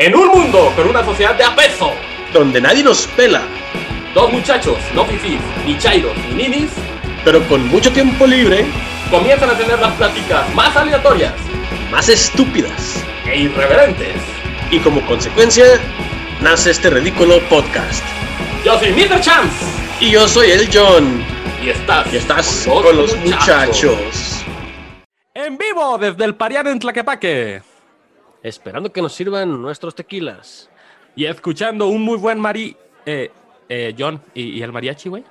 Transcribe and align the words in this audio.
En 0.00 0.16
un 0.16 0.28
mundo 0.28 0.72
con 0.74 0.88
una 0.88 1.04
sociedad 1.04 1.34
de 1.34 1.44
apeso, 1.44 1.92
donde 2.32 2.58
nadie 2.58 2.82
nos 2.82 3.06
pela, 3.08 3.42
dos 4.14 4.32
muchachos, 4.32 4.78
no 4.94 5.04
fifís, 5.04 5.38
ni 5.66 5.76
chairos, 5.76 6.16
ni 6.30 6.48
ninis, 6.48 6.70
pero 7.22 7.46
con 7.48 7.68
mucho 7.68 7.92
tiempo 7.92 8.26
libre, 8.26 8.64
comienzan 9.10 9.50
a 9.50 9.58
tener 9.58 9.78
las 9.78 9.92
pláticas 9.96 10.54
más 10.54 10.74
aleatorias, 10.74 11.34
más 11.90 12.08
estúpidas 12.08 13.04
e 13.26 13.40
irreverentes. 13.40 14.14
Y 14.70 14.78
como 14.78 15.04
consecuencia, 15.04 15.66
nace 16.40 16.70
este 16.70 16.88
ridículo 16.88 17.38
podcast. 17.50 18.02
Yo 18.64 18.78
soy 18.78 18.92
Mr. 18.92 19.20
Chance. 19.20 19.66
Y 20.00 20.12
yo 20.12 20.26
soy 20.26 20.52
el 20.52 20.70
John. 20.72 21.22
Y 21.62 21.68
estás, 21.68 22.10
y 22.10 22.16
estás 22.16 22.66
con, 22.66 22.96
los, 22.96 23.14
muchachos. 23.18 24.46
En 25.34 25.58
vivo 25.58 25.98
desde 25.98 26.24
el 26.24 26.36
Parián 26.36 26.68
en 26.68 26.78
Tlaquepaque. 26.78 27.69
Esperando 28.42 28.92
que 28.92 29.02
nos 29.02 29.12
sirvan 29.12 29.60
nuestros 29.60 29.94
tequilas. 29.94 30.70
Y 31.14 31.26
escuchando 31.26 31.88
un 31.88 32.02
muy 32.02 32.16
buen 32.16 32.38
mari... 32.38 32.76
Eh, 33.06 33.30
eh, 33.72 33.94
John, 33.96 34.20
¿y, 34.34 34.60
el 34.60 34.72
mariachi, 34.72 35.08
güey? 35.08 35.24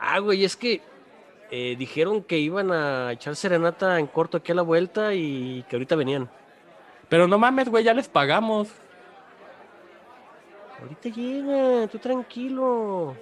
Ah, 0.00 0.18
güey, 0.20 0.42
es 0.42 0.56
que 0.56 0.80
eh, 1.50 1.76
dijeron 1.78 2.22
que 2.22 2.38
iban 2.38 2.72
a 2.72 3.12
echar 3.12 3.36
serenata 3.36 3.98
en 3.98 4.06
corto 4.06 4.38
aquí 4.38 4.52
a 4.52 4.54
la 4.54 4.62
vuelta 4.62 5.12
y 5.12 5.62
que 5.68 5.76
ahorita 5.76 5.94
venían. 5.94 6.30
Pero 7.10 7.28
no 7.28 7.36
mames, 7.38 7.68
güey, 7.68 7.84
ya 7.84 7.92
les 7.92 8.08
pagamos. 8.08 8.68
Ahorita 10.80 11.10
llega, 11.10 11.86
tú 11.88 11.98
tranquilo. 11.98 13.14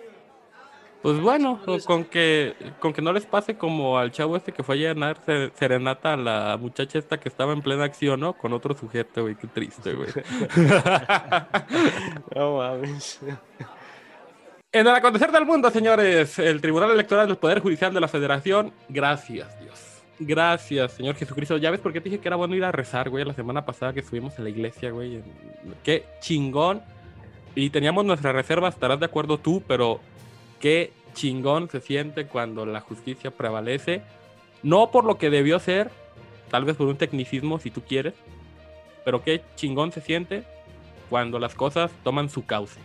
Pues 1.03 1.19
bueno, 1.19 1.61
con 1.87 2.05
que, 2.05 2.55
con 2.79 2.93
que 2.93 3.01
no 3.01 3.13
les 3.13 3.25
pase 3.25 3.57
como 3.57 3.99
al 3.99 4.11
chavo 4.11 4.37
este 4.37 4.53
que 4.53 4.63
fue 4.63 4.75
a 4.75 4.79
llenar 4.79 5.17
serenata 5.55 6.13
a 6.13 6.17
la 6.17 6.59
muchacha 6.61 6.99
esta 6.99 7.19
que 7.19 7.31
estaba 7.31 7.55
en 7.55 7.63
plena 7.63 7.85
acción, 7.85 8.21
¿no? 8.21 8.35
Con 8.35 8.53
otro 8.53 8.77
sujeto, 8.77 9.23
güey, 9.23 9.35
qué 9.35 9.47
triste, 9.47 9.95
güey. 9.95 10.11
no 12.37 12.59
mames. 12.59 13.19
En 14.73 14.87
el 14.87 14.95
acontecer 14.95 15.33
del 15.33 15.47
mundo, 15.47 15.71
señores, 15.71 16.39
el 16.39 16.61
Tribunal 16.61 16.91
Electoral 16.91 17.27
del 17.27 17.39
Poder 17.39 17.61
Judicial 17.61 17.95
de 17.95 18.01
la 18.01 18.09
Federación, 18.09 18.71
gracias, 18.91 19.59
Dios. 19.59 20.03
Gracias, 20.19 20.93
Señor 20.93 21.15
Jesucristo. 21.15 21.57
Ya 21.57 21.71
ves 21.71 21.81
por 21.81 21.95
qué 21.95 22.03
te 22.03 22.11
dije 22.11 22.21
que 22.21 22.29
era 22.29 22.37
bueno 22.37 22.55
ir 22.55 22.65
a 22.65 22.73
rezar, 22.73 23.09
güey, 23.09 23.25
la 23.25 23.33
semana 23.33 23.65
pasada 23.65 23.95
que 23.95 24.01
estuvimos 24.01 24.37
en 24.37 24.45
la 24.45 24.51
iglesia, 24.51 24.91
güey. 24.91 25.23
Qué 25.83 26.05
chingón. 26.21 26.83
Y 27.55 27.71
teníamos 27.71 28.05
nuestras 28.05 28.35
reservas, 28.35 28.75
estarás 28.75 29.01
de 29.01 29.07
acuerdo 29.07 29.39
tú, 29.39 29.63
pero 29.67 30.01
qué 30.61 30.93
chingón 31.15 31.69
se 31.69 31.81
siente 31.81 32.27
cuando 32.27 32.65
la 32.67 32.81
justicia 32.81 33.31
prevalece. 33.31 34.03
No 34.63 34.91
por 34.91 35.05
lo 35.05 35.19
que 35.19 35.31
debió 35.31 35.59
ser, 35.59 35.91
tal 36.51 36.65
vez 36.65 36.77
por 36.77 36.87
un 36.87 36.97
tecnicismo 36.97 37.59
si 37.59 37.71
tú 37.71 37.83
quieres, 37.83 38.15
pero 39.05 39.23
qué 39.23 39.43
chingón 39.57 39.91
se 39.91 40.01
siente 40.01 40.45
cuando 41.09 41.39
las 41.39 41.55
cosas 41.55 41.91
toman 42.05 42.29
su 42.29 42.45
cauce. 42.45 42.79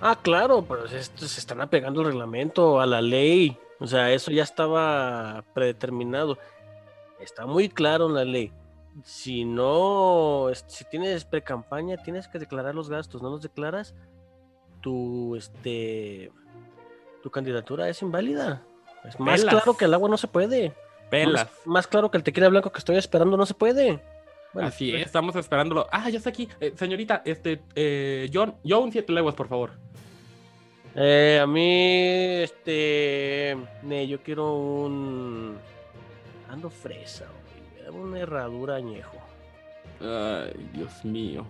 Ah, 0.00 0.18
claro, 0.22 0.64
pero 0.66 0.86
se 0.86 0.98
están 1.24 1.60
apegando 1.60 2.00
al 2.00 2.06
reglamento, 2.06 2.80
a 2.80 2.86
la 2.86 3.02
ley. 3.02 3.58
O 3.80 3.86
sea, 3.86 4.12
eso 4.12 4.30
ya 4.30 4.44
estaba 4.44 5.44
predeterminado. 5.54 6.38
Está 7.20 7.46
muy 7.46 7.68
claro 7.68 8.06
en 8.06 8.14
la 8.14 8.24
ley. 8.24 8.52
Si 9.04 9.44
no, 9.44 10.48
si 10.66 10.84
tienes 10.84 11.24
pre-campaña, 11.24 11.96
tienes 11.96 12.28
que 12.28 12.38
declarar 12.38 12.74
los 12.74 12.88
gastos. 12.88 13.22
No 13.22 13.30
los 13.30 13.42
declaras, 13.42 13.94
tu, 14.80 15.36
este, 15.36 16.30
tu 17.22 17.30
candidatura 17.30 17.88
es 17.88 18.02
inválida. 18.02 18.62
Es 19.04 19.18
más 19.18 19.44
claro 19.44 19.76
que 19.76 19.84
el 19.84 19.94
agua 19.94 20.08
no 20.08 20.16
se 20.16 20.28
puede. 20.28 20.72
Pelas. 21.10 21.48
Más, 21.64 21.86
claro 21.86 22.10
que 22.10 22.18
el 22.18 22.22
tequila 22.22 22.48
blanco 22.48 22.70
que 22.70 22.78
estoy 22.78 22.96
esperando 22.96 23.36
no 23.36 23.46
se 23.46 23.54
puede. 23.54 24.02
Así 24.54 24.94
es, 24.94 25.06
estamos 25.06 25.36
esperándolo. 25.36 25.86
Ah, 25.90 26.08
ya 26.10 26.18
está 26.18 26.30
aquí. 26.30 26.48
Eh, 26.60 26.72
señorita, 26.76 27.22
este, 27.24 27.62
eh, 27.74 28.30
John, 28.32 28.56
un 28.62 28.92
siete 28.92 29.12
leguas, 29.12 29.34
por 29.34 29.48
favor. 29.48 29.72
Eh, 30.94 31.38
a 31.40 31.46
mí, 31.46 32.42
este, 32.42 33.56
yo 34.08 34.22
quiero 34.22 34.54
un, 34.54 35.56
ando 36.50 36.70
fresa, 36.70 37.26
una 37.92 38.18
herradura 38.18 38.76
añejo. 38.76 39.16
Ay, 40.00 40.70
Dios 40.72 41.04
mío 41.04 41.46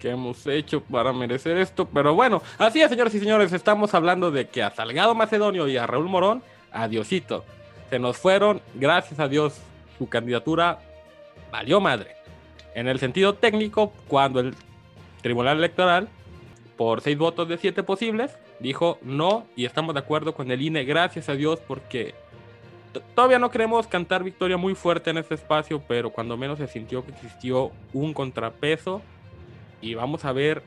que 0.00 0.10
hemos 0.10 0.44
hecho 0.46 0.82
para 0.82 1.12
merecer 1.12 1.58
esto. 1.58 1.86
Pero 1.86 2.14
bueno, 2.14 2.42
así 2.58 2.80
es, 2.80 2.88
señores 2.88 3.14
y 3.14 3.20
señores, 3.20 3.52
estamos 3.52 3.94
hablando 3.94 4.32
de 4.32 4.48
que 4.48 4.62
a 4.62 4.70
Salgado 4.70 5.14
Macedonio 5.14 5.68
y 5.68 5.76
a 5.76 5.86
Raúl 5.86 6.08
Morón, 6.08 6.42
adiosito. 6.72 7.44
Se 7.90 7.98
nos 7.98 8.16
fueron, 8.16 8.60
gracias 8.74 9.20
a 9.20 9.28
Dios, 9.28 9.60
su 9.98 10.08
candidatura 10.08 10.80
valió 11.52 11.80
madre. 11.80 12.16
En 12.74 12.88
el 12.88 12.98
sentido 12.98 13.34
técnico, 13.34 13.92
cuando 14.08 14.40
el 14.40 14.54
Tribunal 15.22 15.58
Electoral, 15.58 16.08
por 16.76 17.02
seis 17.02 17.18
votos 17.18 17.48
de 17.48 17.58
siete 17.58 17.82
posibles, 17.82 18.36
dijo 18.58 18.98
no 19.02 19.46
y 19.54 19.66
estamos 19.66 19.94
de 19.94 20.00
acuerdo 20.00 20.34
con 20.34 20.50
el 20.50 20.62
INE, 20.62 20.84
gracias 20.84 21.28
a 21.28 21.34
Dios, 21.34 21.60
porque 21.66 22.14
todavía 23.14 23.38
no 23.38 23.50
queremos 23.50 23.86
cantar 23.86 24.24
victoria 24.24 24.56
muy 24.56 24.74
fuerte 24.74 25.10
en 25.10 25.18
este 25.18 25.34
espacio, 25.34 25.82
pero 25.86 26.10
cuando 26.10 26.36
menos 26.36 26.58
se 26.58 26.68
sintió 26.68 27.04
que 27.04 27.10
existió 27.10 27.72
un 27.92 28.14
contrapeso 28.14 29.02
y 29.80 29.94
vamos 29.94 30.24
a 30.24 30.32
ver, 30.32 30.62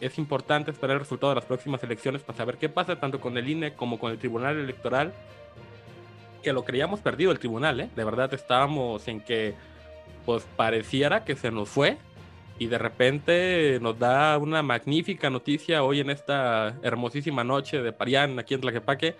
es 0.00 0.18
importante 0.18 0.70
esperar 0.70 0.94
el 0.94 1.00
resultado 1.00 1.30
de 1.30 1.36
las 1.36 1.44
próximas 1.44 1.82
elecciones 1.82 2.22
para 2.22 2.36
saber 2.36 2.56
qué 2.58 2.68
pasa 2.68 2.96
tanto 2.96 3.20
con 3.20 3.36
el 3.36 3.48
INE 3.48 3.74
como 3.74 3.98
con 3.98 4.12
el 4.12 4.18
Tribunal 4.18 4.58
Electoral, 4.58 5.12
que 6.42 6.52
lo 6.52 6.64
creíamos 6.64 7.00
perdido 7.00 7.32
el 7.32 7.38
tribunal, 7.38 7.80
¿eh? 7.80 7.90
De 7.96 8.04
verdad 8.04 8.32
estábamos 8.34 9.08
en 9.08 9.20
que, 9.20 9.54
pues 10.26 10.46
pareciera 10.56 11.24
que 11.24 11.36
se 11.36 11.50
nos 11.50 11.68
fue 11.68 11.96
y 12.58 12.66
de 12.66 12.78
repente 12.78 13.78
nos 13.80 13.98
da 13.98 14.38
una 14.38 14.62
magnífica 14.62 15.30
noticia 15.30 15.82
hoy 15.82 16.00
en 16.00 16.10
esta 16.10 16.76
hermosísima 16.82 17.42
noche 17.42 17.82
de 17.82 17.92
Parián, 17.92 18.38
aquí 18.38 18.54
en 18.54 18.60
Tlaquepaque, 18.60 19.16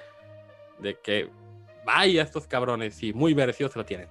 de 0.78 0.99
que 1.00 1.31
vaya 1.84 2.22
estos 2.22 2.47
cabrones 2.47 3.03
y 3.03 3.12
muy 3.12 3.34
merecidos 3.34 3.72
se 3.72 3.78
lo 3.78 3.84
tienen. 3.84 4.09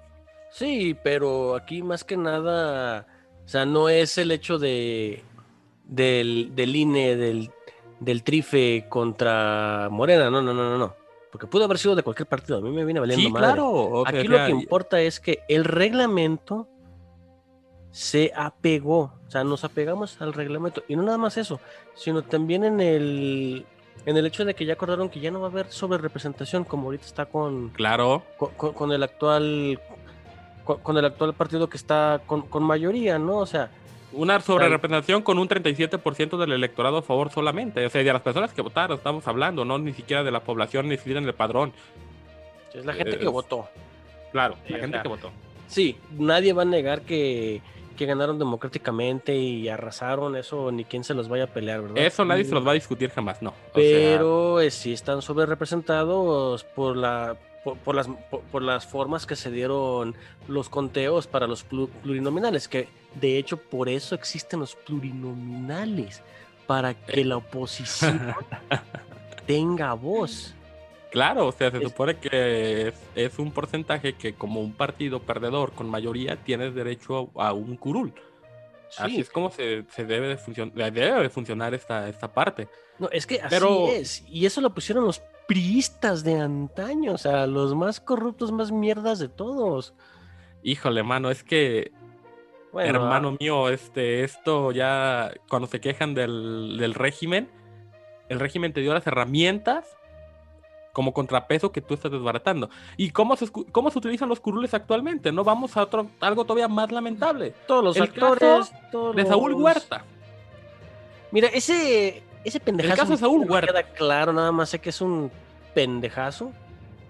Sí, 0.52 0.96
pero 1.04 1.56
aquí 1.56 1.82
más 1.82 2.04
que 2.04 2.18
nada 2.18 3.08
o 3.46 3.48
sea, 3.48 3.66
no 3.66 3.90
es 3.90 4.18
el 4.18 4.32
hecho 4.32 4.58
de 4.58 5.24
del, 5.84 6.52
del 6.56 6.76
INE, 6.76 7.16
del, 7.16 7.52
del 8.00 8.24
trife 8.24 8.86
contra 8.90 9.90
Morena, 9.92 10.30
no, 10.30 10.42
no, 10.42 10.54
no, 10.54 10.70
no, 10.70 10.78
no. 10.78 10.96
Porque 11.32 11.48
pudo 11.48 11.66
haber 11.66 11.80
sido 11.80 11.96
de 11.96 12.04
cualquier 12.04 12.28
partido, 12.28 12.60
a 12.60 12.62
mí 12.62 12.70
me 12.70 12.86
viene 12.86 13.00
valiendo 13.00 13.28
sí, 13.28 13.34
Claro, 13.34 14.04
Aquí 14.06 14.28
lo 14.28 14.38
que 14.46 14.52
importa 14.52 15.02
es 15.02 15.20
que 15.20 15.40
el 15.48 15.66
reglamento 15.66 16.68
se 17.90 18.32
apegó, 18.36 19.14
o 19.28 19.32
sea, 19.32 19.44
nos 19.44 19.64
apegamos 19.64 20.22
al 20.22 20.34
reglamento. 20.34 20.84
Y 20.88 20.96
no 20.96 21.04
nada 21.04 21.18
más 21.18 21.38
eso, 21.38 21.60
sino 21.96 22.22
también 22.22 22.64
en 22.64 22.80
el, 22.80 23.66
en 24.06 24.18
el 24.18 24.26
hecho 24.26 24.46
de 24.46 24.54
que 24.54 24.66
ya 24.66 24.74
acordaron 24.74 25.10
que 25.10 25.20
ya 25.20 25.32
no 25.32 25.42
va 25.42 25.48
a 25.48 25.50
haber 25.50 25.72
sobre 25.72 25.98
representación 25.98 26.64
como 26.64 26.86
ahorita 26.86 27.06
está 27.06 27.26
con, 27.26 27.70
claro. 27.70 28.24
con 28.58 28.92
el 28.92 29.02
actual 29.02 29.80
con, 30.64 30.98
el 30.98 31.06
actual 31.06 31.34
partido 31.34 31.70
que 31.70 31.78
está 31.78 32.22
con, 32.26 32.64
mayoría, 32.64 33.20
¿no? 33.20 33.38
O 33.38 33.46
sea... 33.46 33.72
Una 34.12 34.40
sobrerepresentación 34.40 35.24
con 35.24 35.40
un 35.40 35.50
37% 35.50 36.38
del 36.38 36.52
electorado 36.52 36.98
a 36.98 37.02
favor 37.02 37.32
solamente. 37.32 37.84
O 37.84 37.90
sea, 37.90 38.04
de 38.04 38.14
las 38.14 38.22
personas 38.22 38.54
que 38.54 38.62
votaron, 38.62 38.98
estamos 38.98 39.28
hablando, 39.28 39.66
no 39.66 39.80
ni 39.80 39.92
siquiera 39.94 40.24
de 40.24 40.32
la 40.32 40.44
población 40.44 40.88
ni 40.88 40.98
siquiera 40.98 41.20
en 41.20 41.26
el 41.26 41.34
padrón. 41.34 41.74
Es 42.74 42.86
la 42.86 42.94
gente 42.94 43.18
que 43.18 43.28
votó. 43.28 43.68
Claro, 44.32 44.56
la 44.68 44.78
gente 44.80 45.00
que 45.02 45.08
votó. 45.08 45.32
Sí, 45.68 45.98
nadie 46.12 46.54
va 46.54 46.62
a 46.62 46.66
negar 46.66 47.02
que, 47.02 47.62
que 47.96 48.06
ganaron 48.06 48.40
democráticamente 48.40 49.36
y 49.36 49.70
arrasaron 49.70 50.36
eso, 50.36 50.72
ni 50.72 50.86
quién 50.86 51.04
se 51.04 51.14
los 51.14 51.30
vaya 51.30 51.46
a 51.46 51.48
pelear, 51.48 51.82
¿verdad? 51.82 51.98
Eso 51.98 52.26
nadie 52.26 52.46
se 52.46 52.54
los 52.54 52.66
va 52.66 52.72
a 52.72 52.76
discutir 52.76 53.10
jamás, 53.10 53.42
no. 53.42 53.54
Pero 53.74 54.60
eh, 54.60 54.72
sí 54.72 54.94
están 54.94 55.22
sobre 55.22 55.46
representados 55.46 56.64
por 56.64 56.98
la 56.98 57.38
por, 57.64 57.96
las, 57.96 58.08
por, 58.52 58.62
las 58.62 58.86
formas 58.86 59.26
que 59.26 59.36
se 59.36 59.50
dieron 59.50 60.16
los 60.48 60.70
conteos 60.70 61.28
para 61.28 61.48
los 61.48 61.64
plurinominales, 61.64 62.68
que 62.68 62.90
de 63.16 63.38
hecho 63.38 63.58
por 63.58 63.90
eso 63.90 64.16
existen 64.16 64.60
los 64.60 64.76
plurinominales, 64.76 66.22
para 66.68 66.94
que 66.94 67.24
la 67.26 67.38
oposición 67.38 68.36
tenga 69.46 69.94
voz. 69.94 70.54
Claro, 71.12 71.48
o 71.48 71.52
sea, 71.52 71.70
se 71.70 71.80
supone 71.80 72.18
que 72.18 72.92
es, 73.16 73.40
un 73.40 73.52
porcentaje 73.52 74.14
que 74.14 74.34
como 74.34 74.62
un 74.62 74.74
partido 74.74 75.20
perdedor 75.20 75.72
con 75.74 75.88
mayoría 75.88 76.38
tienes 76.38 76.74
derecho 76.74 77.30
a, 77.36 77.54
un 77.54 77.78
curul. 77.78 78.14
Así 78.98 79.22
es 79.22 79.30
como 79.30 79.52
se, 79.52 79.86
debe, 79.98 80.28
de 80.28 80.38
funcionar, 80.38 80.92
debe 80.92 81.30
funcionar 81.30 81.74
esta, 81.74 82.10
esta 82.10 82.32
parte. 82.34 82.68
No, 82.98 83.10
es 83.12 83.28
que 83.28 83.40
así 83.42 83.56
es. 83.92 84.24
Y 84.28 84.46
eso 84.46 84.62
lo 84.62 84.74
pusieron 84.74 85.06
los 85.06 85.22
priistas 85.54 86.24
de 86.24 86.40
antaño, 86.40 87.14
o 87.14 87.18
sea, 87.20 87.46
los 87.46 87.76
más 87.76 88.00
corruptos, 88.00 88.52
más 88.52 88.72
mierdas 88.72 89.20
de 89.20 89.30
todos. 89.30 89.94
Híjole, 90.64 91.04
mano, 91.04 91.30
es 91.30 91.44
que, 91.44 91.92
hermano 92.76 93.30
ah. 93.30 93.38
mío, 93.40 93.70
este, 93.70 94.24
esto 94.24 94.72
ya, 94.72 95.32
cuando 95.48 95.68
se 95.68 95.80
quejan 95.80 96.16
del, 96.16 96.96
régimen, 96.96 97.52
el 98.30 98.40
régimen 98.40 98.74
te 98.74 98.82
dio 98.82 98.96
las 98.96 99.06
herramientas 99.06 99.96
como 100.92 101.14
contrapeso 101.14 101.72
que 101.72 101.82
tú 101.82 101.94
estás 101.94 102.12
desbaratando. 102.12 102.72
¿Y 102.98 103.12
cómo 103.12 103.36
se, 103.36 103.48
cómo 103.52 103.92
se 103.92 104.00
utilizan 104.00 104.30
los 104.30 104.40
curules 104.40 104.74
actualmente? 104.74 105.32
No 105.32 105.44
vamos 105.44 105.78
a 105.78 105.84
otro, 105.84 106.08
algo 106.20 106.46
todavía 106.46 106.68
más 106.68 106.92
lamentable. 106.92 107.54
Todos 107.68 107.84
los 107.84 108.02
actores. 108.02 108.72
de 109.16 109.26
Saúl 109.28 109.54
Huerta. 109.54 110.04
Mira, 111.30 111.50
ese, 111.50 112.24
ese 112.44 112.60
pendejazo. 112.60 112.94
El 112.94 113.00
caso 113.00 113.12
de 113.12 113.18
Saúl 113.18 113.46
no 113.46 113.54
Huerta. 113.54 113.72
queda 113.72 113.84
claro, 113.84 114.34
nada 114.34 114.52
más 114.52 114.70
sé 114.70 114.80
que 114.80 114.90
es 114.90 115.02
un 115.02 115.32
pendejazo. 115.74 116.52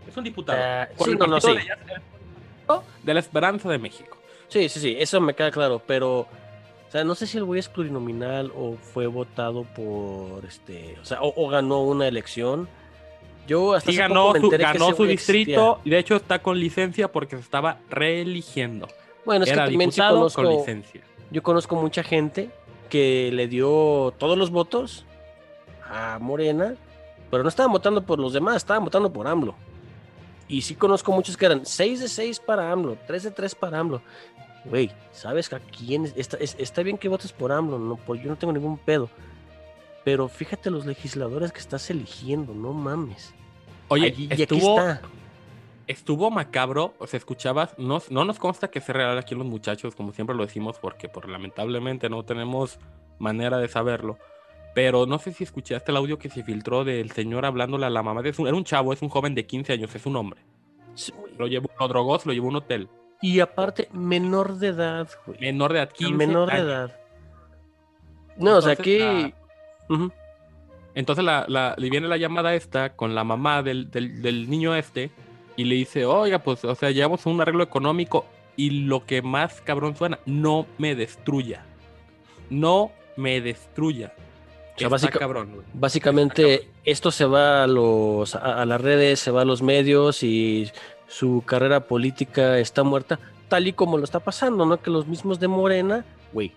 Es 0.08 0.16
un 0.18 0.24
diputado. 0.24 0.88
Por 0.98 1.10
sí, 1.10 1.16
no, 1.16 1.28
no, 1.28 1.42
sí. 1.42 1.56
de, 3.04 3.14
la 3.14 3.20
Esperanza 3.20 3.70
de 3.70 3.78
México. 3.78 4.18
Sí, 4.48 4.70
sí, 4.70 4.80
sí, 4.80 4.96
eso 5.00 5.20
me 5.22 5.34
queda 5.34 5.52
claro, 5.52 5.82
pero. 5.86 6.20
O 6.20 6.92
sea, 6.94 7.04
no 7.04 7.16
sé 7.16 7.26
si 7.26 7.38
el 7.40 7.44
güey 7.44 7.60
es 7.60 7.70
plurinominal 7.70 8.52
o 8.56 8.76
fue 8.76 9.08
votado 9.08 9.64
por 9.64 10.46
este. 10.46 10.96
O 11.02 11.06
sea, 11.06 11.22
o, 11.22 11.34
o 11.36 11.50
ganó 11.50 11.82
una 11.82 12.08
elección. 12.08 12.68
Yo 13.48 13.74
hasta 13.74 13.92
Sí, 13.92 13.98
hace 13.98 14.08
ganó 14.08 14.28
poco 14.28 14.34
me 14.34 14.40
su, 14.40 14.46
enteré 14.46 14.64
que 14.66 14.74
ganó 14.74 14.96
su 14.96 15.06
distrito 15.06 15.52
existía. 15.52 15.82
y 15.84 15.90
de 15.90 16.00
hecho 16.00 16.16
está 16.16 16.40
con 16.40 16.60
licencia 16.60 17.12
porque 17.12 17.36
se 17.36 17.42
estaba 17.42 17.78
reeligiendo. 17.90 18.88
Bueno, 19.26 19.44
es 19.44 19.52
que 19.52 19.58
también 19.58 19.92
sí 19.92 20.00
conozco. 20.02 20.44
con 20.44 20.52
licencia. 20.52 21.02
Yo 21.32 21.42
conozco 21.42 21.76
mucha 21.76 22.04
gente 22.04 22.52
que 22.90 23.32
le 23.34 23.48
dio 23.48 24.14
todos 24.18 24.38
los 24.38 24.52
votos 24.52 25.06
a 25.94 26.20
Morena, 26.20 26.76
pero 27.30 27.44
no 27.44 27.50
estaban 27.50 27.72
votando 27.72 28.02
por 28.04 28.20
los 28.20 28.34
demás, 28.34 28.58
estaban 28.58 28.84
votando 28.84 29.12
por 29.14 29.28
AMLO. 29.28 29.56
Y 30.48 30.62
sí 30.62 30.76
conozco 30.76 31.12
muchos 31.12 31.38
que 31.38 31.46
eran 31.46 31.66
6 31.66 32.00
de 32.02 32.08
6 32.08 32.40
para 32.40 32.72
AMLO, 32.72 32.98
3 33.08 33.24
de 33.24 33.32
3 33.32 33.56
para 33.56 33.80
AMLO. 33.80 34.02
Güey, 34.66 34.92
¿sabes 35.12 35.52
a 35.54 35.60
quién? 35.60 36.06
es- 36.06 36.14
Está, 36.16 36.38
es- 36.38 36.56
está 36.60 36.84
bien 36.84 36.98
que 36.98 37.08
votes 37.10 37.32
por 37.32 37.52
AMLO, 37.52 37.80
no, 37.80 37.96
por, 37.96 38.18
yo 38.18 38.30
no 38.30 38.36
tengo 38.38 38.54
ningún 38.54 38.78
pedo. 38.78 39.10
Pero 40.04 40.28
fíjate 40.28 40.70
los 40.70 40.86
legisladores 40.86 41.52
que 41.52 41.60
estás 41.60 41.90
eligiendo, 41.90 42.54
no 42.54 42.74
mames. 42.74 43.34
Oye, 43.88 44.08
Allí- 44.08 44.28
y 44.30 44.34
aquí 44.34 44.42
estuvo, 44.44 44.78
está. 44.80 45.02
estuvo 45.88 46.30
macabro, 46.30 46.94
o 47.00 47.08
sea, 47.08 47.18
escuchabas, 47.18 47.78
no, 47.78 48.02
no 48.10 48.26
nos 48.26 48.40
consta 48.40 48.70
que 48.70 48.82
sea 48.82 48.94
real 48.96 49.18
aquí 49.18 49.34
los 49.36 49.46
muchachos, 49.46 49.96
como 49.96 50.12
siempre 50.12 50.36
lo 50.36 50.46
decimos, 50.46 50.78
porque 50.80 51.08
por, 51.10 51.28
lamentablemente 51.30 52.10
no 52.10 52.24
tenemos 52.24 52.80
manera 53.20 53.58
de 53.60 53.68
saberlo. 53.68 54.18
Pero 54.74 55.06
no 55.06 55.20
sé 55.20 55.32
si 55.34 55.44
escuchaste 55.44 55.92
el 55.92 55.98
audio 55.98 56.18
que 56.18 56.30
se 56.30 56.44
filtró 56.44 56.84
del 56.84 57.12
señor 57.12 57.46
hablándole 57.46 57.86
a 57.86 57.90
la 57.90 58.02
mamá. 58.04 58.22
de 58.22 58.34
su- 58.34 58.48
era 58.48 58.56
un 58.56 58.64
chavo, 58.64 58.92
es 58.94 59.02
un 59.02 59.10
joven 59.10 59.36
de 59.36 59.46
15 59.46 59.74
años, 59.74 59.94
es 59.94 60.06
un 60.06 60.16
hombre. 60.16 60.40
Sí. 60.96 61.14
Lo, 61.38 61.48
llevó, 61.48 61.70
lo 61.80 61.88
drogó, 61.88 62.18
se 62.20 62.28
lo 62.28 62.34
llevó 62.34 62.48
a 62.48 62.50
un 62.50 62.56
hotel. 62.58 62.88
Y 63.22 63.40
aparte, 63.40 63.88
menor 63.94 64.58
de 64.58 64.68
edad, 64.68 65.08
güey. 65.26 65.40
Menor 65.40 65.74
de 65.74 65.80
edad, 65.80 65.90
15 65.92 66.14
menor 66.14 66.52
de 66.52 66.58
edad. 66.58 67.00
No, 68.38 68.58
o 68.58 68.62
sea, 68.62 68.74
aquí. 68.74 69.00
Entonces 70.96 71.24
la, 71.26 71.46
la- 71.48 71.76
le 71.78 71.90
viene 71.90 72.08
la 72.08 72.18
llamada 72.18 72.54
esta 72.54 72.96
con 72.96 73.16
la 73.16 73.24
mamá 73.24 73.64
del, 73.64 73.90
del- 73.90 74.22
del 74.22 74.50
niño 74.50 74.76
este 74.76 75.10
y 75.56 75.64
le 75.66 75.76
dice, 75.76 76.06
oiga, 76.06 76.40
pues, 76.40 76.64
o 76.66 76.76
sea, 76.76 76.92
llevamos 76.92 77.26
un 77.26 77.40
arreglo 77.42 77.64
económico 77.64 78.26
y 78.56 78.70
lo 78.86 79.06
que 79.06 79.22
más 79.22 79.62
cabrón 79.62 79.96
suena, 79.96 80.20
no 80.26 80.68
me 80.78 80.94
destruya. 80.96 81.66
No 82.50 82.92
me 83.18 83.42
destruya. 83.42 84.14
O 84.76 84.80
sea, 84.80 84.88
Está 84.88 84.90
básica- 84.90 85.20
cabrón, 85.20 85.52
güey. 85.54 85.66
Básicamente, 85.74 86.68
esto 86.84 87.12
se 87.12 87.26
va 87.26 87.64
a, 87.64 87.68
los, 87.68 88.36
a, 88.36 88.62
a 88.62 88.66
las 88.66 88.82
redes, 88.82 89.20
se 89.20 89.30
va 89.32 89.42
a 89.42 89.46
los 89.46 89.62
medios 89.62 90.24
y 90.24 90.72
su 91.08 91.44
carrera 91.46 91.82
política 91.82 92.58
está 92.58 92.84
muerta, 92.84 93.20
tal 93.50 93.68
y 93.68 93.74
como 93.74 93.98
lo 93.98 94.04
está 94.04 94.20
pasando, 94.20 94.66
¿no? 94.66 94.82
Que 94.82 94.90
los 94.90 95.06
mismos 95.06 95.40
de 95.40 95.48
Morena, 95.48 96.04
güey, 96.32 96.52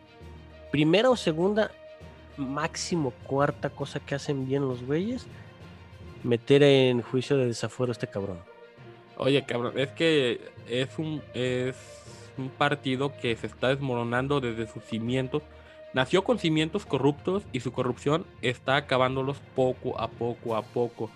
primera 0.73 1.11
o 1.11 1.17
segunda, 1.17 1.71
máximo 2.39 3.13
cuarta 3.27 3.69
cosa 3.71 4.01
que 4.01 4.15
hacen 4.15 4.47
bien 4.47 4.67
los 4.67 4.83
güeyes, 4.83 5.27
meter 6.25 6.63
en 6.63 7.03
juicio 7.03 7.37
de 7.37 7.47
desafuero 7.47 7.91
a 7.91 7.93
este 7.93 8.07
cabrón. 8.07 8.39
Oye, 9.19 9.45
cabrón, 9.45 9.79
es 9.79 9.91
que 9.91 10.41
es 10.69 10.89
un, 10.99 11.23
es 11.35 11.77
un 12.39 12.49
partido 12.49 13.13
que 13.21 13.37
se 13.37 13.47
está 13.47 13.69
desmoronando 13.69 14.41
desde 14.41 14.67
sus 14.67 14.83
cimientos. 14.85 15.43
Nació 15.93 16.25
con 16.25 16.39
cimientos 16.39 16.85
corruptos 16.85 17.45
y 17.53 17.61
su 17.61 17.73
corrupción 17.73 18.27
está 18.43 18.77
acabándolos 18.77 19.39
poco 19.55 19.99
a 20.01 20.09
poco 20.09 20.57
a 20.57 20.63
poco. 20.63 21.11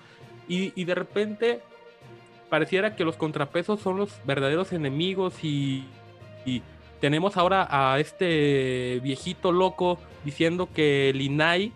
Y, 0.48 0.72
y 0.80 0.84
de 0.84 0.94
repente 0.94 1.60
pareciera 2.48 2.96
que 2.96 3.04
los 3.04 3.16
contrapesos 3.16 3.80
son 3.80 3.96
los 3.96 4.10
verdaderos 4.24 4.72
enemigos 4.72 5.44
y, 5.44 5.86
y 6.44 6.62
tenemos 7.00 7.36
ahora 7.36 7.66
a 7.70 7.98
este 7.98 9.00
viejito 9.02 9.52
loco 9.52 9.98
diciendo 10.24 10.68
que 10.72 11.10
el 11.10 11.20
INAI 11.20 11.72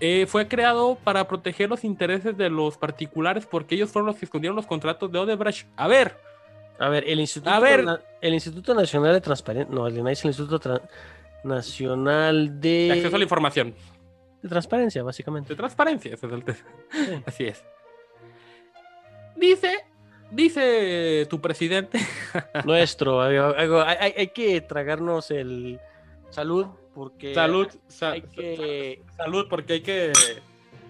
eh, 0.00 0.26
fue 0.26 0.48
creado 0.48 0.96
para 1.04 1.28
proteger 1.28 1.68
los 1.68 1.84
intereses 1.84 2.36
de 2.36 2.48
los 2.48 2.78
particulares 2.78 3.46
porque 3.46 3.74
ellos 3.74 3.90
fueron 3.90 4.06
los 4.06 4.16
que 4.16 4.24
escondieron 4.24 4.56
los 4.56 4.66
contratos 4.66 5.12
de 5.12 5.18
Odebrecht. 5.18 5.68
A 5.76 5.86
ver, 5.86 6.16
A 6.78 6.88
ver, 6.88 7.04
el 7.06 7.20
Instituto, 7.20 7.50
A 7.54 7.60
ver. 7.60 7.84
El 8.20 8.34
Instituto 8.34 8.74
Nacional 8.74 9.12
de 9.12 9.20
Transparencia, 9.20 9.72
no, 9.72 9.86
el 9.86 9.98
INAI 9.98 10.14
es 10.14 10.24
el 10.24 10.30
Instituto 10.30 10.80
Nacional 11.44 12.60
de, 12.60 12.90
acceso 12.92 13.16
a 13.16 13.18
la 13.18 13.24
información. 13.24 13.74
de 14.42 14.48
Transparencia, 14.48 15.02
básicamente. 15.02 15.48
De 15.50 15.56
transparencia, 15.56 16.14
ese 16.14 16.26
es 16.26 16.32
el 16.32 16.44
te- 16.44 16.54
Sí. 16.54 16.60
Así 17.26 17.44
es. 17.44 17.64
Dice, 19.36 19.84
dice 20.30 21.26
tu 21.28 21.40
presidente. 21.40 21.98
Nuestro, 22.64 23.22
hay, 23.22 23.36
hay- 24.16 24.28
que 24.28 24.60
tragarnos 24.60 25.30
el 25.30 25.80
salud 26.30 26.66
porque 26.94 27.34
salud, 27.34 27.68
sa- 27.88 28.12
hay 28.12 28.22
que, 28.22 29.02
salud, 29.16 29.46
porque 29.48 29.74
hay 29.74 29.80
que 29.80 30.12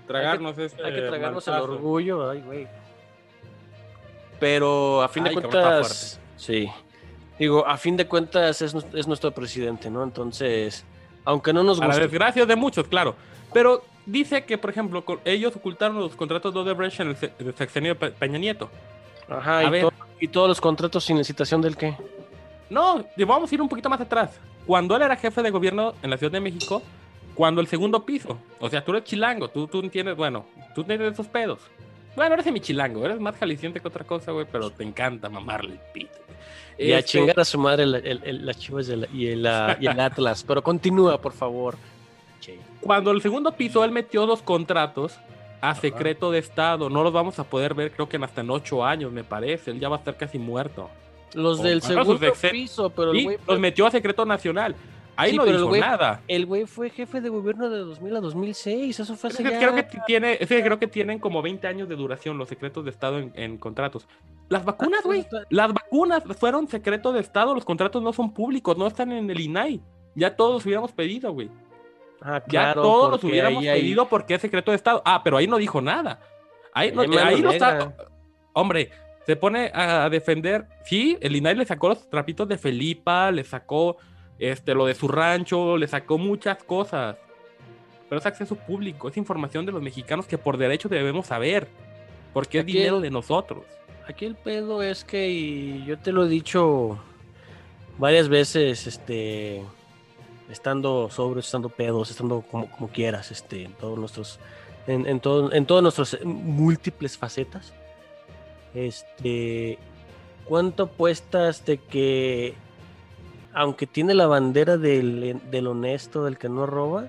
tragarnos 0.06 0.58
este 0.58 0.84
hay 0.84 0.94
que 0.94 1.02
tragarnos 1.02 1.46
el 1.48 1.54
orgullo, 1.54 2.28
ay, 2.28 2.40
güey. 2.40 2.68
Pero 4.40 5.02
a 5.02 5.08
fin 5.08 5.22
de 5.24 5.30
Ay, 5.30 5.36
cuentas, 5.36 6.20
sí. 6.36 6.68
Digo, 7.38 7.66
a 7.66 7.76
fin 7.76 7.96
de 7.96 8.06
cuentas 8.06 8.62
es, 8.62 8.74
es 8.94 9.06
nuestro 9.08 9.30
presidente, 9.32 9.90
¿no? 9.90 10.02
Entonces, 10.04 10.84
aunque 11.24 11.52
no 11.52 11.62
nos 11.62 11.78
A 11.78 11.82
la 11.82 11.86
guste, 11.88 12.02
desgracia 12.02 12.46
de 12.46 12.56
muchos, 12.56 12.86
claro. 12.88 13.14
Pero 13.52 13.82
dice 14.06 14.44
que, 14.44 14.58
por 14.58 14.70
ejemplo, 14.70 15.04
ellos 15.24 15.54
ocultaron 15.56 15.98
los 15.98 16.14
contratos 16.14 16.52
de 16.54 16.60
Odebrecht 16.60 17.00
en 17.00 17.08
el, 17.08 17.16
se- 17.16 17.32
el 17.38 17.54
sexenio 17.54 17.94
de 17.94 18.00
Pe- 18.00 18.10
Peña 18.10 18.38
Nieto. 18.38 18.70
ajá, 19.28 19.64
y, 19.64 19.70
ver. 19.70 19.86
y 20.20 20.28
todos 20.28 20.48
los 20.48 20.60
contratos 20.60 21.04
sin 21.04 21.18
licitación 21.18 21.60
del 21.62 21.76
qué. 21.76 21.96
No, 22.70 23.04
vamos 23.26 23.50
a 23.50 23.54
ir 23.54 23.60
un 23.60 23.68
poquito 23.68 23.88
más 23.90 24.00
atrás. 24.00 24.38
Cuando 24.66 24.94
él 24.96 25.02
era 25.02 25.16
jefe 25.16 25.42
de 25.42 25.50
gobierno 25.50 25.94
en 26.02 26.10
la 26.10 26.16
Ciudad 26.16 26.32
de 26.32 26.40
México, 26.40 26.82
cuando 27.34 27.60
el 27.60 27.66
segundo 27.66 28.04
piso, 28.04 28.38
o 28.60 28.68
sea, 28.70 28.84
tú 28.84 28.92
eres 28.92 29.04
chilango, 29.04 29.48
tú, 29.48 29.66
tú 29.66 29.80
entiendes, 29.80 30.16
bueno, 30.16 30.44
tú 30.74 30.84
tienes 30.84 31.12
esos 31.12 31.26
pedos. 31.26 31.58
Bueno, 32.14 32.34
eres 32.34 32.50
mi 32.52 32.60
chilango, 32.60 33.04
eres 33.04 33.18
más 33.20 33.36
jalisciente 33.36 33.80
que 33.80 33.88
otra 33.88 34.04
cosa, 34.04 34.32
güey, 34.32 34.46
pero 34.50 34.70
te 34.70 34.84
encanta 34.84 35.28
mamarle 35.30 35.72
el 35.74 35.80
pito. 35.92 36.12
Y 36.78 36.92
a 36.92 36.98
Este, 36.98 37.12
chingar 37.12 37.38
a 37.38 37.44
su 37.44 37.58
madre 37.58 37.84
el- 37.84 37.94
el- 37.94 38.20
el- 38.24 38.46
las 38.46 38.58
chivas 38.58 38.88
y, 38.88 38.92
el, 38.92 39.08
y 39.12 39.26
el 39.26 39.46
Atlas. 40.00 40.44
Pero 40.46 40.62
continúa, 40.62 41.20
por 41.20 41.32
favor. 41.32 41.76
Cuando 42.80 43.10
el 43.12 43.22
segundo 43.22 43.52
piso, 43.52 43.84
él 43.84 43.92
metió 43.92 44.26
dos 44.26 44.42
contratos 44.42 45.16
a 45.60 45.74
secreto 45.76 46.30
de 46.32 46.38
Estado. 46.40 46.90
No 46.90 47.04
los 47.04 47.12
vamos 47.12 47.38
a 47.38 47.44
poder 47.44 47.74
ver, 47.74 47.92
creo 47.92 48.08
que 48.08 48.16
en 48.16 48.24
hasta 48.24 48.40
en 48.40 48.50
ocho 48.50 48.84
años, 48.84 49.12
me 49.12 49.22
parece. 49.22 49.70
Él 49.70 49.78
ya 49.78 49.88
va 49.88 49.96
a 49.96 49.98
estar 50.00 50.16
casi 50.16 50.38
muerto. 50.38 50.90
Los 51.34 51.60
O 51.60 51.62
del 51.62 51.80
segundo 51.80 52.18
piso, 52.50 52.90
pero 52.90 53.12
el 53.12 53.22
güey 53.22 53.36
los 53.36 53.44
fue- 53.46 53.58
metió 53.58 53.86
a 53.86 53.90
secreto 53.90 54.24
nacional. 54.26 54.74
Ahí 55.14 55.32
Sí, 55.32 55.36
no 55.36 55.44
el 55.44 55.52
dijo 55.56 55.68
güey- 55.68 55.80
nada. 55.80 56.22
El 56.26 56.46
güey 56.46 56.64
fue 56.66 56.88
jefe 56.90 57.20
de 57.20 57.28
gobierno 57.28 57.68
de 57.70 57.78
2000 57.78 58.16
a 58.16 58.20
2006. 58.20 58.98
Eso 58.98 59.14
fue 59.14 59.28
Es 59.28 59.34
hace 59.34 59.44
que 59.44 59.50
ya... 59.50 59.58
creo 59.58 59.74
que 59.74 59.98
tiene, 60.06 60.38
es 60.40 60.48
que 60.48 60.62
creo 60.62 60.78
que 60.78 60.86
tienen 60.88 61.18
como 61.18 61.42
20 61.42 61.66
años 61.68 61.88
de 61.88 61.96
duración 61.96 62.38
los 62.38 62.48
secretos 62.48 62.84
de 62.84 62.90
Estado 62.90 63.18
en, 63.18 63.30
en 63.36 63.58
contratos. 63.58 64.08
Las 64.52 64.64
vacunas, 64.66 65.00
Ah, 65.02 65.06
güey. 65.06 65.26
Las 65.48 65.72
vacunas 65.72 66.22
fueron 66.38 66.68
secreto 66.68 67.12
de 67.12 67.20
Estado. 67.20 67.54
Los 67.54 67.64
contratos 67.64 68.02
no 68.02 68.12
son 68.12 68.34
públicos, 68.34 68.76
no 68.76 68.86
están 68.86 69.10
en 69.10 69.30
el 69.30 69.40
INAI. 69.40 69.80
Ya 70.14 70.36
todos 70.36 70.52
los 70.52 70.66
hubiéramos 70.66 70.92
pedido, 70.92 71.32
güey. 71.32 71.48
Ah, 72.20 72.42
Ya 72.48 72.74
todos 72.74 73.10
los 73.12 73.24
hubiéramos 73.24 73.64
ahí 73.64 73.80
pedido 73.80 74.08
porque 74.08 74.34
es 74.34 74.42
secreto 74.42 74.70
de 74.70 74.76
Estado. 74.76 75.00
Ah, 75.06 75.22
pero 75.24 75.38
ahí 75.38 75.46
no 75.46 75.56
dijo 75.56 75.80
nada. 75.80 76.20
Ahí 76.74 76.92
no, 76.92 77.00
ahí 77.00 77.40
no 77.40 77.50
está. 77.50 77.94
Hombre, 78.52 78.90
se 79.26 79.36
pone 79.36 79.70
a 79.74 80.10
defender. 80.10 80.66
Sí, 80.84 81.16
el 81.22 81.34
INAI 81.34 81.54
le 81.56 81.64
sacó 81.64 81.88
los 81.88 82.10
trapitos 82.10 82.46
de 82.46 82.58
Felipa, 82.58 83.30
le 83.30 83.44
sacó 83.44 83.96
este, 84.38 84.74
lo 84.74 84.84
de 84.84 84.94
su 84.94 85.08
rancho, 85.08 85.78
le 85.78 85.88
sacó 85.88 86.18
muchas 86.18 86.62
cosas. 86.62 87.16
Pero 88.06 88.18
es 88.18 88.26
acceso 88.26 88.54
público, 88.54 89.08
es 89.08 89.16
información 89.16 89.64
de 89.64 89.72
los 89.72 89.80
mexicanos 89.80 90.26
que 90.26 90.36
por 90.36 90.58
derecho 90.58 90.90
debemos 90.90 91.28
saber. 91.28 91.68
Porque 92.34 92.58
es 92.58 92.66
dinero 92.66 93.00
de 93.00 93.10
nosotros. 93.10 93.64
Aquí 94.08 94.24
el 94.24 94.34
pedo 94.34 94.82
es 94.82 95.04
que, 95.04 95.28
y 95.30 95.84
yo 95.84 95.98
te 95.98 96.12
lo 96.12 96.24
he 96.24 96.28
dicho 96.28 96.98
varias 97.98 98.28
veces, 98.28 98.86
este, 98.86 99.62
estando 100.50 101.08
sobres, 101.10 101.46
estando 101.46 101.68
pedos, 101.68 102.10
estando 102.10 102.42
como, 102.42 102.68
quieras, 102.92 103.30
este, 103.30 103.64
en 103.64 103.72
todos 103.74 103.98
nuestros, 103.98 104.40
en, 104.86 105.06
en, 105.06 105.20
todo- 105.20 105.52
en 105.52 105.66
todas 105.66 105.82
nuestras 105.82 106.18
múltiples 106.24 107.16
facetas. 107.16 107.72
Este, 108.74 109.78
¿cuánto 110.46 110.84
apuestas 110.84 111.64
de 111.64 111.78
que, 111.78 112.54
aunque 113.54 113.86
tiene 113.86 114.14
la 114.14 114.26
bandera 114.26 114.78
del, 114.78 115.40
del 115.50 115.66
honesto, 115.68 116.24
del 116.24 116.38
que 116.38 116.48
no 116.48 116.66
roba, 116.66 117.06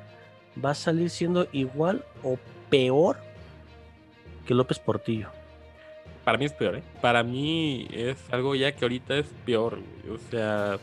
va 0.64 0.72
a 0.72 0.76
salir 0.76 1.10
siendo 1.10 1.48
igual 1.54 2.06
o 2.22 2.38
peor 2.70 3.18
que 4.46 4.54
López 4.54 4.78
Portillo? 4.78 5.30
Para 6.24 6.38
mí 6.38 6.46
es 6.46 6.54
peor, 6.54 6.76
¿eh? 6.78 6.84
Para 7.02 7.24
mí 7.24 7.88
es 7.92 8.18
algo 8.32 8.56
ya 8.56 8.72
que 8.72 8.86
ahorita 8.86 9.18
es 9.18 9.26
peor, 9.46 9.80
güey. 10.06 10.16
O 10.16 10.20
sea, 10.30 10.78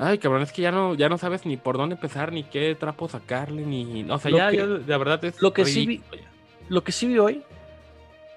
Ay, 0.00 0.18
cabrón, 0.18 0.42
es 0.42 0.52
que 0.52 0.62
ya 0.62 0.70
no, 0.70 0.94
ya 0.94 1.08
no 1.08 1.18
sabes 1.18 1.44
ni 1.44 1.56
por 1.56 1.76
dónde 1.76 1.96
empezar, 1.96 2.32
ni 2.32 2.44
qué 2.44 2.76
trapo 2.78 3.08
sacarle, 3.08 3.66
ni. 3.66 4.08
O 4.08 4.18
sea, 4.18 4.30
ya, 4.30 4.50
que- 4.50 4.56
ya, 4.58 4.64
la 4.64 4.98
verdad 4.98 5.24
es. 5.24 5.42
lo 5.42 5.52
que 5.52 5.64
sí 5.64 5.86
vi-. 5.86 6.02
Lo 6.68 6.84
que 6.84 6.92
sí 6.92 7.06
vi 7.08 7.18
hoy 7.18 7.42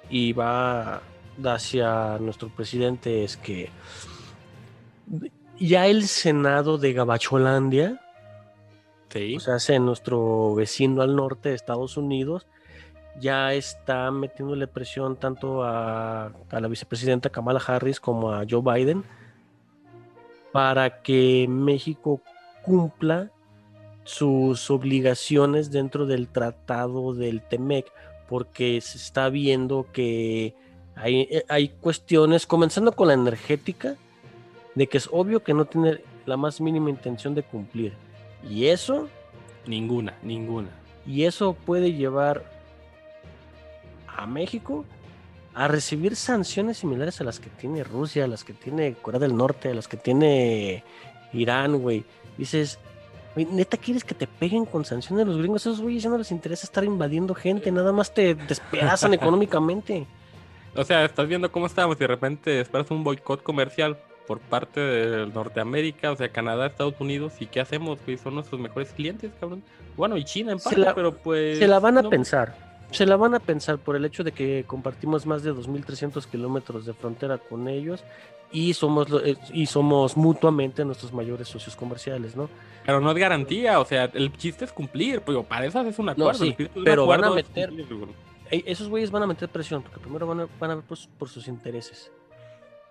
y 0.09 0.33
va 0.33 1.01
hacia 1.45 2.17
nuestro 2.19 2.49
presidente 2.49 3.23
es 3.23 3.37
que 3.37 3.69
ya 5.59 5.87
el 5.87 6.07
Senado 6.07 6.77
de 6.77 6.93
Gabacholandia, 6.93 7.99
Sí. 9.09 9.35
o 9.35 9.39
sea, 9.59 9.79
nuestro 9.79 10.55
vecino 10.55 11.01
al 11.01 11.15
norte 11.15 11.49
de 11.49 11.55
Estados 11.55 11.97
Unidos, 11.97 12.47
ya 13.19 13.53
está 13.53 14.09
metiéndole 14.11 14.67
presión 14.67 15.15
tanto 15.15 15.63
a, 15.63 16.27
a 16.49 16.59
la 16.59 16.67
vicepresidenta 16.67 17.29
Kamala 17.29 17.61
Harris 17.65 17.99
como 17.99 18.31
a 18.31 18.45
Joe 18.49 18.61
Biden 18.61 19.03
para 20.51 21.01
que 21.01 21.45
México 21.49 22.21
cumpla 22.63 23.31
sus 24.03 24.69
obligaciones 24.69 25.71
dentro 25.71 26.05
del 26.05 26.27
tratado 26.27 27.13
del 27.13 27.41
TEMEC, 27.41 27.91
porque 28.27 28.81
se 28.81 28.97
está 28.97 29.29
viendo 29.29 29.87
que 29.93 30.55
hay, 30.95 31.27
hay 31.47 31.69
cuestiones, 31.69 32.45
comenzando 32.45 32.91
con 32.91 33.07
la 33.07 33.13
energética, 33.13 33.95
de 34.75 34.87
que 34.87 34.97
es 34.97 35.09
obvio 35.11 35.43
que 35.43 35.53
no 35.53 35.65
tiene 35.65 36.01
la 36.25 36.37
más 36.37 36.61
mínima 36.61 36.89
intención 36.89 37.35
de 37.35 37.43
cumplir. 37.43 37.93
Y 38.47 38.67
eso 38.67 39.07
Ninguna, 39.65 40.17
ninguna. 40.23 40.69
y 41.05 41.23
eso 41.23 41.53
puede 41.53 41.93
llevar 41.93 42.43
a 44.17 44.25
México 44.27 44.85
a 45.53 45.67
recibir 45.67 46.15
sanciones 46.15 46.77
similares 46.77 47.19
a 47.19 47.23
las 47.25 47.39
que 47.39 47.49
tiene 47.49 47.83
Rusia, 47.83 48.23
a 48.23 48.27
las 48.27 48.43
que 48.43 48.53
tiene 48.53 48.93
Corea 49.01 49.19
del 49.19 49.35
Norte, 49.35 49.69
a 49.69 49.73
las 49.73 49.87
que 49.87 49.97
tiene 49.97 50.83
Irán, 51.33 51.77
güey. 51.79 52.05
Dices, 52.37 52.79
güey, 53.35 53.45
neta 53.51 53.75
quieres 53.77 54.03
que 54.03 54.15
te 54.15 54.27
peguen 54.27 54.65
con 54.65 54.85
sanciones 54.85 55.27
los 55.27 55.37
gringos, 55.37 55.61
esos 55.63 55.81
güeyes 55.81 56.03
ya 56.03 56.09
no 56.09 56.17
les 56.17 56.31
interesa 56.31 56.65
estar 56.65 56.83
invadiendo 56.83 57.35
gente, 57.35 57.69
nada 57.71 57.91
más 57.91 58.13
te 58.13 58.35
despedazan 58.35 59.13
económicamente. 59.15 60.05
O 60.73 60.85
sea, 60.85 61.03
estás 61.03 61.27
viendo 61.27 61.51
cómo 61.51 61.65
estamos 61.65 61.97
y 61.97 61.99
de 61.99 62.07
repente 62.07 62.61
esperas 62.61 62.89
un 62.91 63.03
boicot 63.03 63.43
comercial 63.43 63.97
por 64.25 64.39
parte 64.39 64.79
de 64.79 65.27
Norteamérica, 65.27 66.11
o 66.11 66.15
sea, 66.15 66.29
Canadá, 66.29 66.67
Estados 66.67 66.95
Unidos, 66.99 67.33
¿y 67.41 67.47
qué 67.47 67.59
hacemos? 67.59 67.99
güey? 68.05 68.17
son 68.17 68.35
nuestros 68.35 68.61
mejores 68.61 68.93
clientes, 68.93 69.31
cabrón. 69.37 69.61
Bueno, 69.97 70.15
y 70.15 70.23
China 70.23 70.53
en 70.53 70.59
parte, 70.59 70.79
la- 70.79 70.95
pero 70.95 71.13
pues... 71.17 71.59
Se 71.59 71.67
la 71.67 71.79
van 71.79 71.97
a 71.97 72.01
no. 72.03 72.09
pensar. 72.09 72.70
Se 72.91 73.05
la 73.05 73.15
van 73.15 73.33
a 73.33 73.39
pensar 73.39 73.77
por 73.77 73.95
el 73.95 74.05
hecho 74.05 74.23
de 74.23 74.31
que 74.33 74.63
compartimos 74.67 75.25
más 75.25 75.43
de 75.43 75.53
2.300 75.53 76.25
kilómetros 76.27 76.85
de 76.85 76.93
frontera 76.93 77.37
con 77.37 77.67
ellos 77.67 78.03
y 78.51 78.73
somos, 78.73 79.07
eh, 79.23 79.37
y 79.53 79.65
somos 79.65 80.17
mutuamente 80.17 80.83
nuestros 80.83 81.13
mayores 81.13 81.47
socios 81.47 81.75
comerciales, 81.75 82.35
¿no? 82.35 82.49
Pero 82.85 82.99
no 82.99 83.11
es 83.11 83.17
garantía, 83.17 83.79
o 83.79 83.85
sea, 83.85 84.05
el 84.13 84.33
chiste 84.37 84.65
es 84.65 84.73
cumplir, 84.73 85.21
pero 85.21 85.43
para 85.43 85.65
eso 85.65 85.79
es 85.81 85.97
un 85.99 86.09
acuerdo. 86.09 86.43
sí, 86.43 86.53
de 86.57 86.69
un 86.75 86.83
pero 86.83 87.05
van 87.05 87.23
a 87.23 87.29
es 87.29 87.35
meter- 87.35 87.71
Esos 88.49 88.89
güeyes 88.89 89.09
van 89.11 89.23
a 89.23 89.27
meter 89.27 89.47
presión 89.47 89.81
porque 89.83 89.99
primero 89.99 90.27
van 90.27 90.41
a, 90.41 90.47
van 90.59 90.71
a 90.71 90.75
ver 90.75 90.83
por, 90.83 90.97
sus- 90.97 91.07
por 91.07 91.29
sus 91.29 91.47
intereses. 91.47 92.11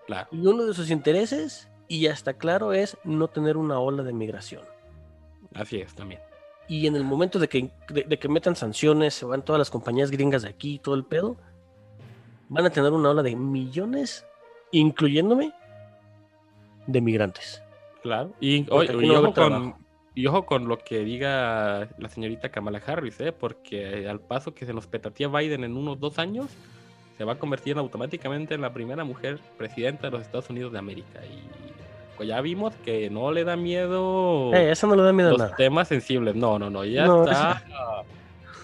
Claro. 0.07 0.27
Y 0.31 0.47
uno 0.47 0.65
de 0.65 0.73
sus 0.73 0.89
intereses, 0.89 1.69
y 1.87 2.01
ya 2.01 2.11
está 2.11 2.33
claro, 2.33 2.73
es 2.73 2.97
no 3.03 3.27
tener 3.27 3.55
una 3.55 3.79
ola 3.79 4.01
de 4.01 4.13
migración. 4.13 4.63
Así 5.53 5.79
es, 5.79 5.93
también. 5.93 6.21
Y 6.71 6.87
en 6.87 6.95
el 6.95 7.03
momento 7.03 7.37
de 7.37 7.49
que, 7.49 7.69
de, 7.89 8.03
de 8.03 8.17
que 8.17 8.29
metan 8.29 8.55
sanciones, 8.55 9.13
se 9.13 9.25
van 9.25 9.43
todas 9.43 9.59
las 9.59 9.69
compañías 9.69 10.09
gringas 10.09 10.43
de 10.43 10.47
aquí 10.47 10.75
y 10.75 10.79
todo 10.79 10.95
el 10.95 11.03
pedo, 11.03 11.35
van 12.47 12.65
a 12.65 12.69
tener 12.69 12.93
una 12.93 13.09
ola 13.09 13.21
de 13.21 13.35
millones, 13.35 14.25
incluyéndome, 14.71 15.51
de 16.87 17.01
migrantes. 17.01 17.61
Claro. 18.01 18.31
Y, 18.39 18.61
no 18.61 18.77
ojo 18.77 19.33
con, 19.33 19.75
y 20.15 20.25
ojo 20.27 20.45
con 20.45 20.69
lo 20.69 20.77
que 20.77 20.99
diga 20.99 21.89
la 21.97 22.07
señorita 22.07 22.47
Kamala 22.47 22.81
Harris, 22.85 23.19
¿eh? 23.19 23.33
porque 23.33 24.07
al 24.07 24.21
paso 24.21 24.53
que 24.53 24.65
se 24.65 24.73
nos 24.73 24.87
petatía 24.87 25.27
Biden 25.27 25.65
en 25.65 25.75
unos 25.75 25.99
dos 25.99 26.19
años, 26.19 26.47
se 27.17 27.25
va 27.25 27.33
a 27.33 27.37
convertir 27.37 27.77
automáticamente 27.79 28.53
en 28.53 28.61
la 28.61 28.71
primera 28.71 29.03
mujer 29.03 29.41
presidenta 29.57 30.07
de 30.07 30.11
los 30.11 30.21
Estados 30.21 30.49
Unidos 30.49 30.71
de 30.71 30.79
América. 30.79 31.19
Y 31.25 31.50
pues 32.21 32.29
ya 32.29 32.39
vimos 32.41 32.73
que 32.85 33.09
no 33.09 33.31
le 33.31 33.43
da 33.43 33.55
miedo 33.55 34.53
Eh, 34.53 34.69
eso 34.71 34.85
no 34.85 34.95
le 34.95 35.01
da 35.01 35.11
miedo 35.11 35.29
a 35.29 35.31
los 35.31 35.39
nada. 35.41 35.55
temas 35.55 35.87
sensibles. 35.87 36.35
No, 36.35 36.59
no, 36.59 36.69
no. 36.69 36.85
Ya 36.85 37.05
No, 37.07 37.23
está 37.23 37.63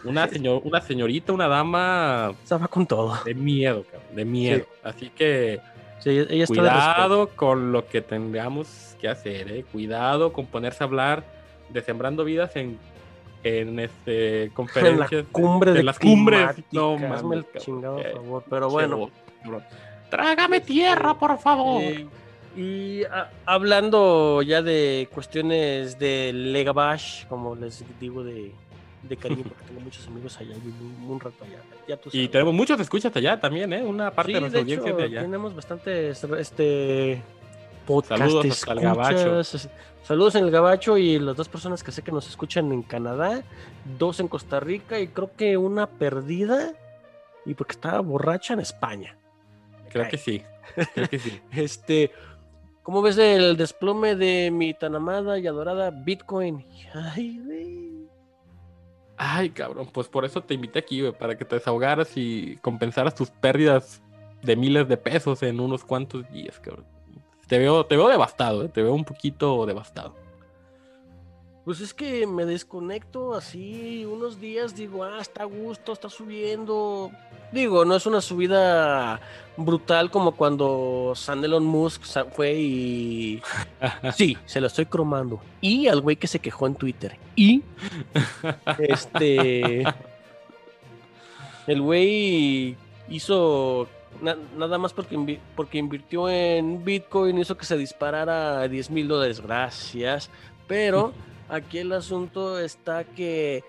una, 0.04 0.28
señor, 0.28 0.62
una 0.64 0.80
señorita, 0.80 1.34
una 1.34 1.48
dama 1.48 2.34
va 2.52 2.68
con 2.68 2.86
todo. 2.86 3.18
de 3.26 3.34
miedo, 3.34 3.84
cabrón, 3.84 4.16
de 4.16 4.26
miedo. 4.26 4.66
Así 4.84 5.10
que 5.10 5.60
Sí, 6.00 6.12
ella, 6.12 6.28
ella 6.30 6.46
de 6.46 6.48
cuidado 6.48 7.30
con 7.36 7.72
lo 7.72 7.88
que 7.88 8.02
tengamos 8.02 8.96
que 9.02 9.10
hacer, 9.10 9.52
¿eh? 9.52 9.66
Cuidado 9.72 10.32
con 10.32 10.46
ponerse 10.46 10.84
a 10.84 10.86
hablar 10.88 11.24
de 11.70 11.82
sembrando 11.82 12.24
vidas 12.24 12.56
en, 12.56 12.78
en 13.44 13.80
este 13.80 14.44
En 14.44 14.50
la 14.50 14.54
conferencias. 14.56 15.26
cumbre 15.32 15.72
de, 15.74 15.82
las 15.84 15.98
cumbres. 15.98 16.50
No, 16.72 16.96
mames, 17.00 17.44
el 17.56 17.60
chingado 17.62 18.00
Eh, 18.00 18.12
favor. 18.14 18.44
Pero 18.48 18.70
bueno, 18.70 19.10
cabrón. 19.42 19.64
Trágame 20.12 20.62
tierra, 20.62 21.16
por 21.16 21.38
favor. 21.40 21.82
Eh, 21.82 22.06
y 22.58 23.04
a- 23.06 23.30
hablando 23.46 24.42
ya 24.42 24.62
de 24.62 25.08
cuestiones 25.14 25.98
de 26.00 26.32
Legabash, 26.34 27.26
como 27.28 27.56
les 27.56 27.84
digo 28.00 28.24
de, 28.24 28.52
de 29.04 29.18
cariño, 29.18 29.44
porque 29.48 29.64
tengo 29.66 29.80
muchos 29.82 30.08
amigos 30.08 30.38
allá, 30.40 30.56
viví 30.56 30.74
un, 30.82 31.12
un 31.12 31.20
rato 31.20 31.44
allá. 31.46 31.60
Ya 31.88 31.98
tú 31.98 32.10
y 32.12 32.28
tenemos 32.28 32.54
muchos 32.54 32.80
escuchas 32.80 33.16
allá 33.16 33.40
también, 33.40 33.72
¿eh? 33.74 33.84
Una 33.84 34.12
parte 34.12 34.32
Sí, 34.32 34.34
de 34.36 34.40
nuestra 34.42 34.58
de 34.60 34.64
audiencia 34.64 34.94
de 34.94 35.04
allá. 35.04 35.22
tenemos 35.22 35.56
bastantes 35.56 36.24
este, 36.24 37.22
podcast 37.86 38.20
Saludos 38.22 38.66
el 38.68 38.80
gabacho. 38.82 39.44
Saludos 40.04 40.36
en 40.36 40.46
el 40.46 40.52
Gabacho 40.52 40.98
y 40.98 41.20
las 41.20 41.36
dos 41.36 41.50
personas 41.50 41.84
que 41.84 41.92
sé 41.92 42.02
que 42.02 42.14
nos 42.14 42.30
escuchan 42.30 42.72
en 42.72 42.82
Canadá, 42.82 43.44
dos 43.98 44.22
en 44.22 44.30
Costa 44.30 44.62
Rica 44.62 45.00
y 45.02 45.10
creo 45.10 45.32
que 45.36 45.58
una 45.58 45.86
perdida 45.86 46.72
y 47.46 47.54
porque 47.56 47.74
estaba 47.74 48.00
borracha 48.00 48.54
en 48.54 48.62
España. 48.62 49.18
Creo 49.90 50.06
Ay. 50.06 50.12
que 50.12 50.18
sí. 50.18 50.44
Creo 50.94 51.10
que 51.10 51.20
sí. 51.20 51.42
Este, 51.52 52.12
¿cómo 52.88 53.02
ves 53.02 53.18
el 53.18 53.58
desplome 53.58 54.16
de 54.16 54.50
mi 54.50 54.74
tan 54.74 54.96
amada 54.96 55.38
y 55.38 55.46
adorada 55.46 55.92
Bitcoin? 55.92 56.66
Ay, 56.94 57.38
güey. 57.44 58.08
Ay, 59.18 59.50
cabrón, 59.50 59.90
pues 59.92 60.08
por 60.08 60.24
eso 60.24 60.42
te 60.42 60.54
invité 60.54 60.80
aquí, 60.80 61.02
güey, 61.02 61.12
para 61.12 61.38
que 61.38 61.44
te 61.44 61.56
desahogaras 61.56 62.16
y 62.16 62.56
compensaras 62.62 63.14
tus 63.14 63.30
pérdidas 63.30 64.02
de 64.42 64.56
miles 64.56 64.88
de 64.88 64.96
pesos 64.96 65.44
en 65.44 65.60
unos 65.60 65.84
cuantos 65.84 66.32
días, 66.32 66.62
cabrón. 66.62 66.86
Te 67.48 67.60
veo, 67.60 67.86
te 67.86 67.98
veo 67.98 68.08
devastado, 68.08 68.64
¿eh? 68.64 68.70
te 68.70 68.82
veo 68.82 68.94
un 68.94 69.04
poquito 69.04 69.66
devastado. 69.66 70.16
Pues 71.68 71.82
es 71.82 71.94
que 71.94 72.26
me 72.26 72.46
desconecto 72.46 73.34
así 73.34 74.06
unos 74.06 74.40
días, 74.40 74.74
digo, 74.74 75.04
ah, 75.04 75.18
está 75.20 75.42
a 75.42 75.46
gusto, 75.48 75.92
está 75.92 76.10
subiendo. 76.10 77.12
Digo, 77.52 77.84
no 77.84 77.94
es 77.98 78.06
una 78.06 78.22
subida 78.22 79.20
brutal 79.58 80.10
como 80.10 80.32
cuando 80.32 81.12
San 81.14 81.44
Elon 81.44 81.66
Musk 81.66 82.04
fue 82.32 82.54
y... 82.54 83.42
Sí, 84.16 84.38
se 84.46 84.62
lo 84.62 84.68
estoy 84.68 84.86
cromando. 84.86 85.42
Y 85.60 85.88
al 85.88 86.00
güey 86.00 86.16
que 86.16 86.28
se 86.28 86.40
quejó 86.40 86.68
en 86.68 86.76
Twitter. 86.76 87.18
Y... 87.36 87.62
Este... 88.80 89.84
El 91.68 91.82
güey 91.82 92.78
hizo 93.10 93.90
na- 94.22 94.38
nada 94.58 94.78
más 94.78 94.94
porque, 94.94 95.38
porque 95.54 95.80
invirtió 95.80 96.30
en 96.30 96.86
Bitcoin, 96.86 97.40
hizo 97.40 97.58
que 97.58 97.66
se 97.66 97.78
disparara 97.78 98.62
a 98.62 98.70
10 98.70 98.90
mil 98.90 99.10
dólares. 99.10 99.42
Gracias. 99.42 100.30
Pero 100.66 101.12
aquí 101.50 101.80
el 101.80 101.92
asunto 101.94 102.60
está 102.60 103.04
que, 103.04 103.64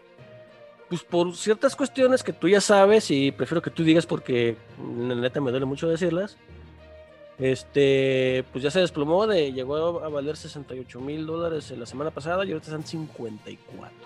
pues 0.89 1.03
por 1.03 1.35
ciertas 1.37 1.77
cuestiones 1.77 2.23
que 2.23 2.33
tú 2.33 2.49
ya 2.49 2.61
sabes 2.61 3.11
y 3.11 3.31
prefiero 3.31 3.63
que 3.63 3.71
tú 3.71 3.85
digas 3.85 4.07
porque 4.07 4.57
la 4.79 5.15
neta 5.15 5.41
me 5.41 5.51
duele 5.51 5.67
mucho 5.67 5.89
decirlas. 5.89 6.37
Este, 7.39 8.45
pues 8.51 8.65
ya 8.65 8.71
se 8.71 8.81
desplomó 8.81 9.27
de, 9.27 9.53
llegó 9.53 10.03
a 10.03 10.09
valer 10.09 10.37
68 10.37 11.01
mil 11.01 11.25
dólares 11.25 11.71
en 11.71 11.79
la 11.79 11.87
semana 11.87 12.11
pasada 12.11 12.45
y 12.45 12.51
ahorita 12.51 12.67
están 12.67 12.85
54. 12.85 13.97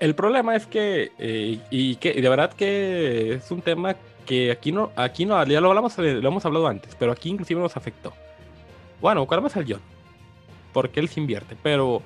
El 0.00 0.14
problema 0.14 0.56
es 0.56 0.66
que, 0.66 1.12
eh, 1.18 1.60
y 1.70 1.96
que 1.96 2.14
de 2.14 2.28
verdad 2.28 2.52
que 2.52 3.34
es 3.34 3.50
un 3.50 3.60
tema 3.60 3.96
que 4.24 4.50
aquí 4.50 4.72
no, 4.72 4.92
aquí 4.96 5.26
no, 5.26 5.44
ya 5.44 5.60
lo 5.60 5.68
hablamos, 5.68 5.98
eh, 5.98 6.14
lo 6.14 6.28
hemos 6.28 6.44
hablado 6.46 6.68
antes, 6.68 6.94
pero 6.94 7.12
aquí 7.12 7.28
inclusive 7.28 7.60
nos 7.60 7.76
afectó. 7.76 8.14
Bueno, 9.00 9.26
¿cuál 9.26 9.42
más 9.42 9.56
al 9.56 9.66
John? 9.68 9.80
Porque 10.72 11.00
él 11.00 11.08
se 11.08 11.20
invierte, 11.20 11.56
pero 11.62 12.02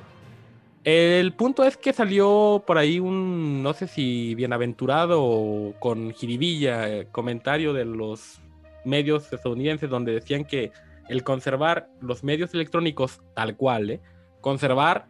el 0.84 1.32
punto 1.34 1.64
es 1.64 1.76
que 1.76 1.92
salió 1.92 2.62
por 2.66 2.76
ahí 2.78 2.98
un, 2.98 3.62
no 3.62 3.72
sé 3.72 3.86
si 3.86 4.34
bienaventurado 4.34 5.22
o 5.22 5.74
con 5.78 6.12
jiribilla, 6.12 6.88
eh, 6.88 7.08
comentario 7.12 7.72
de 7.72 7.84
los 7.84 8.40
medios 8.84 9.32
estadounidenses 9.32 9.88
donde 9.88 10.12
decían 10.12 10.44
que 10.44 10.72
el 11.08 11.22
conservar 11.22 11.88
los 12.00 12.24
medios 12.24 12.52
electrónicos 12.54 13.20
tal 13.34 13.56
cual, 13.56 13.90
¿eh? 13.90 14.00
conservar 14.40 15.06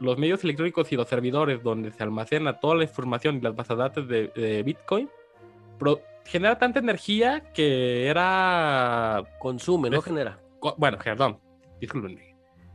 los 0.00 0.18
medios 0.18 0.42
electrónicos 0.42 0.90
y 0.90 0.96
los 0.96 1.06
servidores 1.08 1.62
donde 1.62 1.92
se 1.92 2.02
almacena 2.02 2.58
toda 2.58 2.74
la 2.74 2.84
información 2.84 3.36
y 3.36 3.40
las 3.42 3.54
bases 3.54 3.76
de 3.76 3.82
datos 3.82 4.08
de, 4.08 4.62
Bitcoin 4.64 5.08
pro- 5.78 6.00
genera 6.24 6.58
tanta 6.58 6.80
energía 6.80 7.44
que 7.54 8.08
era 8.08 9.22
Consume, 9.38 9.90
no 9.90 10.02
genera. 10.02 10.40
bueno, 10.78 10.98
perdón, 10.98 11.38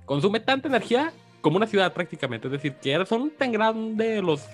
consume 0.06 0.40
tanta 0.40 0.70
energía 0.70 1.12
como 1.42 1.58
una 1.58 1.68
ciudad 1.68 1.94
prácticamente. 1.94 2.48
Es 2.48 2.52
decir, 2.52 2.74
que 2.76 3.06
son 3.06 3.32
tan 3.32 3.52
grandes 3.52 4.24
los 4.24 4.46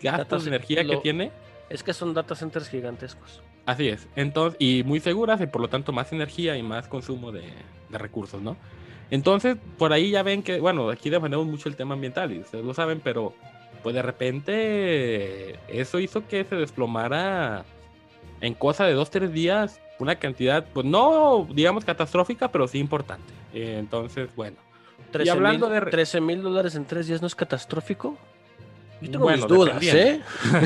gastos 0.00 0.44
de 0.44 0.50
energía 0.50 0.84
que 0.84 0.96
tiene. 0.98 1.30
Es 1.68 1.82
que 1.82 1.92
son 1.92 2.14
data 2.14 2.34
centers 2.34 2.68
gigantescos. 2.68 3.42
Así 3.64 3.88
es. 3.88 4.08
Entonces, 4.16 4.56
y 4.60 4.82
muy 4.84 5.00
seguras 5.00 5.40
y 5.40 5.46
por 5.46 5.60
lo 5.60 5.68
tanto 5.68 5.92
más 5.92 6.12
energía 6.12 6.56
y 6.56 6.62
más 6.62 6.88
consumo 6.88 7.32
de, 7.32 7.44
de 7.88 7.98
recursos, 7.98 8.42
¿no? 8.42 8.56
Entonces, 9.10 9.56
por 9.78 9.92
ahí 9.92 10.10
ya 10.10 10.22
ven 10.22 10.42
que, 10.42 10.58
bueno, 10.58 10.90
aquí 10.90 11.10
defendemos 11.10 11.46
mucho 11.46 11.68
el 11.68 11.76
tema 11.76 11.94
ambiental 11.94 12.32
y 12.32 12.40
ustedes 12.40 12.64
lo 12.64 12.74
saben, 12.74 13.00
pero 13.00 13.34
pues 13.82 13.94
de 13.94 14.02
repente 14.02 15.58
eso 15.68 15.98
hizo 15.98 16.26
que 16.26 16.44
se 16.44 16.56
desplomara 16.56 17.64
en 18.40 18.54
cosa 18.54 18.86
de 18.86 18.94
dos, 18.94 19.10
tres 19.10 19.32
días 19.32 19.80
una 19.98 20.16
cantidad, 20.16 20.66
pues 20.72 20.84
no 20.84 21.46
digamos 21.52 21.84
catastrófica, 21.84 22.50
pero 22.50 22.66
sí 22.66 22.78
importante. 22.78 23.32
entonces, 23.54 24.34
bueno. 24.34 24.56
13 25.12 25.26
y 25.26 25.30
hablando 25.30 25.68
de 25.68 25.80
13 25.80 26.20
mil 26.20 26.42
dólares 26.42 26.74
en 26.74 26.84
tres 26.84 27.06
días 27.06 27.20
no 27.20 27.26
es 27.28 27.34
catastrófico. 27.34 28.16
Yo 29.00 29.10
tengo 29.10 29.30
mis 29.30 29.46
dudas, 29.46 29.82
¿eh? 29.82 30.20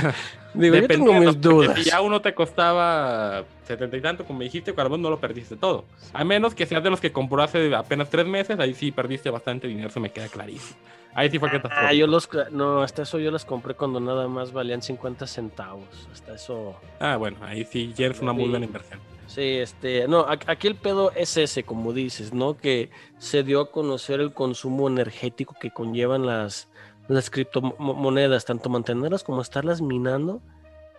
Digo, 0.54 0.76
yo 0.76 0.86
tengo 0.86 1.12
mis 1.14 1.40
dudas. 1.40 1.78
Si 1.78 1.90
ya 1.90 2.00
uno 2.00 2.20
te 2.20 2.34
costaba 2.34 3.44
setenta 3.64 3.96
y 3.96 4.00
tanto, 4.00 4.24
como 4.24 4.40
dijiste, 4.40 4.72
cuando 4.72 4.96
no 4.96 5.10
lo 5.10 5.18
perdiste 5.20 5.56
todo. 5.56 5.84
A 6.12 6.24
menos 6.24 6.54
que 6.54 6.64
seas 6.64 6.82
de 6.82 6.90
los 6.90 7.00
que 7.00 7.12
compró 7.12 7.42
hace 7.42 7.74
apenas 7.74 8.08
tres 8.08 8.26
meses, 8.26 8.58
ahí 8.58 8.72
sí 8.72 8.90
perdiste 8.92 9.28
bastante 9.28 9.66
dinero, 9.66 9.88
eso 9.88 10.00
me 10.00 10.10
queda 10.10 10.28
clarísimo. 10.28 10.78
Ahí 11.14 11.30
sí 11.30 11.38
fue 11.38 11.50
Ah, 11.70 11.94
yo 11.94 12.06
los. 12.06 12.28
No, 12.50 12.82
hasta 12.82 13.02
eso 13.02 13.18
yo 13.18 13.30
las 13.30 13.46
compré 13.46 13.72
cuando 13.72 14.00
nada 14.00 14.28
más 14.28 14.52
valían 14.52 14.82
50 14.82 15.26
centavos. 15.26 16.08
Hasta 16.12 16.34
eso. 16.34 16.76
Ah, 17.00 17.16
bueno, 17.16 17.38
ahí 17.40 17.64
sí 17.64 17.94
ya 17.96 18.08
es 18.08 18.20
una 18.20 18.34
muy 18.34 18.48
buena 18.50 18.66
inversión. 18.66 19.00
Sí, 19.36 19.58
este. 19.58 20.08
No, 20.08 20.24
aquí 20.28 20.66
el 20.66 20.76
pedo 20.76 21.12
es 21.12 21.36
ese, 21.36 21.62
como 21.62 21.92
dices, 21.92 22.32
¿no? 22.32 22.56
Que 22.56 22.88
se 23.18 23.42
dio 23.42 23.60
a 23.60 23.70
conocer 23.70 24.20
el 24.20 24.32
consumo 24.32 24.88
energético 24.88 25.54
que 25.60 25.70
conllevan 25.70 26.24
las, 26.24 26.70
las 27.06 27.28
criptomonedas, 27.28 28.46
tanto 28.46 28.70
mantenerlas 28.70 29.22
como 29.22 29.42
estarlas 29.42 29.82
minando. 29.82 30.40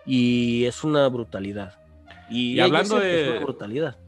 Y 0.06 0.66
es 0.66 0.84
una 0.84 1.08
brutalidad. 1.08 1.80
Y, 2.30 2.60
hablando 2.60 3.00
de. 3.00 3.28
Una 3.28 3.40
brutalidad. 3.40 3.98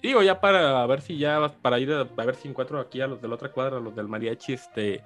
Digo, 0.00 0.22
ya 0.22 0.40
para 0.40 0.86
ver 0.86 1.02
si 1.02 1.18
ya, 1.18 1.54
para 1.60 1.78
ir 1.78 1.92
a, 1.92 2.00
a, 2.00 2.24
ver 2.24 2.36
si 2.36 2.48
encuentro 2.48 2.80
aquí 2.80 3.02
a 3.02 3.06
los 3.06 3.20
de 3.20 3.28
la 3.28 3.34
otra 3.34 3.52
cuadra, 3.52 3.76
a 3.76 3.80
los 3.80 3.94
del 3.94 4.08
mariachi, 4.08 4.54
este 4.54 5.02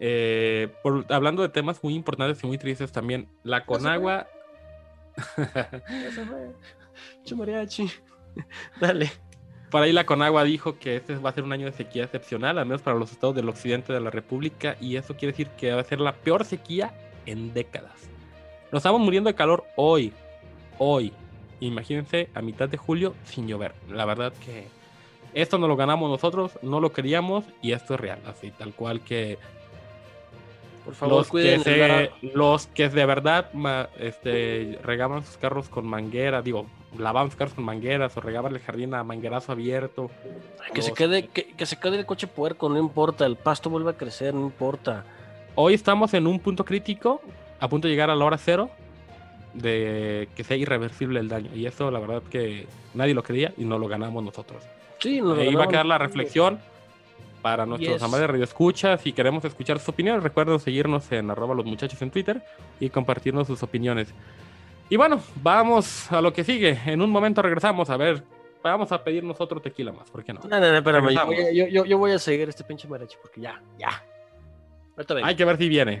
eh, 0.00 0.74
hablando 1.10 1.42
de 1.42 1.48
temas 1.48 1.80
muy 1.80 1.94
importantes 1.94 2.42
y 2.42 2.46
muy 2.48 2.58
tristes 2.58 2.90
también, 2.90 3.28
la 3.44 3.64
Conagua. 3.64 4.26
Chumariachi. 7.24 7.88
Dale. 8.80 9.10
Por 9.70 9.82
ahí 9.82 9.92
la 9.92 10.06
Conagua 10.06 10.44
dijo 10.44 10.78
que 10.78 10.96
este 10.96 11.16
va 11.16 11.30
a 11.30 11.32
ser 11.32 11.44
un 11.44 11.52
año 11.52 11.66
de 11.66 11.72
sequía 11.72 12.04
excepcional, 12.04 12.58
al 12.58 12.66
menos 12.66 12.82
para 12.82 12.96
los 12.96 13.10
estados 13.10 13.34
del 13.34 13.48
occidente 13.48 13.92
de 13.92 14.00
la 14.00 14.10
República, 14.10 14.76
y 14.80 14.96
eso 14.96 15.16
quiere 15.16 15.32
decir 15.32 15.48
que 15.50 15.72
va 15.72 15.80
a 15.80 15.84
ser 15.84 16.00
la 16.00 16.14
peor 16.14 16.44
sequía 16.44 16.94
en 17.26 17.52
décadas. 17.52 18.08
Nos 18.70 18.80
estamos 18.80 19.00
muriendo 19.00 19.28
de 19.28 19.34
calor 19.34 19.64
hoy, 19.76 20.12
hoy. 20.78 21.12
Imagínense 21.60 22.28
a 22.34 22.42
mitad 22.42 22.68
de 22.68 22.76
julio 22.76 23.14
sin 23.24 23.48
llover. 23.48 23.74
La 23.88 24.04
verdad 24.04 24.32
que 24.44 24.68
esto 25.34 25.58
no 25.58 25.68
lo 25.68 25.76
ganamos 25.76 26.10
nosotros, 26.10 26.58
no 26.62 26.80
lo 26.80 26.92
queríamos 26.92 27.44
y 27.60 27.72
esto 27.72 27.94
es 27.94 28.00
real, 28.00 28.20
así 28.26 28.50
tal 28.52 28.72
cual 28.72 29.00
que 29.00 29.38
por 30.84 30.94
favor, 30.94 31.16
los 31.18 31.30
que, 31.30 32.10
los 32.32 32.66
que 32.68 32.88
de 32.88 33.06
verdad 33.06 33.50
este, 33.98 34.78
regaban 34.84 35.24
sus 35.24 35.36
carros 35.36 35.68
con 35.68 35.84
manguera, 35.84 36.42
digo, 36.42 36.66
lavaban 36.98 37.28
sus 37.28 37.36
carros 37.36 37.54
con 37.54 37.64
mangueras 37.64 38.16
o 38.16 38.20
regaban 38.20 38.54
el 38.54 38.60
jardín 38.60 38.94
a 38.94 39.04
manguerazo 39.04 39.52
abierto. 39.52 40.10
Que, 40.72 40.82
se 40.82 40.92
quede, 40.92 41.28
que, 41.28 41.66
se 41.66 41.78
quede 41.78 41.98
el 41.98 42.06
coche 42.06 42.26
puerco, 42.26 42.68
no 42.68 42.78
importa, 42.78 43.26
el 43.26 43.36
pasto 43.36 43.70
vuelve 43.70 43.90
a 43.90 43.96
crecer, 43.96 44.34
no 44.34 44.42
importa. 44.42 45.04
Hoy 45.54 45.74
estamos 45.74 46.14
en 46.14 46.26
un 46.26 46.38
punto 46.38 46.64
crítico, 46.64 47.20
a 47.60 47.68
punto 47.68 47.88
de 47.88 47.94
llegar 47.94 48.10
a 48.10 48.16
la 48.16 48.24
hora 48.24 48.38
cero, 48.38 48.70
de 49.54 50.28
que 50.36 50.44
sea 50.44 50.56
irreversible 50.56 51.20
el 51.20 51.28
daño. 51.28 51.50
Y 51.54 51.66
eso 51.66 51.90
la 51.90 51.98
verdad 51.98 52.22
que 52.22 52.66
nadie 52.94 53.14
lo 53.14 53.22
creía 53.22 53.52
y 53.56 53.64
no 53.64 53.78
lo 53.78 53.88
ganamos 53.88 54.22
nosotros. 54.22 54.62
Sí, 54.98 55.20
Ahí 55.20 55.54
va 55.54 55.64
a 55.64 55.68
quedar 55.68 55.86
la 55.86 55.98
reflexión 55.98 56.58
para 57.42 57.64
nuestros 57.64 58.02
amables 58.02 58.22
de 58.22 58.26
Radio 58.26 58.44
Escucha. 58.44 58.96
Si 58.98 59.12
queremos 59.12 59.44
escuchar 59.44 59.78
sus 59.78 59.90
opiniones, 59.90 60.22
recuerden 60.22 60.58
seguirnos 60.58 61.10
en 61.12 61.30
arroba 61.30 61.54
los 61.54 61.64
muchachos 61.64 62.00
en 62.02 62.10
Twitter 62.10 62.42
y 62.80 62.90
compartirnos 62.90 63.46
sus 63.46 63.62
opiniones. 63.62 64.08
Y 64.88 64.96
bueno, 64.96 65.20
vamos 65.42 66.10
a 66.12 66.20
lo 66.20 66.32
que 66.32 66.44
sigue. 66.44 66.78
En 66.86 67.02
un 67.02 67.10
momento 67.10 67.42
regresamos 67.42 67.90
a 67.90 67.96
ver. 67.96 68.22
Vamos 68.62 68.90
a 68.92 69.02
pedirnos 69.02 69.40
otro 69.40 69.60
tequila 69.60 69.92
más, 69.92 70.10
¿por 70.10 70.24
qué 70.24 70.32
no? 70.32 70.40
No, 70.40 70.60
no, 70.60 70.60
no, 70.60 70.76
espérame. 70.78 71.10
Yo, 71.54 71.66
yo, 71.68 71.84
yo, 71.84 71.98
voy 71.98 72.12
a 72.12 72.18
seguir 72.18 72.48
este 72.48 72.64
pinche 72.64 72.88
mariachi 72.88 73.16
porque 73.22 73.40
ya, 73.40 73.62
ya. 73.78 74.02
Hay 75.22 75.36
que 75.36 75.44
ver 75.44 75.56
si 75.56 75.68
viene. 75.68 76.00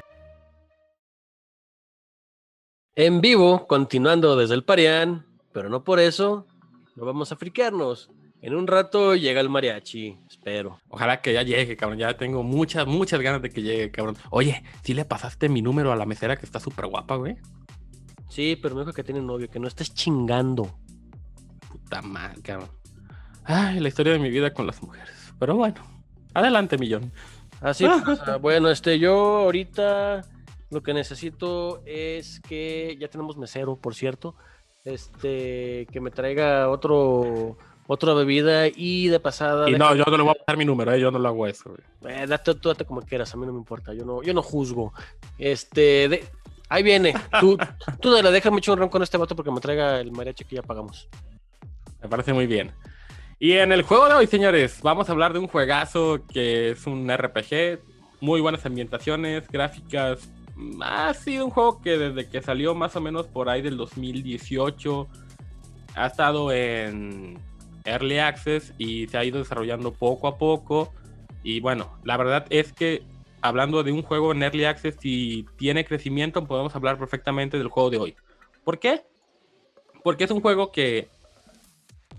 En 2.96 3.20
vivo, 3.20 3.66
continuando 3.66 4.36
desde 4.36 4.54
el 4.54 4.64
Parián, 4.64 5.26
pero 5.52 5.68
no 5.68 5.84
por 5.84 6.00
eso, 6.00 6.46
no 6.96 7.04
vamos 7.04 7.30
a 7.30 7.36
friquearnos. 7.36 8.10
En 8.40 8.54
un 8.54 8.66
rato 8.66 9.14
llega 9.14 9.40
el 9.40 9.48
mariachi, 9.48 10.18
espero. 10.28 10.80
Ojalá 10.88 11.20
que 11.20 11.32
ya 11.32 11.42
llegue, 11.42 11.76
cabrón. 11.76 11.98
Ya 11.98 12.16
tengo 12.16 12.42
muchas, 12.42 12.86
muchas 12.86 13.20
ganas 13.20 13.42
de 13.42 13.50
que 13.50 13.62
llegue, 13.62 13.90
cabrón. 13.90 14.16
Oye, 14.30 14.64
¿sí 14.82 14.94
le 14.94 15.04
pasaste 15.04 15.48
mi 15.48 15.62
número 15.62 15.92
a 15.92 15.96
la 15.96 16.06
mesera 16.06 16.36
que 16.36 16.46
está 16.46 16.58
súper 16.58 16.86
guapa, 16.86 17.16
güey? 17.16 17.36
Sí, 18.28 18.58
pero 18.60 18.74
me 18.74 18.82
dijo 18.82 18.92
que 18.92 19.04
tiene 19.04 19.20
novio, 19.20 19.50
que 19.50 19.58
no 19.58 19.68
estés 19.68 19.94
chingando. 19.94 20.74
Puta 21.70 22.02
madre, 22.02 22.42
cabrón. 22.42 22.70
Ay, 23.44 23.80
la 23.80 23.88
historia 23.88 24.12
de 24.12 24.18
mi 24.18 24.30
vida 24.30 24.52
con 24.52 24.66
las 24.66 24.82
mujeres. 24.82 25.32
Pero 25.38 25.56
bueno, 25.56 25.76
adelante, 26.34 26.78
millón. 26.78 27.12
Así, 27.60 27.84
ah, 27.84 28.38
bueno, 28.40 28.68
este, 28.70 28.98
yo 28.98 29.14
ahorita 29.38 30.22
lo 30.70 30.82
que 30.82 30.92
necesito 30.92 31.82
es 31.86 32.40
que 32.40 32.96
ya 33.00 33.08
tenemos 33.08 33.36
mesero, 33.36 33.76
por 33.76 33.94
cierto. 33.94 34.34
Este, 34.84 35.86
que 35.90 36.00
me 36.00 36.10
traiga 36.10 36.68
otro 36.68 37.56
otra 37.86 38.14
bebida 38.14 38.66
y 38.68 39.08
de 39.08 39.20
pasada. 39.20 39.68
Y 39.70 39.74
no, 39.74 39.94
yo 39.94 40.04
no 40.04 40.16
le 40.16 40.22
voy 40.22 40.32
a 40.32 40.34
pasar 40.34 40.56
mi 40.56 40.64
número, 40.64 40.92
eh, 40.92 41.00
yo 41.00 41.10
no 41.10 41.18
lo 41.18 41.28
hago 41.28 41.46
eso. 41.46 41.74
Eh, 42.06 42.26
date, 42.26 42.54
tú 42.54 42.68
date 42.68 42.84
como 42.84 43.02
quieras, 43.02 43.32
a 43.32 43.36
mí 43.36 43.46
no 43.46 43.52
me 43.52 43.58
importa, 43.58 43.94
yo 43.94 44.04
no, 44.04 44.22
yo 44.22 44.34
no 44.34 44.42
juzgo. 44.42 44.92
Este, 45.38 46.08
de, 46.08 46.24
ahí 46.68 46.82
viene. 46.82 47.14
Tú, 47.40 47.58
tú 48.00 48.10
la 48.10 48.30
déjame 48.30 48.58
echar 48.58 48.74
un 48.74 48.80
ron 48.80 48.88
con 48.88 49.02
este 49.02 49.16
vato 49.16 49.34
porque 49.36 49.50
me 49.50 49.60
traiga 49.60 50.00
el 50.00 50.12
mariachi 50.12 50.44
que 50.44 50.56
ya 50.56 50.62
pagamos. 50.62 51.08
Me 52.02 52.08
parece 52.08 52.32
muy 52.32 52.46
bien. 52.46 52.72
Y 53.38 53.52
en 53.52 53.72
el 53.72 53.82
juego 53.82 54.08
de 54.08 54.14
hoy, 54.14 54.26
señores, 54.26 54.80
vamos 54.82 55.08
a 55.08 55.12
hablar 55.12 55.32
de 55.32 55.38
un 55.38 55.46
juegazo 55.46 56.20
que 56.32 56.70
es 56.70 56.86
un 56.86 57.10
RPG, 57.10 57.80
muy 58.20 58.40
buenas 58.40 58.64
ambientaciones, 58.64 59.46
gráficas. 59.48 60.30
Ha 60.82 61.12
sido 61.12 61.44
un 61.44 61.50
juego 61.50 61.82
que 61.82 61.98
desde 61.98 62.30
que 62.30 62.40
salió 62.40 62.74
más 62.74 62.96
o 62.96 63.00
menos 63.00 63.26
por 63.26 63.50
ahí 63.50 63.60
del 63.60 63.76
2018 63.76 65.06
ha 65.96 66.06
estado 66.06 66.52
en 66.52 67.38
Early 67.84 68.18
Access 68.18 68.72
y 68.78 69.06
se 69.08 69.18
ha 69.18 69.24
ido 69.24 69.38
desarrollando 69.38 69.92
poco 69.92 70.28
a 70.28 70.38
poco. 70.38 70.92
Y 71.42 71.60
bueno, 71.60 71.98
la 72.04 72.16
verdad 72.16 72.46
es 72.50 72.72
que 72.72 73.02
hablando 73.48 73.82
de 73.82 73.92
un 73.92 74.02
juego 74.02 74.32
en 74.32 74.42
Early 74.42 74.64
Access 74.64 74.96
y 75.02 75.44
tiene 75.56 75.84
crecimiento, 75.84 76.46
podemos 76.46 76.74
hablar 76.74 76.98
perfectamente 76.98 77.58
del 77.58 77.68
juego 77.68 77.90
de 77.90 77.98
hoy. 77.98 78.16
¿Por 78.64 78.78
qué? 78.78 79.02
Porque 80.02 80.24
es 80.24 80.30
un 80.30 80.40
juego 80.40 80.72
que 80.72 81.08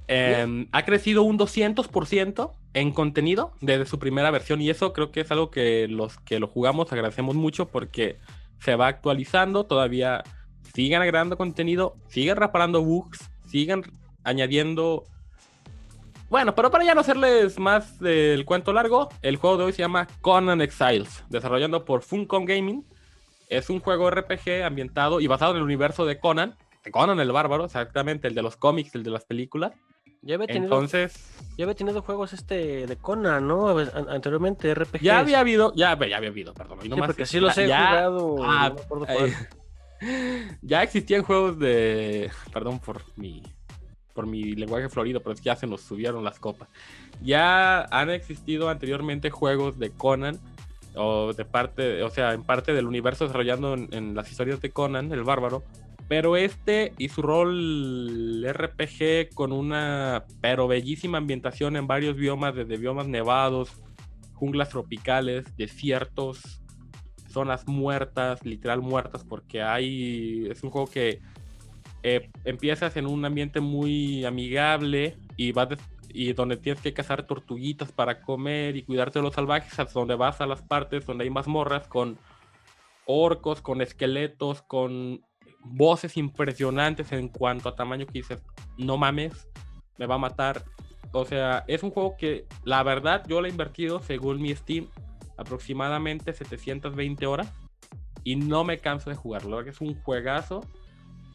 em, 0.07 0.67
ha 0.71 0.83
crecido 0.85 1.23
un 1.23 1.37
200% 1.37 2.51
en 2.73 2.91
contenido 2.91 3.53
desde 3.61 3.85
su 3.85 3.99
primera 3.99 4.31
versión 4.31 4.61
y 4.61 4.69
eso 4.69 4.93
creo 4.93 5.11
que 5.11 5.21
es 5.21 5.31
algo 5.31 5.49
que 5.51 5.87
los 5.87 6.17
que 6.19 6.39
lo 6.39 6.47
jugamos 6.47 6.91
agradecemos 6.91 7.35
mucho 7.35 7.67
porque 7.67 8.17
se 8.59 8.75
va 8.75 8.87
actualizando, 8.87 9.65
todavía 9.65 10.23
siguen 10.73 11.01
agregando 11.01 11.37
contenido, 11.37 11.95
siguen 12.07 12.35
reparando 12.35 12.83
bugs, 12.83 13.19
siguen 13.45 13.83
añadiendo 14.23 15.05
bueno, 16.29 16.53
pero 16.55 16.69
para 16.69 16.83
ya 16.83 16.93
no 16.93 17.01
hacerles 17.01 17.57
más 17.57 17.99
del 17.99 18.43
cuento 18.45 18.73
largo, 18.73 19.09
el 19.21 19.37
juego 19.37 19.57
de 19.57 19.63
hoy 19.65 19.73
se 19.73 19.81
llama 19.81 20.07
Conan 20.21 20.61
Exiles, 20.61 21.23
desarrollado 21.29 21.85
por 21.85 22.01
Funcom 22.01 22.45
Gaming. 22.45 22.85
Es 23.49 23.69
un 23.69 23.79
juego 23.79 24.09
RPG 24.11 24.63
ambientado 24.65 25.21
y 25.21 25.27
basado 25.27 25.51
en 25.51 25.57
el 25.57 25.63
universo 25.63 26.05
de 26.05 26.19
Conan, 26.19 26.55
Conan 26.91 27.19
el 27.19 27.31
bárbaro, 27.31 27.65
exactamente, 27.65 28.27
el 28.27 28.35
de 28.35 28.41
los 28.41 28.57
cómics, 28.57 28.95
el 28.95 29.03
de 29.03 29.11
las 29.11 29.25
películas. 29.25 29.73
Ya 30.21 30.35
había 30.35 30.47
tenido, 30.47 30.65
Entonces, 30.65 31.15
ya 31.57 31.63
había 31.63 31.75
tenido 31.75 32.01
juegos 32.01 32.33
este 32.33 32.87
de 32.87 32.95
Conan, 32.97 33.47
¿no? 33.47 33.69
Anteriormente 33.69 34.73
RPG. 34.73 35.01
Ya 35.01 35.19
había 35.19 35.39
habido, 35.39 35.73
ya, 35.75 35.97
ya 36.05 36.17
había 36.17 36.29
habido, 36.29 36.53
perdón. 36.53 36.79
No 36.89 36.95
sí, 36.95 37.01
porque 37.05 37.25
sí 37.25 37.39
los 37.39 37.57
he 37.57 37.65
jugado. 37.65 38.37
Ah, 38.41 38.73
ya 40.61 40.83
existían 40.83 41.23
juegos 41.23 41.57
de, 41.59 42.29
perdón 42.51 42.79
por 42.79 43.03
mi 43.15 43.41
por 44.17 44.25
mi 44.25 44.55
lenguaje 44.55 44.89
florido, 44.89 45.19
pero 45.19 45.33
es 45.33 45.41
que 45.41 45.45
ya 45.45 45.55
se 45.55 45.67
nos 45.67 45.81
subieron 45.81 46.23
las 46.23 46.39
copas. 46.39 46.69
Ya 47.21 47.83
han 47.83 48.09
existido 48.09 48.67
anteriormente 48.67 49.29
juegos 49.29 49.77
de 49.77 49.91
Conan, 49.91 50.39
o 50.95 51.33
de 51.33 51.45
parte, 51.45 52.01
o 52.01 52.09
sea, 52.09 52.33
en 52.33 52.41
parte 52.41 52.73
del 52.73 52.87
universo 52.87 53.25
desarrollando 53.25 53.75
en, 53.75 54.15
las 54.15 54.31
historias 54.31 54.59
de 54.59 54.71
Conan, 54.71 55.11
el 55.11 55.23
bárbaro, 55.23 55.63
pero 56.07 56.35
este 56.35 56.93
y 56.97 57.09
su 57.09 57.21
rol 57.21 58.43
RPG 58.43 59.35
con 59.35 59.51
una 59.51 60.25
pero 60.41 60.67
bellísima 60.67 61.19
ambientación 61.19 61.75
en 61.75 61.85
varios 61.85 62.15
biomas, 62.15 62.55
desde 62.55 62.77
biomas 62.77 63.07
nevados, 63.07 63.69
junglas 64.33 64.69
tropicales, 64.69 65.45
desiertos, 65.57 66.59
zonas 67.29 67.67
muertas, 67.67 68.43
literal 68.43 68.81
muertas, 68.81 69.23
porque 69.23 69.61
hay, 69.61 70.47
es 70.49 70.63
un 70.63 70.71
juego 70.71 70.89
que 70.89 71.21
eh, 72.15 72.29
empiezas 72.45 72.95
en 72.95 73.05
un 73.05 73.25
ambiente 73.25 73.59
muy 73.59 74.23
amigable 74.25 75.17
y 75.35 75.51
vas 75.51 75.69
y 76.09 76.31
donde 76.33 76.57
tienes 76.57 76.81
que 76.81 76.93
cazar 76.93 77.27
tortuguitas 77.27 77.91
para 77.91 78.21
comer 78.21 78.77
y 78.77 78.83
cuidarte 78.83 79.19
de 79.19 79.23
los 79.23 79.35
salvajes, 79.35 79.77
hasta 79.77 79.99
donde 79.99 80.15
vas 80.15 80.39
a 80.39 80.47
las 80.47 80.61
partes 80.61 81.05
donde 81.05 81.25
hay 81.25 81.29
mazmorras 81.29 81.87
con 81.87 82.17
orcos, 83.05 83.61
con 83.61 83.81
esqueletos, 83.81 84.61
con 84.61 85.21
voces 85.63 86.17
impresionantes 86.17 87.11
en 87.11 87.27
cuanto 87.27 87.69
a 87.69 87.75
tamaño 87.75 88.05
que 88.05 88.13
dices, 88.13 88.41
no 88.77 88.97
mames, 88.97 89.49
me 89.97 90.05
va 90.05 90.15
a 90.15 90.19
matar. 90.19 90.63
O 91.11 91.25
sea, 91.25 91.65
es 91.67 91.83
un 91.83 91.91
juego 91.91 92.15
que 92.17 92.47
la 92.63 92.83
verdad 92.83 93.23
yo 93.27 93.41
lo 93.41 93.47
he 93.47 93.49
invertido 93.49 94.01
según 94.01 94.41
mi 94.41 94.55
Steam 94.55 94.87
aproximadamente 95.37 96.33
720 96.33 97.25
horas 97.27 97.51
y 98.23 98.35
no 98.35 98.63
me 98.63 98.79
canso 98.79 99.09
de 99.09 99.15
jugarlo. 99.15 99.61
Es 99.61 99.81
un 99.81 100.01
juegazo. 100.01 100.65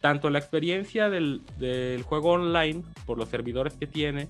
Tanto 0.02 0.28
la 0.30 0.40
experiencia 0.40 1.08
del, 1.08 1.42
juego 2.04 2.32
online, 2.32 2.82
por 3.06 3.16
los 3.16 3.28
servidores 3.28 3.74
que 3.74 3.86
tiene, 3.86 4.28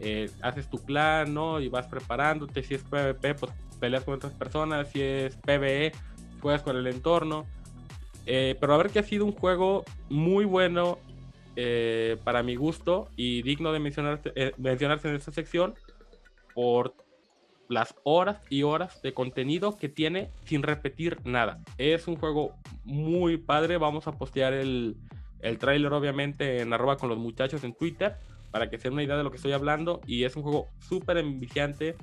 eh, 0.00 0.30
haces 0.40 0.68
tu 0.70 0.78
clan, 0.78 1.32
¿no? 1.32 1.60
Y 1.60 1.68
vas 1.68 1.86
preparándote. 1.86 2.62
Si 2.62 2.74
es 2.74 2.82
PvP, 2.82 3.34
pues 3.34 3.52
peleas 3.78 4.04
con 4.04 4.14
otras 4.14 4.32
personas. 4.32 4.88
Si 4.88 5.02
es 5.02 5.36
PvE, 5.36 5.92
juegas 6.40 6.62
con 6.62 6.76
el 6.76 6.86
entorno. 6.86 7.46
Eh, 8.24 8.56
pero 8.58 8.74
a 8.74 8.78
ver 8.78 8.88
que 8.88 9.00
ha 9.00 9.02
sido 9.04 9.26
un 9.26 9.32
juego 9.32 9.84
muy 10.08 10.46
bueno 10.46 10.98
eh, 11.56 12.16
para 12.24 12.42
mi 12.42 12.56
gusto 12.56 13.08
y 13.14 13.42
digno 13.42 13.70
de 13.72 13.80
mencionarse, 13.80 14.32
mencionarse 14.56 15.10
en 15.10 15.16
esta 15.16 15.30
sección 15.30 15.74
por 16.54 16.94
las 17.72 17.94
horas 18.04 18.38
y 18.50 18.62
horas 18.62 19.00
de 19.02 19.14
contenido 19.14 19.76
que 19.76 19.88
tiene 19.88 20.30
sin 20.44 20.62
repetir 20.62 21.18
nada. 21.24 21.60
Es 21.78 22.06
un 22.06 22.16
juego 22.16 22.54
muy 22.84 23.36
padre. 23.36 23.78
Vamos 23.78 24.06
a 24.06 24.12
postear 24.12 24.52
el, 24.52 24.96
el 25.40 25.58
tráiler 25.58 25.92
obviamente 25.92 26.60
en 26.60 26.72
arroba 26.72 26.96
con 26.96 27.08
los 27.08 27.18
muchachos 27.18 27.64
en 27.64 27.74
Twitter 27.74 28.16
para 28.50 28.68
que 28.68 28.78
se 28.78 28.84
den 28.84 28.92
una 28.92 29.02
idea 29.02 29.16
de 29.16 29.24
lo 29.24 29.30
que 29.30 29.36
estoy 29.36 29.52
hablando. 29.52 30.00
Y 30.06 30.24
es 30.24 30.36
un 30.36 30.42
juego 30.42 30.68
súper 30.78 31.16
enviciante, 31.16 31.96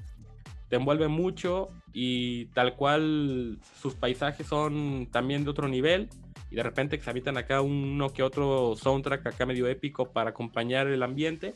te 0.67 0.75
envuelve 0.75 1.07
mucho 1.07 1.69
y 1.93 2.45
tal 2.47 2.75
cual 2.75 3.59
sus 3.79 3.95
paisajes 3.95 4.47
son 4.47 5.07
también 5.11 5.45
de 5.45 5.51
otro 5.51 5.67
nivel. 5.67 6.09
Y 6.51 6.55
de 6.55 6.63
repente 6.63 6.99
se 6.99 7.09
habitan 7.09 7.37
acá 7.37 7.61
uno 7.61 8.11
que 8.11 8.23
otro 8.23 8.75
soundtrack 8.75 9.27
acá 9.27 9.45
medio 9.45 9.67
épico 9.67 10.11
para 10.11 10.31
acompañar 10.31 10.87
el 10.87 11.03
ambiente. 11.03 11.53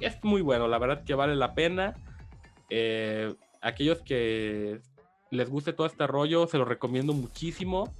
Es 0.00 0.22
muy 0.22 0.40
bueno, 0.40 0.68
la 0.68 0.78
verdad 0.78 1.04
que 1.04 1.14
vale 1.14 1.34
la 1.34 1.54
pena. 1.54 1.94
Eh, 2.70 3.34
aquellos 3.60 4.02
que 4.02 4.80
les 5.30 5.50
guste 5.50 5.72
todo 5.72 5.86
este 5.86 6.06
rollo, 6.06 6.46
se 6.46 6.58
lo 6.58 6.64
recomiendo 6.64 7.12
muchísimo. 7.12 7.92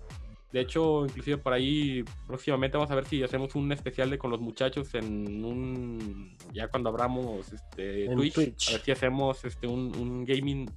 De 0.52 0.60
hecho, 0.60 1.04
inclusive 1.04 1.38
por 1.38 1.52
ahí 1.52 2.04
próximamente 2.26 2.76
vamos 2.76 2.90
a 2.90 2.94
ver 2.94 3.04
si 3.04 3.22
hacemos 3.22 3.54
un 3.56 3.72
especial 3.72 4.10
de 4.10 4.18
con 4.18 4.30
los 4.30 4.40
muchachos 4.40 4.94
en 4.94 5.44
un 5.44 6.36
ya 6.54 6.68
cuando 6.68 6.88
abramos 6.88 7.52
este 7.52 8.06
Twitch, 8.14 8.70
a 8.70 8.72
ver 8.72 8.80
si 8.80 8.92
hacemos 8.92 9.44
este 9.44 9.66
un, 9.66 10.24
gaming 10.24 10.70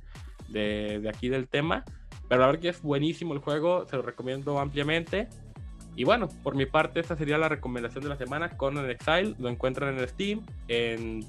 de, 0.49 0.99
de, 0.99 1.09
aquí 1.09 1.29
del 1.29 1.47
tema. 1.47 1.85
Pero 2.27 2.43
a 2.43 2.47
ver 2.47 2.59
que 2.59 2.69
es 2.69 2.81
buenísimo 2.81 3.33
el 3.33 3.39
juego, 3.39 3.87
se 3.87 3.95
lo 3.95 4.01
recomiendo 4.01 4.59
ampliamente. 4.59 5.29
Y 5.95 6.03
bueno, 6.03 6.29
por 6.43 6.55
mi 6.55 6.65
parte, 6.65 6.99
esta 6.99 7.15
sería 7.15 7.37
la 7.37 7.49
recomendación 7.49 8.03
de 8.03 8.09
la 8.09 8.17
semana. 8.17 8.55
con 8.57 8.77
el 8.77 8.89
Exile 8.89 9.35
lo 9.39 9.49
encuentran 9.49 9.97
en 9.97 10.07
Steam, 10.07 10.45
en, 10.67 11.25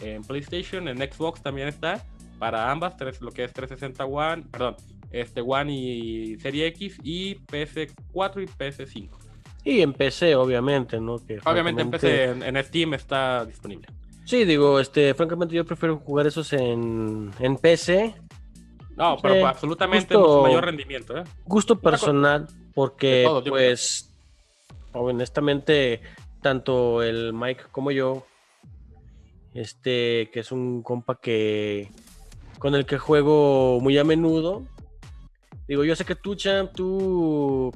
en 0.00 0.22
PlayStation, 0.22 0.88
en 0.88 0.98
Xbox 0.98 1.42
también 1.42 1.68
está 1.68 2.04
para 2.42 2.72
ambas, 2.72 2.96
lo 3.20 3.30
que 3.30 3.44
es 3.44 3.52
360 3.52 4.04
One, 4.04 4.42
perdón, 4.50 4.74
este 5.12 5.40
One 5.42 5.72
y 5.72 6.40
Serie 6.40 6.66
X 6.66 6.98
y 7.04 7.36
PS4 7.36 8.42
y 8.42 8.46
PS5. 8.46 9.10
Y 9.62 9.80
en 9.80 9.92
PC, 9.92 10.34
obviamente, 10.34 11.00
¿no? 11.00 11.24
Que 11.24 11.38
obviamente 11.44 11.82
en 11.82 11.90
PC, 11.92 12.24
en, 12.24 12.64
Steam 12.64 12.94
está 12.94 13.44
disponible. 13.44 13.86
Sí, 14.24 14.44
digo, 14.44 14.80
este, 14.80 15.14
francamente 15.14 15.54
yo 15.54 15.64
prefiero 15.64 15.98
jugar 15.98 16.26
esos 16.26 16.52
en, 16.52 17.30
en 17.38 17.56
PC. 17.58 18.12
No, 18.96 19.18
pero 19.22 19.46
absolutamente 19.46 20.18
mucho 20.18 20.42
mayor 20.42 20.64
rendimiento, 20.64 21.16
¿eh? 21.16 21.22
Gusto 21.44 21.78
personal, 21.78 22.48
porque 22.74 23.24
pues, 23.48 24.12
honestamente, 24.94 26.00
tanto 26.40 27.04
el 27.04 27.32
Mike 27.32 27.66
como 27.70 27.92
yo, 27.92 28.26
este, 29.54 30.28
que 30.32 30.40
es 30.40 30.50
un 30.50 30.82
compa 30.82 31.20
que 31.20 31.88
con 32.62 32.76
el 32.76 32.86
que 32.86 32.96
juego 32.96 33.80
muy 33.80 33.98
a 33.98 34.04
menudo. 34.04 34.62
Digo, 35.66 35.82
yo 35.82 35.96
sé 35.96 36.04
que 36.04 36.14
tú, 36.14 36.36
champ, 36.36 36.72
tú. 36.72 37.72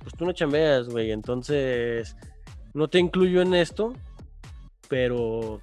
Pues 0.00 0.14
tú 0.16 0.24
no 0.24 0.32
chambeas, 0.32 0.88
güey. 0.88 1.10
Entonces. 1.10 2.16
No 2.72 2.88
te 2.88 2.98
incluyo 2.98 3.42
en 3.42 3.52
esto. 3.52 3.92
Pero. 4.88 5.60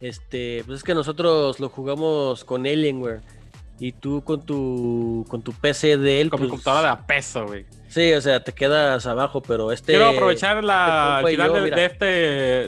Este. 0.00 0.62
Pues 0.64 0.78
es 0.78 0.82
que 0.82 0.94
nosotros 0.94 1.60
lo 1.60 1.68
jugamos 1.68 2.42
con 2.42 2.66
Alienware. 2.66 3.20
Y 3.78 3.92
tú 3.92 4.22
con 4.22 4.44
tu. 4.44 5.24
Con 5.28 5.42
tu 5.42 5.52
PC 5.52 5.98
de 5.98 6.20
él. 6.20 6.30
Con 6.30 6.40
mi 6.40 6.46
pues 6.46 6.62
computadora 6.62 6.88
de 6.88 6.94
a 6.94 7.06
peso, 7.06 7.46
güey. 7.46 7.66
Sí, 7.88 8.12
o 8.12 8.20
sea, 8.20 8.42
te 8.42 8.52
quedas 8.52 9.06
abajo, 9.06 9.42
pero 9.42 9.72
este. 9.72 9.92
Quiero 9.92 10.08
aprovechar 10.08 10.64
la 10.64 11.18
este 11.20 11.30
final 11.30 11.52
de, 11.52 11.84
este, 11.84 12.06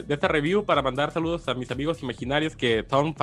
de 0.03 0.13
este 0.13 0.27
review 0.27 0.65
para 0.65 0.81
mandar 0.81 1.11
saludos 1.11 1.47
a 1.47 1.53
mis 1.53 1.69
amigos 1.71 2.01
imaginarios 2.03 2.55
que 2.55 2.85
son, 2.89 3.15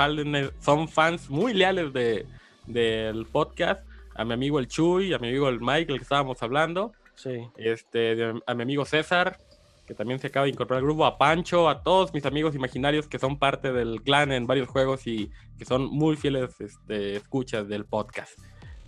son 0.61 0.89
fans 0.89 1.31
muy 1.31 1.55
leales 1.55 1.93
de, 1.93 2.27
del 2.67 3.27
podcast. 3.27 3.87
A 4.15 4.25
mi 4.25 4.33
amigo 4.33 4.59
el 4.59 4.67
Chuy, 4.67 5.13
a 5.13 5.19
mi 5.19 5.29
amigo 5.29 5.49
el 5.49 5.61
Mike, 5.61 5.93
el 5.93 5.99
que 5.99 6.03
estábamos 6.03 6.43
hablando. 6.43 6.93
Sí. 7.15 7.49
Este, 7.57 8.35
a 8.47 8.55
mi 8.55 8.63
amigo 8.63 8.85
César, 8.85 9.39
que 9.87 9.95
también 9.95 10.19
se 10.19 10.27
acaba 10.27 10.45
de 10.45 10.51
incorporar 10.51 10.81
al 10.81 10.85
grupo, 10.85 11.07
a 11.07 11.17
Pancho, 11.17 11.69
a 11.69 11.83
todos 11.83 12.13
mis 12.13 12.27
amigos 12.27 12.55
imaginarios 12.55 13.09
que 13.09 13.19
son 13.19 13.39
parte 13.39 13.73
del 13.73 14.03
clan 14.03 14.33
en 14.33 14.47
varios 14.47 14.69
juegos 14.69 15.07
y 15.07 15.31
que 15.59 15.65
son 15.65 15.87
muy 15.87 16.17
fieles 16.17 16.61
este, 16.61 17.17
escuchas 17.17 17.69
del 17.69 17.87
podcast. 17.87 18.39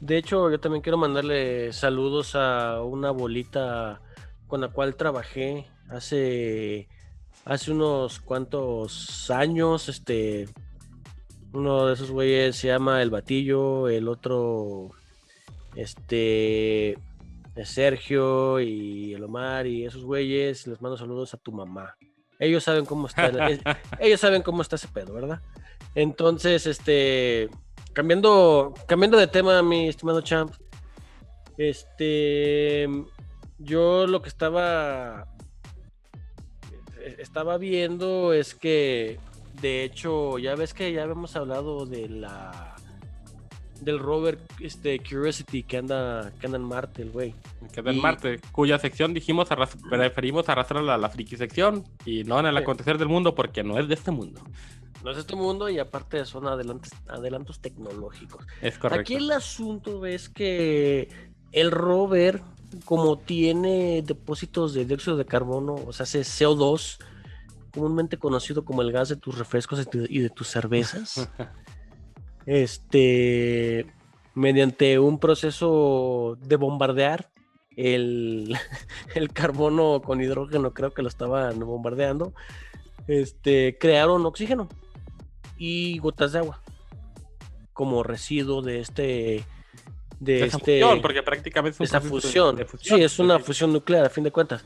De 0.00 0.16
hecho, 0.16 0.50
yo 0.50 0.60
también 0.60 0.82
quiero 0.82 0.98
mandarle 0.98 1.72
saludos 1.72 2.34
a 2.34 2.82
una 2.82 3.10
bolita 3.10 4.00
con 4.46 4.60
la 4.60 4.68
cual 4.68 4.96
trabajé 4.96 5.66
hace, 5.88 6.88
hace 7.44 7.72
unos 7.72 8.20
cuantos 8.20 9.30
años. 9.30 9.88
Este, 9.88 10.48
uno 11.52 11.86
de 11.86 11.94
esos 11.94 12.10
güeyes 12.10 12.56
se 12.56 12.68
llama 12.68 13.02
El 13.02 13.10
Batillo, 13.10 13.88
el 13.88 14.08
otro, 14.08 14.90
este, 15.74 16.92
es 16.92 16.98
Sergio 17.64 18.60
y 18.60 19.14
el 19.14 19.24
Omar 19.24 19.66
y 19.66 19.84
esos 19.84 20.04
güeyes. 20.04 20.66
Les 20.66 20.80
mando 20.80 20.96
saludos 20.96 21.34
a 21.34 21.38
tu 21.38 21.52
mamá. 21.52 21.96
Ellos 22.38 22.64
saben 22.64 22.84
cómo 22.84 23.06
está, 23.06 23.30
ellos 24.00 24.20
saben 24.20 24.42
cómo 24.42 24.62
está 24.62 24.76
ese 24.76 24.88
pedo, 24.88 25.12
¿verdad? 25.12 25.40
Entonces, 25.94 26.66
este, 26.66 27.48
cambiando, 27.92 28.74
cambiando 28.86 29.16
de 29.18 29.26
tema, 29.26 29.62
mi 29.62 29.88
estimado 29.88 30.20
champ. 30.20 30.52
Este, 31.56 32.88
yo 33.58 34.06
lo 34.06 34.22
que 34.22 34.28
estaba 34.28 35.26
estaba 37.18 37.58
viendo 37.58 38.32
es 38.32 38.54
que, 38.54 39.18
de 39.60 39.84
hecho, 39.84 40.38
ya 40.38 40.54
ves 40.54 40.74
que 40.74 40.92
ya 40.92 41.04
habíamos 41.04 41.36
hablado 41.36 41.86
de 41.86 42.08
la 42.08 42.76
del 43.80 43.98
rover 43.98 44.38
este 44.60 44.98
Curiosity 44.98 45.62
que 45.62 45.78
anda 45.78 46.32
que 46.40 46.46
anda 46.46 46.58
en 46.58 46.64
Marte 46.64 47.02
el 47.02 47.10
güey 47.10 47.34
que 47.72 47.80
anda 47.80 47.92
en 47.92 48.00
Marte 48.00 48.40
cuya 48.52 48.78
sección 48.78 49.14
dijimos 49.14 49.48
preferimos 49.88 50.48
arrastrarla 50.48 50.94
a 50.94 50.98
la 50.98 51.08
friki 51.08 51.36
sección 51.36 51.84
y 52.04 52.24
no 52.24 52.40
en 52.40 52.46
el 52.46 52.56
acontecer 52.56 52.98
del 52.98 53.08
mundo 53.08 53.34
porque 53.34 53.62
no 53.62 53.78
es 53.78 53.88
de 53.88 53.94
este 53.94 54.10
mundo 54.10 54.42
no 55.04 55.12
es 55.12 55.18
este 55.18 55.36
mundo 55.36 55.68
y 55.68 55.78
aparte 55.78 56.24
son 56.24 56.48
adelantos, 56.48 56.90
adelantos 57.06 57.60
tecnológicos. 57.60 58.44
Es 58.60 58.78
correcto. 58.78 59.00
Aquí 59.00 59.14
el 59.14 59.30
asunto 59.30 60.04
es 60.06 60.28
que 60.28 61.08
el 61.52 61.70
rover, 61.70 62.42
como 62.84 63.18
tiene 63.18 64.02
depósitos 64.04 64.74
de 64.74 64.84
dióxido 64.84 65.16
de 65.16 65.24
carbono, 65.24 65.74
o 65.74 65.92
sea, 65.92 66.04
hace 66.04 66.20
CO2, 66.20 66.98
comúnmente 67.72 68.18
conocido 68.18 68.64
como 68.64 68.82
el 68.82 68.92
gas 68.92 69.08
de 69.08 69.16
tus 69.16 69.38
refrescos 69.38 69.86
y 70.08 70.18
de 70.18 70.30
tus 70.30 70.48
cervezas, 70.48 71.28
este, 72.48 73.84
mediante 74.34 74.98
un 74.98 75.20
proceso 75.20 76.38
de 76.40 76.56
bombardear 76.56 77.28
el, 77.76 78.56
el 79.14 79.32
carbono 79.34 80.00
con 80.00 80.22
hidrógeno, 80.22 80.72
creo 80.72 80.94
que 80.94 81.02
lo 81.02 81.08
estaban 81.08 81.60
bombardeando, 81.60 82.32
este, 83.06 83.76
crearon 83.78 84.24
oxígeno 84.24 84.66
y 85.58 85.98
gotas 85.98 86.32
de 86.32 86.38
agua 86.38 86.62
como 87.74 88.02
residuo 88.02 88.62
de 88.62 88.80
este 88.80 89.44
de, 90.18 90.46
este 90.46 90.80
fusión, 90.80 91.02
porque 91.02 91.22
prácticamente 91.22 91.84
es 91.84 91.90
esa 91.90 92.00
fusión. 92.00 92.56
De, 92.56 92.64
fusión. 92.64 92.98
Sí, 92.98 93.04
es 93.04 93.18
una 93.18 93.38
fusión 93.38 93.74
nuclear 93.74 94.06
a 94.06 94.10
fin 94.10 94.24
de 94.24 94.32
cuentas. 94.32 94.64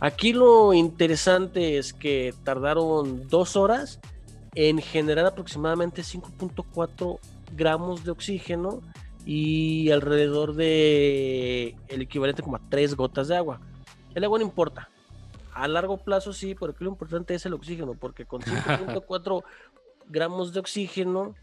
Aquí 0.00 0.32
lo 0.32 0.74
interesante 0.74 1.78
es 1.78 1.92
que 1.92 2.34
tardaron 2.42 3.28
dos 3.28 3.54
horas 3.56 4.00
en 4.54 4.78
generar 4.78 5.26
aproximadamente 5.26 6.02
5.4 6.02 7.18
gramos 7.56 8.04
de 8.04 8.10
oxígeno 8.10 8.80
y 9.24 9.90
alrededor 9.90 10.54
de 10.54 11.76
el 11.88 12.02
equivalente 12.02 12.42
como 12.42 12.56
a 12.56 12.60
3 12.68 12.94
gotas 12.94 13.28
de 13.28 13.36
agua. 13.36 13.60
El 14.14 14.24
agua 14.24 14.38
no 14.38 14.44
importa. 14.44 14.88
A 15.52 15.68
largo 15.68 15.98
plazo 15.98 16.32
sí, 16.32 16.54
pero 16.54 16.74
lo 16.78 16.88
importante 16.88 17.34
es 17.34 17.44
el 17.44 17.54
oxígeno, 17.54 17.94
porque 17.94 18.24
con 18.24 18.40
5.4 18.42 19.42
gramos 20.08 20.52
de 20.52 20.60
oxígeno 20.60 21.34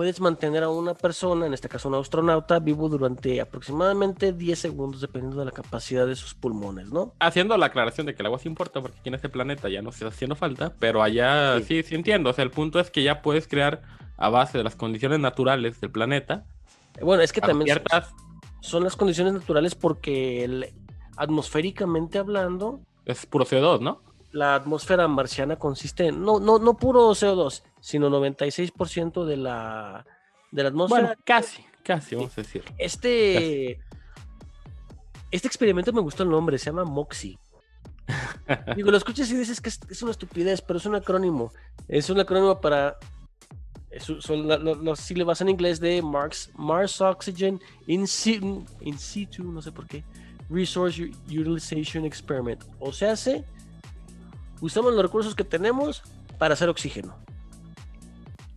puedes 0.00 0.18
mantener 0.18 0.62
a 0.62 0.70
una 0.70 0.94
persona, 0.94 1.44
en 1.44 1.52
este 1.52 1.68
caso 1.68 1.90
un 1.90 1.94
astronauta, 1.94 2.58
vivo 2.58 2.88
durante 2.88 3.38
aproximadamente 3.38 4.32
10 4.32 4.58
segundos, 4.58 5.02
dependiendo 5.02 5.40
de 5.40 5.44
la 5.44 5.50
capacidad 5.50 6.06
de 6.06 6.16
sus 6.16 6.32
pulmones, 6.32 6.90
¿no? 6.90 7.12
Haciendo 7.20 7.54
la 7.58 7.66
aclaración 7.66 8.06
de 8.06 8.14
que 8.14 8.22
el 8.22 8.26
agua 8.28 8.38
sí 8.38 8.48
importa, 8.48 8.80
porque 8.80 8.96
aquí 8.98 9.10
en 9.10 9.16
este 9.16 9.28
planeta 9.28 9.68
ya 9.68 9.82
no 9.82 9.92
se 9.92 9.96
está 9.96 10.08
haciendo 10.08 10.36
falta, 10.36 10.72
pero 10.78 11.02
allá 11.02 11.58
sí. 11.58 11.64
sí, 11.64 11.82
sí 11.82 11.94
entiendo. 11.96 12.30
O 12.30 12.32
sea, 12.32 12.44
el 12.44 12.50
punto 12.50 12.80
es 12.80 12.90
que 12.90 13.02
ya 13.02 13.20
puedes 13.20 13.46
crear 13.46 13.82
a 14.16 14.30
base 14.30 14.56
de 14.56 14.64
las 14.64 14.74
condiciones 14.74 15.20
naturales 15.20 15.78
del 15.82 15.90
planeta. 15.90 16.46
Bueno, 17.02 17.22
es 17.22 17.30
que 17.30 17.42
también 17.42 17.82
son, 17.90 18.02
son, 18.60 18.84
las 18.84 18.96
condiciones 18.96 19.34
naturales 19.34 19.74
porque 19.74 20.44
el, 20.44 20.72
atmosféricamente 21.18 22.16
hablando... 22.16 22.80
Es 23.04 23.26
puro 23.26 23.44
CO2, 23.44 23.80
¿no? 23.80 24.00
La 24.32 24.54
atmósfera 24.54 25.08
marciana 25.08 25.56
consiste 25.56 26.06
en, 26.06 26.22
no, 26.22 26.38
no, 26.38 26.58
no 26.58 26.76
puro 26.76 27.10
CO2, 27.10 27.62
sino 27.80 28.08
96% 28.08 29.24
de 29.24 29.36
la, 29.36 30.06
de 30.52 30.62
la 30.62 30.68
atmósfera. 30.68 31.00
Bueno, 31.00 31.22
casi, 31.24 31.64
casi, 31.82 32.14
vamos 32.14 32.36
a 32.38 32.42
decir. 32.42 32.64
Este, 32.78 33.80
este 35.30 35.46
experimento 35.48 35.92
me 35.92 36.00
gustó 36.00 36.22
el 36.22 36.30
nombre, 36.30 36.58
se 36.58 36.66
llama 36.66 36.84
MOXIE. 36.84 37.38
Digo, 38.76 38.90
lo 38.90 38.96
escuchas 38.96 39.30
y 39.30 39.36
dices 39.36 39.60
que 39.60 39.68
es, 39.68 39.80
es, 39.88 40.02
una 40.02 40.10
estupidez, 40.10 40.60
pero 40.62 40.78
es 40.78 40.86
un 40.86 40.94
acrónimo. 40.94 41.52
Es 41.88 42.10
un 42.10 42.20
acrónimo 42.20 42.60
para. 42.60 42.98
son 43.98 44.48
las 44.48 45.00
sílabas 45.00 45.40
en 45.40 45.48
inglés 45.48 45.80
de 45.80 46.02
Mars, 46.02 46.50
Mars 46.54 47.00
Oxygen 47.00 47.60
in, 47.86 48.06
situ, 48.06 48.64
in 48.80 48.98
situ, 48.98 49.44
no 49.44 49.62
sé 49.62 49.72
por 49.72 49.86
qué, 49.86 50.04
Resource 50.48 51.10
Utilization 51.26 52.04
Experiment. 52.04 52.62
O 52.78 52.92
sea, 52.92 53.16
se 53.16 53.44
usamos 54.60 54.92
los 54.92 55.02
recursos 55.02 55.34
que 55.34 55.44
tenemos 55.44 56.02
para 56.38 56.54
hacer 56.54 56.68
oxígeno. 56.68 57.16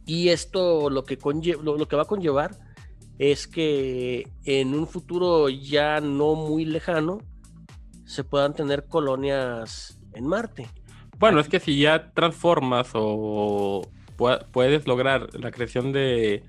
Y 0.05 0.29
esto 0.29 0.89
lo 0.89 1.03
que, 1.03 1.17
lo, 1.61 1.77
lo 1.77 1.87
que 1.87 1.95
va 1.95 2.03
a 2.03 2.07
conllevar 2.07 2.57
es 3.19 3.47
que 3.47 4.27
en 4.43 4.73
un 4.73 4.87
futuro 4.87 5.49
ya 5.49 6.01
no 6.01 6.35
muy 6.35 6.65
lejano 6.65 7.19
se 8.05 8.23
puedan 8.23 8.53
tener 8.53 8.85
colonias 8.87 9.99
en 10.13 10.27
Marte. 10.27 10.67
Bueno, 11.19 11.39
es 11.39 11.47
que 11.47 11.59
si 11.59 11.79
ya 11.79 12.11
transformas 12.11 12.91
o 12.93 13.87
puedes 14.51 14.87
lograr 14.87 15.29
la 15.39 15.51
creación 15.51 15.91
de, 15.91 16.43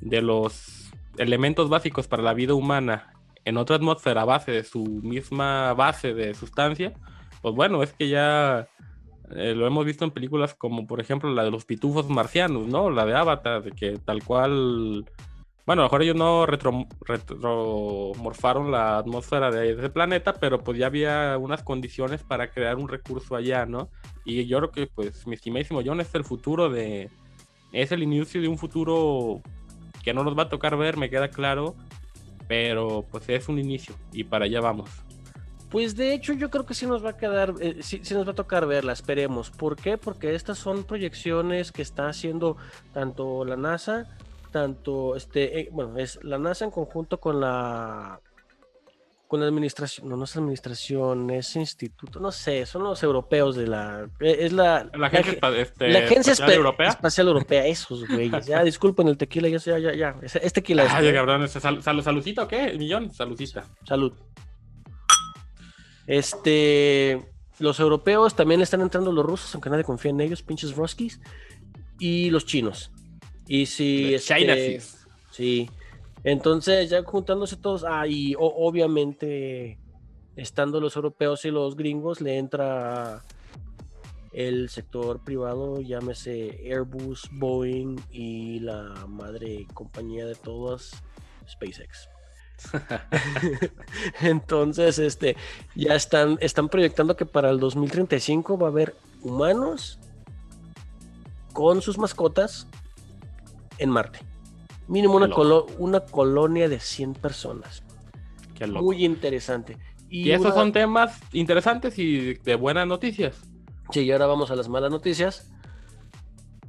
de 0.00 0.22
los 0.22 0.92
elementos 1.18 1.68
básicos 1.68 2.06
para 2.06 2.22
la 2.22 2.34
vida 2.34 2.54
humana 2.54 3.12
en 3.44 3.56
otra 3.56 3.76
atmósfera 3.76 4.22
a 4.22 4.24
base 4.24 4.52
de 4.52 4.64
su 4.64 4.84
misma 4.84 5.74
base 5.74 6.14
de 6.14 6.34
sustancia, 6.34 6.94
pues 7.42 7.54
bueno, 7.54 7.82
es 7.82 7.92
que 7.92 8.08
ya 8.08 8.68
eh, 9.34 9.54
lo 9.54 9.66
hemos 9.66 9.84
visto 9.84 10.04
en 10.04 10.10
películas 10.10 10.54
como 10.54 10.86
por 10.86 11.00
ejemplo 11.00 11.32
la 11.32 11.44
de 11.44 11.50
los 11.50 11.64
pitufos 11.64 12.08
marcianos, 12.08 12.66
¿no? 12.66 12.90
La 12.90 13.04
de 13.04 13.14
Avatar, 13.14 13.62
de 13.62 13.72
que 13.72 13.98
tal 13.98 14.22
cual... 14.22 15.04
Bueno, 15.66 15.80
a 15.80 15.84
lo 15.84 15.88
mejor 15.88 16.02
ellos 16.02 16.16
no 16.16 16.44
retro, 16.44 16.86
retromorfaron 17.00 18.70
la 18.70 18.98
atmósfera 18.98 19.50
de 19.50 19.72
ese 19.72 19.88
planeta, 19.88 20.34
pero 20.34 20.62
pues 20.62 20.76
ya 20.78 20.86
había 20.86 21.38
unas 21.38 21.62
condiciones 21.62 22.22
para 22.22 22.50
crear 22.50 22.76
un 22.76 22.86
recurso 22.86 23.34
allá, 23.34 23.64
¿no? 23.64 23.88
Y 24.26 24.44
yo 24.44 24.58
creo 24.58 24.70
que, 24.70 24.86
pues, 24.88 25.26
mi 25.26 25.34
estimadísimo 25.34 25.80
John 25.84 26.00
es 26.00 26.14
el 26.14 26.24
futuro 26.24 26.68
de... 26.68 27.08
Es 27.72 27.92
el 27.92 28.02
inicio 28.02 28.42
de 28.42 28.48
un 28.48 28.58
futuro 28.58 29.40
que 30.04 30.12
no 30.12 30.22
nos 30.22 30.38
va 30.38 30.42
a 30.42 30.48
tocar 30.50 30.76
ver, 30.76 30.98
me 30.98 31.08
queda 31.08 31.28
claro, 31.28 31.74
pero 32.46 33.06
pues 33.10 33.28
es 33.30 33.48
un 33.48 33.58
inicio 33.58 33.94
y 34.12 34.24
para 34.24 34.44
allá 34.44 34.60
vamos. 34.60 34.90
Pues 35.74 35.96
de 35.96 36.14
hecho 36.14 36.34
yo 36.34 36.50
creo 36.50 36.64
que 36.64 36.72
sí 36.72 36.86
nos 36.86 37.04
va 37.04 37.10
a 37.10 37.16
quedar, 37.16 37.52
eh, 37.58 37.78
sí, 37.80 37.98
sí, 38.04 38.14
nos 38.14 38.24
va 38.24 38.30
a 38.30 38.36
tocar 38.36 38.64
verla, 38.64 38.92
esperemos. 38.92 39.50
¿Por 39.50 39.74
qué? 39.74 39.98
Porque 39.98 40.36
estas 40.36 40.56
son 40.56 40.84
proyecciones 40.84 41.72
que 41.72 41.82
está 41.82 42.06
haciendo 42.06 42.56
tanto 42.92 43.44
la 43.44 43.56
NASA, 43.56 44.06
tanto 44.52 45.16
este, 45.16 45.62
eh, 45.62 45.68
bueno, 45.72 45.98
es 45.98 46.22
la 46.22 46.38
NASA 46.38 46.64
en 46.64 46.70
conjunto 46.70 47.18
con 47.18 47.40
la 47.40 48.20
con 49.26 49.40
la 49.40 49.46
administración, 49.46 50.08
no, 50.08 50.16
no 50.16 50.22
es 50.26 50.36
administración, 50.36 51.28
es 51.30 51.56
instituto, 51.56 52.20
no 52.20 52.30
sé, 52.30 52.66
son 52.66 52.84
los 52.84 53.02
europeos 53.02 53.56
de 53.56 53.66
la, 53.66 54.08
es 54.20 54.52
la, 54.52 54.88
la 54.94 55.08
agencia, 55.08 55.38
la, 55.42 55.58
este, 55.58 55.88
la 55.88 55.98
agencia 55.98 56.34
espacial 56.34 56.56
europea. 56.56 56.88
espacial 56.90 57.26
europea, 57.26 57.66
esos 57.66 58.06
güeyes, 58.06 58.46
ya 58.46 58.62
disculpen 58.62 59.08
el 59.08 59.16
tequila, 59.16 59.48
ya, 59.48 59.58
ya, 59.58 59.78
ya, 59.80 59.92
ya, 59.92 60.16
es 60.22 60.52
tequila. 60.52 60.86
Ay, 60.88 61.08
es, 61.08 61.14
cabrón, 61.14 61.48
sal, 61.48 61.82
sal, 61.82 62.00
¿saludcita 62.00 62.44
o 62.44 62.46
qué? 62.46 62.74
Millón, 62.78 63.10
saludcita. 63.10 63.64
Salud. 63.82 64.12
Este, 66.06 67.22
los 67.58 67.80
europeos 67.80 68.34
también 68.34 68.60
están 68.60 68.80
entrando 68.80 69.12
los 69.12 69.24
rusos, 69.24 69.54
aunque 69.54 69.70
nadie 69.70 69.84
confía 69.84 70.10
en 70.10 70.20
ellos, 70.20 70.42
pinches 70.42 70.74
ruskis, 70.76 71.20
y 71.98 72.30
los 72.30 72.44
chinos. 72.46 72.90
Y 73.46 73.66
si... 73.66 74.14
Este, 74.14 74.34
China 74.34 74.54
sí. 75.30 75.70
Entonces, 76.22 76.88
ya 76.88 77.02
juntándose 77.02 77.56
todos, 77.56 77.84
ah, 77.86 78.06
y 78.06 78.34
o, 78.34 78.40
obviamente, 78.40 79.78
estando 80.36 80.80
los 80.80 80.96
europeos 80.96 81.44
y 81.44 81.50
los 81.50 81.76
gringos, 81.76 82.20
le 82.20 82.38
entra 82.38 83.22
el 84.32 84.68
sector 84.68 85.22
privado, 85.22 85.80
llámese 85.80 86.60
Airbus, 86.64 87.28
Boeing 87.32 87.96
y 88.10 88.58
la 88.60 89.06
madre 89.06 89.66
compañía 89.74 90.26
de 90.26 90.34
todas, 90.34 91.02
SpaceX. 91.48 92.08
Entonces, 94.20 94.98
este, 94.98 95.36
ya 95.74 95.94
están, 95.94 96.38
están 96.40 96.68
proyectando 96.68 97.16
que 97.16 97.26
para 97.26 97.50
el 97.50 97.60
2035 97.60 98.58
va 98.58 98.68
a 98.68 98.70
haber 98.70 98.94
humanos 99.22 99.98
con 101.52 101.82
sus 101.82 101.98
mascotas 101.98 102.66
en 103.78 103.90
Marte. 103.90 104.20
Mínimo 104.88 105.16
una, 105.16 105.30
colo 105.30 105.66
una, 105.78 106.00
colonia 106.00 106.68
de 106.68 106.78
100 106.78 107.14
personas. 107.14 107.82
Qué 108.54 108.66
loco. 108.66 108.84
Muy 108.84 109.04
interesante. 109.04 109.78
Y, 110.10 110.28
y 110.28 110.32
esos 110.32 110.46
una... 110.46 110.54
son 110.54 110.72
temas 110.72 111.20
interesantes 111.32 111.98
y 111.98 112.34
de 112.34 112.54
buenas 112.54 112.86
noticias. 112.86 113.40
Sí, 113.90 114.00
y 114.00 114.12
ahora 114.12 114.26
vamos 114.26 114.50
a 114.50 114.56
las 114.56 114.68
malas 114.68 114.90
noticias. 114.90 115.53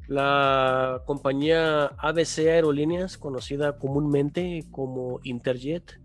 La 0.07 1.01
compañía 1.05 1.85
ABC 1.97 2.39
Aerolíneas, 2.39 3.17
conocida 3.17 3.77
comúnmente 3.77 4.63
como 4.71 5.19
Interjet, 5.23 5.99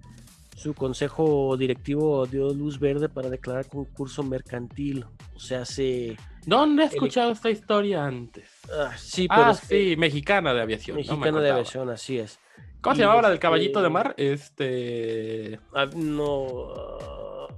su 0.61 0.75
consejo 0.75 1.57
directivo 1.57 2.27
dio 2.27 2.53
luz 2.53 2.79
verde 2.79 3.09
para 3.09 3.31
declarar 3.31 3.67
concurso 3.67 4.23
mercantil. 4.23 5.07
O 5.35 5.41
sea, 5.41 5.65
se... 5.65 6.19
¿Dónde 6.45 6.83
he 6.83 6.87
escuchado 6.87 7.29
el... 7.29 7.35
esta 7.35 7.49
historia 7.49 8.05
antes? 8.05 8.45
Ah, 8.71 8.93
sí, 8.97 9.27
pero 9.27 9.43
ah, 9.43 9.55
sí, 9.55 9.95
mexicana 9.97 10.53
de 10.53 10.61
aviación. 10.61 10.99
Mexicana 10.99 11.31
no 11.31 11.41
de 11.41 11.51
aviación, 11.51 11.89
así 11.89 12.19
es. 12.19 12.39
¿Cómo 12.83 12.95
y 12.95 12.97
se 12.97 13.03
llamaba 13.03 13.23
la 13.23 13.31
del 13.31 13.39
caballito 13.39 13.81
de 13.81 13.89
mar? 13.89 14.15
Este. 14.19 15.59
Ah, 15.75 15.87
no. 15.95 16.43
Uh, 16.43 17.49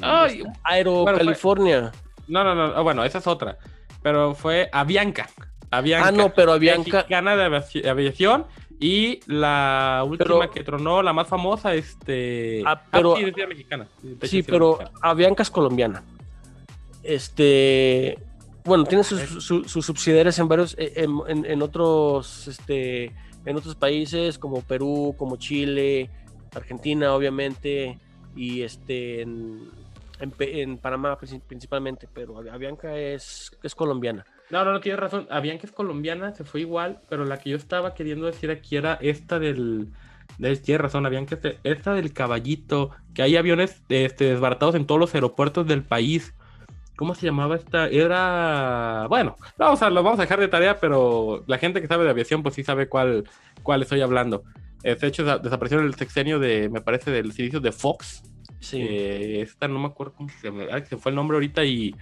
Ay, 0.00 0.42
Aero 0.64 1.02
bueno, 1.02 1.18
California. 1.18 1.92
Fue... 1.92 2.24
No, 2.26 2.42
no, 2.42 2.54
no. 2.54 2.82
Bueno, 2.82 3.04
esa 3.04 3.18
es 3.18 3.26
otra. 3.28 3.58
Pero 4.02 4.34
fue 4.34 4.68
Avianca. 4.72 5.28
Avianca. 5.70 6.08
Ah, 6.08 6.12
no, 6.12 6.32
pero 6.32 6.52
Avianca. 6.52 6.98
Mexicana 6.98 7.36
de 7.36 7.88
aviación. 7.88 8.46
Y 8.80 9.20
la 9.26 10.04
última 10.06 10.38
pero, 10.38 10.50
que 10.52 10.62
tronó, 10.62 11.02
la 11.02 11.12
más 11.12 11.26
famosa, 11.26 11.74
este. 11.74 12.62
Ah, 12.64 12.80
pero, 12.90 13.14
ah, 13.14 13.18
sí, 13.18 13.24
decía 13.24 13.46
mexicana. 13.46 13.88
Sí, 14.22 14.42
pero 14.44 14.78
mexicana. 14.78 14.98
Avianca 15.02 15.42
es 15.42 15.50
colombiana. 15.50 16.04
Este. 17.02 18.18
Bueno, 18.64 18.84
tiene 18.84 19.02
sus, 19.02 19.44
subsidiarias 19.44 20.38
en 20.38 20.48
varios. 20.48 20.76
En, 20.78 21.10
en, 21.26 21.44
en, 21.44 21.62
otros. 21.62 22.46
Este. 22.46 23.12
En 23.44 23.56
otros 23.56 23.74
países 23.74 24.38
como 24.38 24.62
Perú, 24.62 25.14
como 25.18 25.36
Chile, 25.36 26.08
Argentina, 26.54 27.14
obviamente. 27.14 27.98
Y 28.36 28.62
este. 28.62 29.22
En, 29.22 29.70
en 30.20 30.78
Panamá 30.78 31.18
principalmente. 31.18 32.08
Pero 32.12 32.38
Avianca 32.38 32.96
es, 32.96 33.50
es 33.60 33.74
colombiana. 33.74 34.24
No, 34.50 34.64
no, 34.64 34.72
no, 34.72 34.80
tienes 34.80 35.00
razón. 35.00 35.26
Avianca 35.30 35.66
es 35.66 35.72
colombiana, 35.72 36.32
se 36.34 36.44
fue 36.44 36.60
igual, 36.60 37.00
pero 37.08 37.24
la 37.24 37.38
que 37.38 37.50
yo 37.50 37.56
estaba 37.56 37.94
queriendo 37.94 38.26
decir 38.26 38.50
aquí 38.50 38.76
era 38.76 38.98
esta 39.00 39.38
del. 39.38 39.88
De, 40.38 40.56
tienes 40.56 40.80
razón, 40.80 41.04
Avianca, 41.04 41.38
esta 41.64 41.94
del 41.94 42.12
caballito, 42.12 42.90
que 43.14 43.22
hay 43.22 43.36
aviones 43.36 43.82
este, 43.88 44.24
desbaratados 44.26 44.74
en 44.74 44.86
todos 44.86 45.00
los 45.00 45.14
aeropuertos 45.14 45.66
del 45.66 45.82
país. 45.82 46.34
¿Cómo 46.96 47.14
se 47.14 47.26
llamaba 47.26 47.56
esta? 47.56 47.88
Era. 47.88 49.06
Bueno, 49.08 49.36
vamos 49.56 49.82
a, 49.82 49.90
lo 49.90 50.02
vamos 50.02 50.18
a 50.18 50.22
dejar 50.22 50.40
de 50.40 50.48
tarea, 50.48 50.80
pero 50.80 51.44
la 51.46 51.58
gente 51.58 51.80
que 51.80 51.86
sabe 51.86 52.04
de 52.04 52.10
aviación, 52.10 52.42
pues 52.42 52.54
sí 52.54 52.64
sabe 52.64 52.88
cuál, 52.88 53.28
cuál 53.62 53.82
estoy 53.82 54.00
hablando. 54.00 54.44
De 54.82 55.06
hecho, 55.06 55.24
desapareció 55.38 55.80
en 55.80 55.86
el 55.86 55.94
sexenio 55.94 56.38
de, 56.38 56.68
me 56.68 56.80
parece, 56.80 57.10
del 57.10 57.32
servicio 57.32 57.60
de 57.60 57.72
Fox. 57.72 58.22
Sí. 58.60 58.80
Eh, 58.82 59.40
esta 59.42 59.68
no 59.68 59.78
me 59.78 59.86
acuerdo 59.86 60.14
cómo 60.16 60.28
se, 60.40 60.48
ah, 60.48 60.84
se 60.84 60.96
fue 60.96 61.10
el 61.10 61.16
nombre 61.16 61.36
ahorita 61.36 61.64
y. 61.64 61.94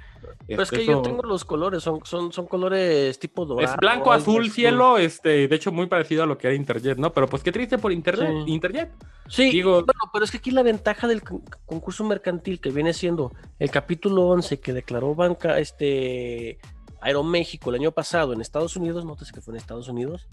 Pero 0.46 0.62
es 0.62 0.72
este, 0.72 0.78
que 0.78 0.86
yo 0.86 1.02
tengo 1.02 1.22
los 1.22 1.44
colores, 1.44 1.82
son, 1.82 2.00
son, 2.04 2.32
son 2.32 2.46
colores 2.46 3.18
tipo 3.18 3.44
dorado. 3.44 3.70
Es 3.72 3.76
blanco, 3.78 4.10
azul, 4.10 4.50
cielo, 4.50 4.96
este, 4.96 5.48
de 5.48 5.56
hecho 5.56 5.70
muy 5.70 5.86
parecido 5.86 6.22
a 6.22 6.26
lo 6.26 6.38
que 6.38 6.46
era 6.46 6.56
Interjet, 6.56 6.96
¿no? 6.98 7.12
Pero 7.12 7.28
pues 7.28 7.42
qué 7.42 7.52
triste 7.52 7.76
por 7.78 7.92
Internet, 7.92 8.44
Sí. 8.46 8.52
Interjet. 8.52 8.90
Sí, 9.28 9.50
Digo- 9.50 9.84
bueno, 9.84 10.00
pero 10.12 10.24
es 10.24 10.30
que 10.30 10.38
aquí 10.38 10.50
la 10.50 10.62
ventaja 10.62 11.06
del 11.06 11.22
con- 11.22 11.42
concurso 11.66 12.04
mercantil 12.04 12.58
que 12.60 12.70
viene 12.70 12.92
siendo 12.94 13.32
el 13.58 13.70
capítulo 13.70 14.26
11 14.28 14.58
que 14.58 14.72
declaró 14.72 15.14
banca 15.14 15.58
este 15.58 16.58
Aeroméxico 17.02 17.68
el 17.70 17.76
año 17.76 17.92
pasado 17.92 18.32
en 18.32 18.40
Estados 18.40 18.76
Unidos, 18.76 19.04
notas 19.04 19.30
que 19.30 19.40
fue 19.42 19.52
en 19.52 19.58
Estados 19.58 19.88
Unidos, 19.88 20.26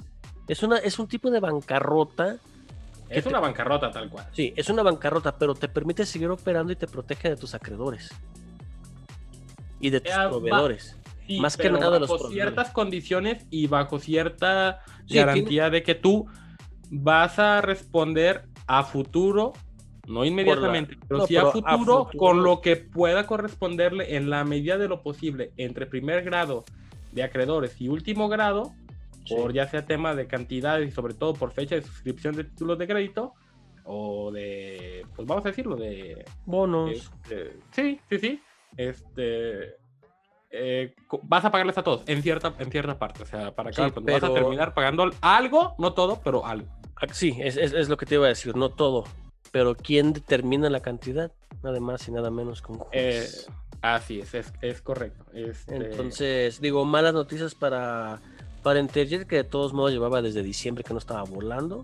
es 0.47 0.63
una 0.63 0.77
es 0.77 0.97
un 0.99 1.07
tipo 1.07 1.29
de 1.29 1.39
bancarrota. 1.41 2.38
Es 3.09 3.23
te- 3.23 3.29
una 3.29 3.39
bancarrota 3.39 3.91
tal 3.91 4.09
cual. 4.09 4.27
Sí, 4.33 4.53
es 4.55 4.69
una 4.69 4.83
bancarrota, 4.83 5.37
pero 5.37 5.53
te 5.55 5.67
permite 5.67 6.05
seguir 6.05 6.29
operando 6.29 6.71
y 6.73 6.75
te 6.75 6.87
protege 6.87 7.29
de 7.29 7.35
tus 7.35 7.53
acreedores 7.53 8.09
y 9.79 9.89
de 9.89 10.01
tus 10.01 10.13
proveedores. 10.13 10.97
Sí, 11.27 11.39
Más 11.39 11.55
que 11.55 11.69
nada 11.69 11.91
de 11.91 11.99
los 12.01 12.09
bajo 12.09 12.29
ciertas 12.29 12.69
condiciones 12.71 13.45
y 13.49 13.67
bajo 13.67 13.99
cierta 13.99 14.81
Sí, 15.07 15.15
garantía 15.15 15.69
de 15.69 15.83
que 15.83 15.95
tú 15.95 16.27
vas 16.89 17.39
a 17.39 17.61
responder 17.61 18.45
a 18.67 18.83
futuro, 18.83 19.53
no 20.07 20.25
inmediatamente, 20.25 20.97
pero 21.07 21.19
no, 21.21 21.27
sí 21.27 21.35
pero 21.35 21.47
a 21.47 21.49
a 21.49 21.53
futuro, 21.53 22.05
futuro. 22.05 22.19
con 22.19 22.43
lo 22.43 22.61
que 22.61 22.75
pueda 22.77 23.25
corresponderle 23.25 24.15
en 24.15 24.29
la 24.29 24.43
medida 24.43 24.77
de 24.77 24.87
lo 24.87 25.01
posible 25.01 25.51
entre 25.57 25.85
primer 25.85 26.23
grado 26.23 26.65
de 27.11 27.23
acreedores 27.23 27.79
y 27.79 27.87
último 27.89 28.27
grado, 28.27 28.73
Sí. 29.25 29.36
por 29.36 29.53
ya 29.53 29.67
sea 29.67 29.86
tema 29.86 30.13
de 30.15 30.27
cantidades 30.27 30.88
y 30.88 30.91
sobre 30.91 31.13
todo 31.13 31.33
por 31.33 31.51
fecha 31.51 31.75
de 31.75 31.81
suscripción 31.81 32.36
de 32.36 32.43
títulos 32.43 32.77
de 32.77 32.88
crédito 32.88 33.33
o 33.86 34.31
de, 34.31 35.05
pues 35.15 35.27
vamos 35.27 35.45
a 35.45 35.49
decirlo, 35.49 35.75
de 35.75 36.25
Bonos. 36.45 36.91
este, 36.91 37.57
sí, 37.71 37.99
sí, 38.09 38.17
sí. 38.19 38.41
Este. 38.77 39.75
eh, 40.55 40.93
vas 41.23 41.43
a 41.45 41.51
pagarles 41.51 41.77
a 41.77 41.83
todos 41.83 42.03
en 42.07 42.21
cierta, 42.21 42.53
en 42.59 42.69
cierta 42.71 42.97
parte. 42.99 43.23
O 43.23 43.25
sea, 43.25 43.53
para 43.55 43.71
cada 43.71 43.88
Sí, 43.89 43.93
cuando 43.93 44.12
vas 44.13 44.23
a 44.23 44.33
terminar 44.33 44.73
pagando 44.73 45.09
algo, 45.21 45.75
no 45.79 45.93
todo, 45.93 46.21
pero 46.23 46.45
algo. 46.45 46.67
Ah, 47.01 47.07
Sí, 47.12 47.36
es, 47.39 47.57
es- 47.57 47.73
es 47.73 47.89
lo 47.89 47.97
que 47.97 48.05
te 48.05 48.15
iba 48.15 48.25
a 48.25 48.29
decir, 48.29 48.55
no 48.55 48.69
todo. 48.69 49.03
Pero 49.51 49.75
¿quién 49.75 50.13
determina 50.13 50.69
la 50.69 50.79
cantidad? 50.81 51.31
Nada 51.63 51.79
más 51.79 52.07
y 52.07 52.12
nada 52.12 52.29
menos 52.31 52.62
que 52.62 52.71
un 52.71 52.79
Eh, 52.91 53.19
juez. 53.19 53.47
así 53.81 54.19
es, 54.21 54.33
es, 54.33 54.53
es 54.62 54.81
correcto. 54.81 55.25
Este, 55.33 55.75
Entonces, 55.75 56.59
digo, 56.62 56.86
malas 56.86 57.13
noticias 57.13 57.53
para, 57.55 58.19
para 58.63 58.80
Interjet, 58.80 59.28
que 59.28 59.38
de 59.38 59.43
todos 59.43 59.73
modos 59.73 59.91
llevaba 59.91 60.21
desde 60.21 60.41
diciembre 60.41 60.84
que 60.84 60.93
no 60.93 60.99
estaba 60.99 61.23
volando. 61.23 61.82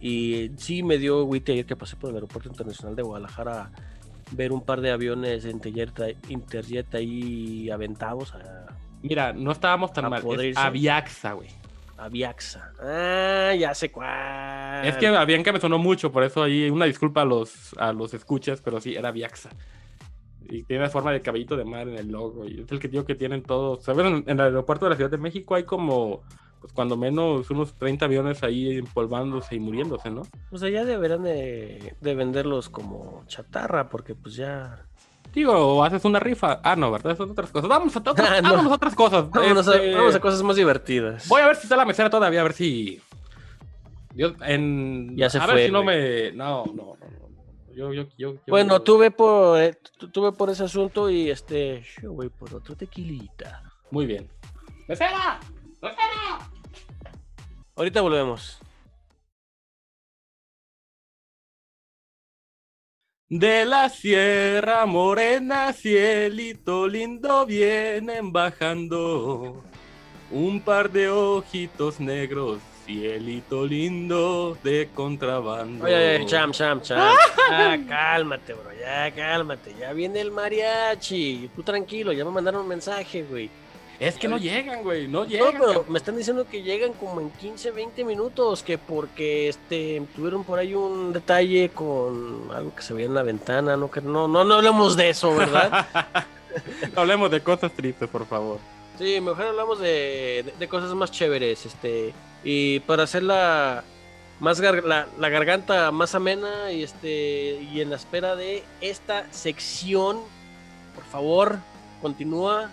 Y 0.00 0.50
sí 0.56 0.82
me 0.82 0.98
dio 0.98 1.20
agüite 1.20 1.52
ayer 1.52 1.66
que 1.66 1.76
pasé 1.76 1.96
por 1.96 2.10
el 2.10 2.16
Aeropuerto 2.16 2.48
Internacional 2.48 2.94
de 2.94 3.02
Guadalajara 3.02 3.70
ver 4.32 4.52
un 4.52 4.62
par 4.62 4.80
de 4.80 4.90
aviones 4.90 5.44
de 5.44 5.50
Interjet, 5.50 6.16
Interjet 6.28 6.94
ahí 6.94 7.70
aventados 7.70 8.34
a, 8.34 8.66
Mira, 9.04 9.34
no 9.34 9.52
estábamos 9.52 9.92
tan 9.92 10.08
mal. 10.08 10.22
Es. 10.40 10.56
Aviaxa, 10.56 11.34
güey. 11.34 11.48
a 11.98 12.08
Viaxa. 12.08 12.72
Ah, 12.80 13.54
ya 13.54 13.74
sé 13.74 13.92
cuál. 13.92 14.86
Es 14.86 14.96
que 14.96 15.08
Avianca 15.08 15.52
me 15.52 15.60
sonó 15.60 15.78
mucho, 15.78 16.10
por 16.10 16.24
eso 16.24 16.42
ahí 16.42 16.70
una 16.70 16.86
disculpa 16.86 17.20
a 17.20 17.24
los, 17.26 17.74
a 17.76 17.92
los 17.92 18.14
escuchas, 18.14 18.62
pero 18.62 18.80
sí, 18.80 18.94
era 18.94 19.10
Aviaxa. 19.10 19.50
Y 20.58 20.62
tiene 20.64 20.88
forma 20.88 21.12
de 21.12 21.22
caballito 21.22 21.56
de 21.56 21.64
mar 21.64 21.88
en 21.88 21.96
el 21.98 22.08
logo. 22.08 22.46
Y 22.46 22.60
es 22.62 22.70
el 22.72 22.78
que 22.78 22.88
digo 22.88 23.04
que 23.04 23.14
tienen 23.14 23.42
todos. 23.42 23.82
¿Sabes? 23.84 24.06
En, 24.06 24.14
en 24.26 24.38
el 24.38 24.40
aeropuerto 24.40 24.86
de 24.86 24.90
la 24.90 24.96
Ciudad 24.96 25.10
de 25.10 25.18
México 25.18 25.54
hay 25.54 25.64
como, 25.64 26.22
pues 26.60 26.72
cuando 26.72 26.96
menos, 26.96 27.50
unos 27.50 27.74
30 27.74 28.04
aviones 28.06 28.42
ahí 28.42 28.78
empolvándose 28.78 29.54
y 29.56 29.60
muriéndose, 29.60 30.10
¿no? 30.10 30.22
Pues 30.50 30.62
allá 30.62 30.84
deberán 30.84 31.22
de, 31.24 31.94
de 32.00 32.14
venderlos 32.14 32.68
como 32.68 33.24
chatarra, 33.26 33.88
porque 33.88 34.14
pues 34.14 34.36
ya. 34.36 34.86
Digo, 35.34 35.52
o 35.52 35.82
haces 35.82 36.04
una 36.04 36.20
rifa. 36.20 36.60
Ah, 36.62 36.76
no, 36.76 36.92
¿verdad? 36.92 37.16
Son 37.16 37.28
otras 37.32 37.50
cosas. 37.50 37.68
Vamos 37.68 37.96
a, 37.96 37.98
otras- 37.98 38.16
Ah, 38.30 38.40
no. 38.40 38.50
vámonos 38.50 38.70
a 38.72 38.74
otras 38.76 38.94
cosas. 38.94 39.28
Vámonos, 39.30 39.66
a, 39.66 39.74
Este, 39.74 39.90
vámonos 39.92 40.14
a 40.14 40.20
cosas 40.20 40.42
más 40.44 40.54
divertidas. 40.56 41.26
Voy 41.28 41.42
a 41.42 41.46
ver 41.48 41.56
si 41.56 41.62
está 41.64 41.76
la 41.76 41.84
mesera 41.84 42.08
todavía, 42.08 42.40
a 42.40 42.44
ver 42.44 42.52
si. 42.52 43.00
Dios, 44.14 44.34
en... 44.46 45.16
Ya 45.16 45.28
se 45.28 45.38
a 45.38 45.42
fue, 45.42 45.54
ver 45.54 45.66
si 45.66 45.72
no 45.72 45.82
me. 45.82 46.30
No, 46.32 46.64
no, 46.66 46.96
no. 47.00 47.23
No. 47.76 47.92
Yo, 47.92 47.92
yo, 47.92 48.08
yo, 48.16 48.32
yo- 48.34 48.40
Bueno, 48.48 48.80
tuve 48.82 49.10
por, 49.10 49.60
eh, 49.60 49.74
tu- 49.98 50.08
tuve 50.10 50.32
por 50.32 50.50
ese 50.50 50.64
asunto 50.64 51.10
y 51.10 51.30
este, 51.30 51.84
yo 52.02 52.12
voy 52.12 52.28
por 52.28 52.54
otro 52.54 52.76
tequilita. 52.76 53.62
Muy 53.90 54.06
bien. 54.06 54.28
¡Mesera! 54.88 55.40
¡Mesera! 55.82 56.50
Ahorita 57.76 58.00
volvemos. 58.00 58.58
De 63.28 63.64
la 63.64 63.88
Sierra 63.88 64.86
Morena, 64.86 65.72
cielito 65.72 66.86
lindo, 66.86 67.46
vienen 67.46 68.32
bajando 68.32 69.64
un 70.30 70.60
par 70.60 70.90
de 70.90 71.08
ojitos 71.08 71.98
negros, 72.00 72.60
cielito 72.84 73.64
lindo 73.66 74.56
de 74.62 74.88
contrabando. 74.94 75.84
Oye, 75.84 76.16
oye, 76.16 76.26
cham, 76.26 76.52
cham, 76.52 76.80
cham. 76.80 77.14
Ah, 77.50 77.76
cálmate, 77.88 78.54
bro, 78.54 78.70
ya 78.80 79.10
cálmate. 79.14 79.74
Ya 79.78 79.92
viene 79.92 80.20
el 80.20 80.30
mariachi. 80.30 81.50
Tú 81.54 81.62
tranquilo, 81.62 82.12
ya 82.12 82.24
me 82.24 82.30
mandaron 82.30 82.62
un 82.62 82.68
mensaje, 82.68 83.22
güey. 83.22 83.50
Es 84.00 84.16
que 84.16 84.26
no 84.26 84.38
llegan, 84.38 84.82
güey, 84.82 85.06
no 85.06 85.20
No, 85.20 85.24
llegan. 85.26 85.52
pero 85.52 85.66
cabrón. 85.66 85.84
me 85.88 85.98
están 85.98 86.16
diciendo 86.16 86.46
que 86.50 86.62
llegan 86.62 86.94
como 86.94 87.20
en 87.20 87.30
15, 87.30 87.70
20 87.70 88.04
minutos, 88.04 88.62
que 88.64 88.76
porque 88.76 89.48
este 89.48 90.02
tuvieron 90.16 90.42
por 90.42 90.58
ahí 90.58 90.74
un 90.74 91.12
detalle 91.12 91.68
con 91.68 92.48
algo 92.52 92.74
que 92.74 92.82
se 92.82 92.92
veía 92.92 93.06
en 93.06 93.14
la 93.14 93.22
ventana, 93.22 93.76
no 93.76 93.90
que 93.90 94.00
no, 94.00 94.26
no, 94.26 94.42
no 94.42 94.54
hablemos 94.54 94.96
de 94.96 95.10
eso, 95.10 95.34
¿verdad? 95.36 95.86
No 96.94 97.00
Hablemos 97.02 97.30
de 97.30 97.40
cosas 97.40 97.72
tristes, 97.72 98.08
por 98.08 98.26
favor. 98.26 98.58
Sí, 98.98 99.20
mejor 99.20 99.46
hablamos 99.46 99.78
de, 99.78 100.42
de- 100.44 100.54
de 100.58 100.68
cosas 100.68 100.92
más 100.94 101.10
chéveres, 101.12 101.64
este, 101.66 102.12
y 102.44 102.80
para 102.80 103.04
hacer 103.04 103.22
la 103.22 103.82
más 104.40 104.60
la, 104.60 105.06
la 105.18 105.28
garganta 105.28 105.90
más 105.90 106.14
amena 106.14 106.70
y 106.70 106.82
este 106.82 107.60
y 107.72 107.80
en 107.80 107.90
la 107.90 107.96
espera 107.96 108.36
de 108.36 108.62
esta 108.80 109.26
sección, 109.32 110.20
por 110.94 111.04
favor, 111.04 111.58
continúa. 112.02 112.70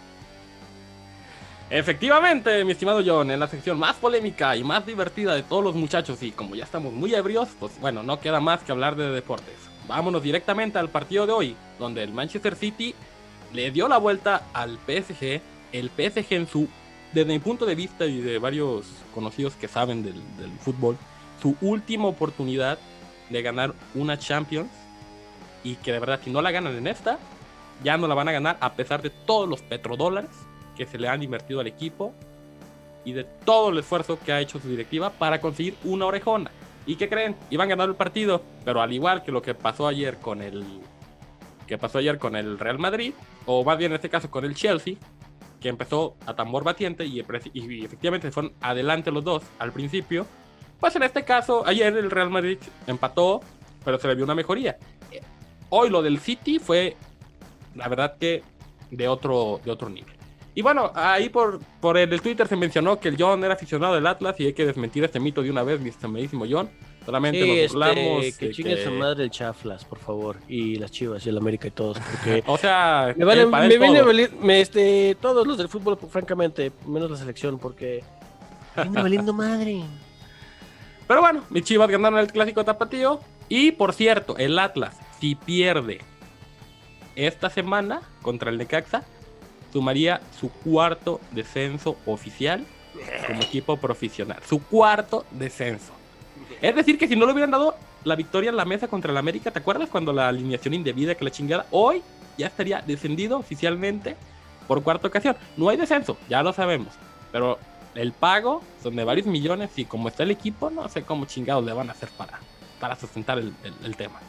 Efectivamente, 1.70 2.66
mi 2.66 2.74
estimado 2.74 3.02
John, 3.06 3.32
en 3.32 3.40
la 3.40 3.48
sección 3.48 3.80
más 3.80 3.96
polémica 3.96 4.58
y 4.58 4.64
más 4.64 4.86
divertida 4.86 5.34
de 5.34 5.44
todos 5.44 5.64
los 5.64 5.74
muchachos, 5.74 6.22
y 6.22 6.32
como 6.32 6.54
ya 6.54 6.66
estamos 6.66 6.92
muy 6.92 7.16
ebrios, 7.16 7.48
pues 7.58 7.80
bueno, 7.80 8.04
no 8.04 8.20
queda 8.20 8.42
más 8.42 8.62
que 8.62 8.74
hablar 8.74 8.98
de 8.98 9.10
deportes. 9.10 9.56
Vámonos 9.88 10.22
directamente 10.22 10.80
al 10.80 10.90
partido 10.90 11.26
de 11.26 11.32
hoy, 11.32 11.56
donde 11.80 12.04
el 12.04 12.12
Manchester 12.12 12.58
City 12.58 12.94
le 13.54 13.72
dio 13.72 13.88
la 13.88 13.98
vuelta 14.00 14.44
al 14.54 14.80
PSG. 14.86 15.40
El 15.72 15.90
PSG 15.90 16.34
en 16.34 16.48
su, 16.48 16.68
desde 17.14 17.32
mi 17.32 17.40
punto 17.40 17.66
de 17.66 17.76
vista 17.76 18.06
y 18.06 18.22
de 18.22 18.40
varios 18.40 18.86
conocidos 19.14 19.56
que 19.56 19.68
saben 19.68 20.04
del, 20.04 20.22
fútbol, 20.60 20.98
su 21.42 21.56
última 21.62 22.06
oportunidad 22.08 22.78
de 23.30 23.42
ganar 23.42 23.74
una 23.96 24.18
Champions, 24.18 24.70
y 25.64 25.76
que 25.76 25.92
de 25.92 26.00
verdad 26.00 26.20
si 26.24 26.32
no 26.32 26.42
la 26.42 26.52
ganan 26.52 26.76
en 26.76 26.88
esta, 26.88 27.20
ya 27.84 27.98
no 27.98 28.08
la 28.08 28.16
van 28.16 28.28
a 28.28 28.32
ganar 28.32 28.58
a 28.62 28.74
pesar 28.74 29.02
de 29.02 29.10
todos 29.10 29.48
los 29.48 29.62
petrodólares 29.62 30.32
que 30.76 30.86
se 30.86 30.98
le 30.98 31.08
han 31.08 31.22
invertido 31.22 31.60
al 31.60 31.68
equipo 31.68 32.14
y 33.04 33.14
de 33.14 33.24
todo 33.24 33.70
el 33.70 33.78
esfuerzo 33.78 34.20
que 34.24 34.32
ha 34.32 34.40
hecho 34.40 34.60
su 34.60 34.70
directiva 34.70 35.12
para 35.12 35.42
conseguir 35.42 35.76
una 35.84 36.06
orejona. 36.06 36.52
¿Y 36.86 36.96
qué 36.96 37.10
creen? 37.10 37.36
Iban 37.50 37.68
a 37.68 37.70
ganar 37.72 37.90
el 37.90 37.96
partido, 37.96 38.42
pero 38.66 38.82
al 38.82 38.92
igual 38.92 39.24
que 39.24 39.32
lo 39.32 39.42
que 39.42 39.54
pasó 39.54 39.88
ayer 39.88 40.18
con 40.18 40.42
el 40.42 40.64
que 41.68 41.78
pasó 41.78 42.00
ayer 42.00 42.18
con 42.18 42.36
el 42.36 42.60
Real 42.60 42.80
Madrid, 42.80 43.14
o 43.46 43.64
más 43.64 43.78
bien 43.78 43.92
en 43.92 43.96
este 43.96 44.10
caso 44.10 44.30
con 44.30 44.44
el 44.44 44.56
Chelsea, 44.56 44.96
que 45.62 45.70
empezó 45.70 46.18
a 46.26 46.34
tambor 46.36 46.64
batiente 46.64 47.06
y, 47.06 47.24
y 47.54 47.86
efectivamente 47.86 48.32
fueron 48.32 48.52
adelante 48.60 49.12
los 49.12 49.24
dos 49.24 49.44
al 49.60 49.72
principio, 49.72 50.26
pues 50.80 50.96
en 50.96 51.04
este 51.04 51.24
caso 51.24 51.66
ayer 51.66 51.96
el 51.96 52.10
Real 52.10 52.32
Madrid 52.32 52.58
empató, 52.88 53.42
pero 53.86 54.00
se 54.00 54.08
le 54.08 54.16
vio 54.16 54.26
una 54.26 54.36
mejoría. 54.36 54.78
Eh, 55.12 55.22
Hoy 55.70 55.90
lo 55.90 56.02
del 56.02 56.20
City 56.20 56.60
fue, 56.60 56.98
la 57.76 57.88
verdad 57.88 58.18
que 58.20 58.44
de 58.90 59.08
otro, 59.08 59.62
de 59.64 59.72
otro 59.72 59.88
nivel. 59.88 60.14
Y 60.54 60.62
bueno, 60.64 60.92
ahí 60.96 61.30
por, 61.30 61.60
por 61.80 61.98
el, 61.98 62.12
el 62.12 62.22
Twitter 62.22 62.48
se 62.48 62.58
mencionó 62.58 63.00
que 63.00 63.08
el 63.08 63.16
John 63.18 63.44
era 63.44 63.54
aficionado 63.54 63.94
del 63.94 64.06
Atlas 64.06 64.38
y 64.40 64.48
hay 64.48 64.54
que 64.54 64.66
desmentir 64.66 65.04
este 65.04 65.20
mito 65.20 65.42
de 65.42 65.50
una 65.50 65.64
vez, 65.64 65.80
mi 65.80 65.90
estimadísimo 65.90 66.46
John. 66.50 66.70
Solamente 67.12 67.42
Sí, 67.44 67.76
nos 67.78 68.26
este, 68.26 68.48
que 68.48 68.52
chingue 68.54 68.76
que- 68.76 68.84
su 68.86 68.92
madre 68.92 69.26
el 69.26 69.32
Chaflas, 69.32 69.84
por 69.84 70.00
favor, 70.00 70.38
y 70.48 70.76
las 70.78 70.92
Chivas 70.92 71.26
y 71.26 71.30
el 71.30 71.38
América 71.38 71.68
y 71.68 71.72
todos, 71.72 71.98
porque 72.00 72.42
O 72.48 72.58
sea, 72.58 73.14
me 73.18 73.26
vale, 73.26 73.42
eh, 73.42 73.46
me 73.48 73.68
viene 73.78 74.00
todo. 74.00 74.08
valir- 74.08 74.32
me, 74.40 74.62
este, 74.62 75.18
todos 75.22 75.46
los 75.46 75.58
del 75.58 75.68
fútbol, 75.68 75.98
francamente, 76.10 76.72
menos 76.88 77.12
la 77.12 77.18
selección, 77.18 77.60
porque 77.60 78.02
viene 78.78 79.02
valiendo 79.02 79.34
madre. 79.34 79.82
Pero 81.08 81.20
bueno, 81.20 81.44
mis 81.50 81.64
chivas 81.66 81.90
ganaron 81.90 82.20
el 82.20 82.32
clásico 82.32 82.64
tapatío. 82.64 83.20
Y 83.50 83.74
por 83.74 83.94
cierto, 83.94 84.38
el 84.38 84.58
Atlas, 84.58 84.96
si 85.20 85.36
pierde 85.36 86.00
esta 87.18 87.50
semana 87.50 88.02
contra 88.22 88.50
el 88.50 88.58
Necaxa, 88.58 89.04
sumaría 89.74 90.22
su 90.40 90.50
cuarto 90.50 91.20
descenso 91.32 91.98
oficial 92.06 92.66
como 93.28 93.42
equipo 93.42 93.76
profesional. 93.76 94.40
Su 94.48 94.64
cuarto 94.64 95.26
descenso. 95.32 95.92
Es 96.62 96.76
decir, 96.76 96.98
que 96.98 97.08
si 97.08 97.16
no 97.16 97.26
lo 97.26 97.34
hubieran 97.34 97.52
dado, 97.52 97.76
la 98.04 98.16
victoria 98.16 98.50
en 98.50 98.58
la 98.58 98.66
mesa 98.66 98.88
contra 98.88 99.12
el 99.12 99.18
América. 99.18 99.52
¿Te 99.52 99.60
acuerdas 99.60 99.90
cuando 99.90 100.14
la 100.14 100.28
alineación 100.28 100.74
indebida 100.74 101.16
que 101.16 101.26
la 101.26 101.32
chingada? 101.32 101.66
Hoy 101.72 102.02
ya 102.38 102.48
estaría 102.48 102.82
descendido 102.82 103.38
oficialmente 103.38 104.16
por 104.68 104.84
cuarta 104.84 105.08
ocasión. 105.08 105.36
No 105.58 105.70
hay 105.70 105.78
descenso, 105.78 106.18
ya 106.30 106.42
lo 106.44 106.54
sabemos. 106.54 106.94
Pero 107.32 107.60
el 107.96 108.14
pago 108.14 108.62
son 108.82 108.96
de 108.96 109.04
varios 109.04 109.28
millones 109.28 109.72
y 109.78 109.86
como 109.86 110.08
está 110.08 110.24
el 110.24 110.32
equipo, 110.32 110.70
no 110.70 110.88
sé 110.90 111.04
cómo 111.04 111.26
chingados 111.26 111.66
le 111.66 111.74
van 111.74 111.90
a 111.90 111.92
hacer 111.92 112.10
para, 112.10 112.40
para 112.80 112.96
sustentar 112.96 113.38
el, 113.38 113.54
el, 113.84 113.96
tema. 113.96 114.20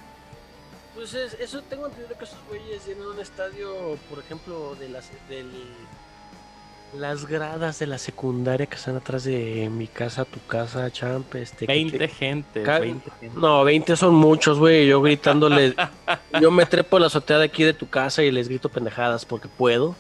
Pues 0.95 1.15
eso 1.15 1.63
tengo 1.63 1.87
entendido 1.87 2.19
que 2.19 2.25
esos 2.25 2.39
güeyes 2.49 2.87
llenan 2.87 3.07
un 3.07 3.21
estadio, 3.21 3.97
por 4.11 4.19
ejemplo, 4.19 4.75
de 4.77 4.89
las, 4.89 5.11
del 5.29 5.51
las 6.95 7.27
gradas 7.27 7.79
de 7.79 7.87
la 7.87 7.99
secundaria 7.99 8.67
que 8.67 8.77
están 8.77 8.97
atrás 8.97 9.25
de 9.25 9.69
mi 9.71 9.87
casa, 9.87 10.25
tu 10.25 10.41
casa, 10.47 10.91
champ. 10.91 11.35
Este, 11.35 11.67
20 11.67 12.09
gente, 12.09 12.65
No, 13.35 13.65
20 13.65 13.97
son 13.97 14.15
muchos, 14.15 14.59
güey. 14.59 14.87
Yo 14.87 15.01
gritándole. 15.01 15.75
yo 16.41 16.51
me 16.51 16.67
trepo 16.67 16.99
la 16.99 17.07
azotea 17.07 17.39
de 17.39 17.47
aquí 17.47 17.65
de 17.65 17.73
tu 17.73 17.89
casa 17.89 18.23
y 18.23 18.31
les 18.31 18.49
grito 18.49 18.69
pendejadas 18.69 19.25
porque 19.25 19.49
puedo. 19.49 19.95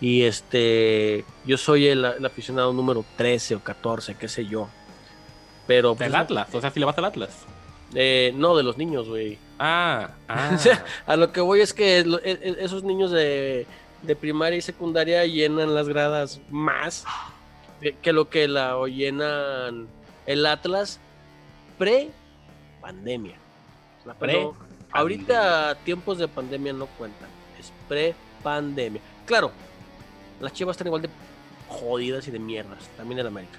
Y 0.00 0.22
este. 0.22 1.24
Yo 1.44 1.56
soy 1.56 1.88
el, 1.88 2.04
aficionado 2.04 2.72
número 2.72 3.04
13 3.16 3.56
o 3.56 3.60
14, 3.60 4.14
qué 4.14 4.28
sé 4.28 4.46
yo. 4.46 4.68
Pero. 5.66 5.94
Del 5.94 6.10
pues, 6.10 6.14
Atlas, 6.14 6.54
o 6.54 6.60
sea, 6.60 6.70
si 6.70 6.78
le 6.78 6.86
vas 6.86 6.98
al 6.98 7.06
Atlas. 7.06 7.30
Eh, 7.94 8.32
no, 8.36 8.54
de 8.54 8.62
los 8.62 8.76
niños, 8.76 9.08
güey. 9.08 9.38
Ah, 9.58 10.10
ah. 10.28 10.56
a 11.06 11.16
lo 11.16 11.32
que 11.32 11.40
voy 11.40 11.62
es 11.62 11.72
que 11.72 12.00
e, 12.00 12.04
e, 12.22 12.56
esos 12.60 12.84
niños 12.84 13.10
de 13.10 13.66
de 14.02 14.16
primaria 14.16 14.58
y 14.58 14.62
secundaria 14.62 15.24
llenan 15.26 15.74
las 15.74 15.88
gradas 15.88 16.40
más 16.50 17.04
que 18.02 18.12
lo 18.12 18.28
que 18.28 18.48
la 18.48 18.76
llenan 18.86 19.88
el 20.26 20.46
Atlas 20.46 21.00
pre-pandemia. 21.78 23.36
Pre 24.18 24.48
ahorita 24.90 25.76
tiempos 25.84 26.18
de 26.18 26.28
pandemia 26.28 26.72
no 26.72 26.86
cuentan, 26.86 27.28
es 27.58 27.72
pre-pandemia. 27.88 29.00
Claro, 29.26 29.52
las 30.40 30.52
chivas 30.52 30.74
están 30.74 30.86
igual 30.86 31.02
de 31.02 31.10
jodidas 31.68 32.26
y 32.28 32.30
de 32.30 32.38
mierdas, 32.38 32.88
también 32.96 33.20
en 33.20 33.26
América. 33.26 33.58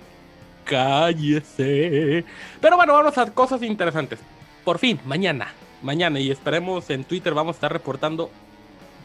Cállese. 0.65 2.25
Pero 2.59 2.75
bueno, 2.75 2.93
vamos 2.93 3.17
a 3.17 3.31
cosas 3.31 3.61
interesantes. 3.63 4.19
Por 4.63 4.79
fin, 4.79 4.99
mañana, 5.05 5.53
mañana, 5.81 6.19
y 6.19 6.31
esperemos 6.31 6.89
en 6.89 7.03
Twitter, 7.03 7.33
vamos 7.33 7.55
a 7.55 7.57
estar 7.57 7.71
reportando 7.71 8.29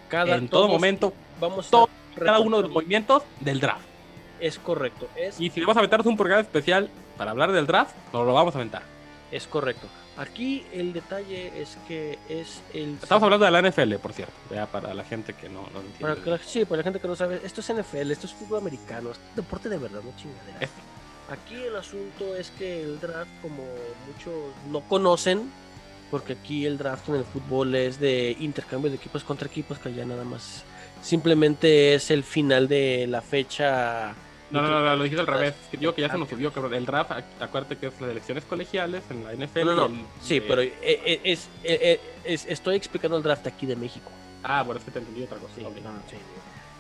cada, 0.09 0.37
en 0.37 0.49
todo 0.49 0.68
momento 0.68 1.12
vamos 1.49 1.70
todo, 1.70 1.88
cada 2.16 2.40
uno 2.40 2.59
de 2.59 2.62
los 2.64 2.72
movimientos 2.72 3.22
del 3.40 3.61
draft. 3.61 3.84
Es 4.40 4.59
correcto. 4.59 5.09
Es... 5.16 5.40
Y 5.40 5.51
si 5.51 5.61
vamos 5.61 5.76
a 5.76 5.80
aventarnos 5.80 6.07
un 6.07 6.16
programa 6.16 6.42
especial 6.42 6.90
para 7.16 7.30
hablar 7.30 7.53
del 7.53 7.66
draft, 7.66 7.95
nos 8.12 8.26
lo 8.26 8.34
vamos 8.34 8.55
a 8.55 8.59
aventar. 8.59 8.82
Es 9.30 9.47
correcto. 9.47 9.86
Aquí 10.16 10.64
el 10.72 10.92
detalle 10.92 11.61
es 11.61 11.76
que 11.88 12.18
es 12.28 12.62
el. 12.72 12.99
Estamos 13.03 13.24
hablando 13.24 13.45
de 13.45 13.51
la 13.51 13.62
NFL, 13.62 13.95
por 13.97 14.12
cierto, 14.12 14.32
ya 14.51 14.66
para 14.66 14.95
la 14.95 15.03
gente 15.03 15.32
que 15.32 15.49
no, 15.49 15.68
no 15.72 15.80
entiende. 15.80 16.38
sí, 16.45 16.64
para 16.64 16.78
la 16.78 16.82
gente 16.84 17.01
que 17.01 17.09
no 17.09 17.16
sabe, 17.16 17.40
esto 17.42 17.61
es 17.61 17.72
NFL, 17.72 18.12
esto 18.12 18.26
es 18.26 18.34
fútbol 18.34 18.59
americano, 18.59 19.11
esto 19.11 19.24
es 19.30 19.36
deporte 19.36 19.68
de 19.68 19.78
verdad, 19.78 20.03
no 20.05 20.12
chingadera. 20.16 20.68
Aquí 21.30 21.55
el 21.55 21.74
asunto 21.74 22.36
es 22.36 22.51
que 22.51 22.82
el 22.82 23.01
draft, 23.01 23.30
como 23.42 23.64
muchos 24.07 24.34
no 24.70 24.82
conocen, 24.82 25.51
porque 26.12 26.34
aquí 26.34 26.64
el 26.64 26.78
draft 26.78 27.09
en 27.09 27.16
el 27.16 27.24
fútbol 27.24 27.74
es 27.74 27.99
de 27.99 28.36
intercambio 28.38 28.90
de 28.90 28.97
equipos 28.97 29.24
contra 29.24 29.49
equipos, 29.49 29.78
que 29.80 29.92
ya 29.92 30.05
nada 30.05 30.22
más 30.22 30.62
simplemente 31.05 31.94
es 31.94 32.11
el 32.11 32.24
final 32.24 32.66
de 32.66 33.07
la 33.07 33.20
fecha. 33.20 34.14
No, 34.50 34.62
no, 34.62 34.80
no, 34.80 34.96
lo 34.96 35.02
dijiste 35.02 35.20
al 35.20 35.26
revés. 35.26 35.55
Digo 35.72 35.94
que 35.94 36.02
ya 36.02 36.09
se 36.09 36.18
nos 36.18 36.28
subió, 36.28 36.52
cabrón. 36.52 36.74
El 36.74 36.86
draft, 36.86 37.12
acuérdate 37.40 37.76
que 37.76 37.88
es 37.88 38.00
las 38.00 38.11
elecciones 38.11 38.44
colegiales 38.44 39.02
en 39.11 39.24
la 39.24 39.32
NFL. 39.32 39.66
No, 39.66 39.88
no, 39.88 40.07
sí, 40.22 40.40
pero 40.40 40.62
eh, 40.62 40.72
eh, 40.82 41.20
es, 41.24 41.48
eh, 41.62 42.00
es, 42.24 42.46
estoy 42.46 42.76
explicando 42.76 43.16
el 43.16 43.22
draft 43.22 43.46
aquí 43.46 43.66
de 43.66 43.76
México. 43.76 44.11
Ah, 44.42 44.62
bueno, 44.62 44.78
es 44.78 44.84
que 44.84 44.90
te 44.90 44.98
entendí 44.98 45.22
otra 45.22 45.38
cosa. 45.38 45.55
Sí, 45.57 45.62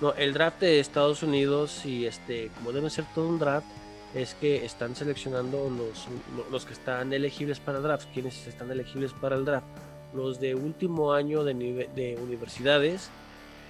no, 0.00 0.12
el 0.14 0.32
draft 0.32 0.60
de 0.60 0.80
Estados 0.80 1.22
Unidos 1.22 1.84
y 1.84 2.06
este, 2.06 2.50
como 2.56 2.72
debe 2.72 2.90
ser 2.90 3.04
todo 3.14 3.28
un 3.28 3.38
draft, 3.38 3.66
es 4.14 4.34
que 4.34 4.64
están 4.64 4.94
seleccionando 4.94 5.70
los, 5.70 6.06
los 6.50 6.64
que 6.64 6.72
están 6.72 7.12
elegibles 7.12 7.58
para 7.60 7.78
el 7.78 7.84
draft. 7.84 8.06
¿Quiénes 8.12 8.46
están 8.46 8.70
elegibles 8.70 9.12
para 9.12 9.36
el 9.36 9.44
draft? 9.44 9.66
Los 10.14 10.40
de 10.40 10.54
último 10.54 11.12
año 11.12 11.42
de, 11.42 11.54
de 11.54 12.18
universidades. 12.22 13.10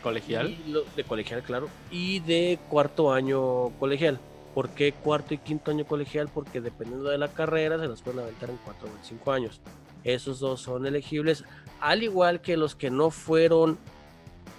¿Colegial? 0.04 0.54
de 0.94 1.04
colegial, 1.04 1.42
claro. 1.42 1.70
Y 1.90 2.20
de 2.20 2.58
cuarto 2.68 3.10
año 3.10 3.70
colegial. 3.80 4.20
¿Por 4.54 4.68
qué 4.68 4.92
cuarto 4.92 5.32
y 5.32 5.38
quinto 5.38 5.70
año 5.70 5.86
colegial? 5.86 6.28
Porque 6.28 6.60
dependiendo 6.60 7.08
de 7.08 7.16
la 7.16 7.28
carrera 7.28 7.78
se 7.78 7.86
los 7.86 8.02
pueden 8.02 8.20
aventar 8.20 8.50
en 8.50 8.58
cuatro 8.58 8.86
o 8.86 9.04
cinco 9.04 9.32
años. 9.32 9.62
Esos 10.04 10.40
dos 10.40 10.60
son 10.60 10.84
elegibles, 10.84 11.44
al 11.80 12.02
igual 12.02 12.42
que 12.42 12.58
los 12.58 12.74
que 12.74 12.90
no 12.90 13.10
fueron 13.10 13.78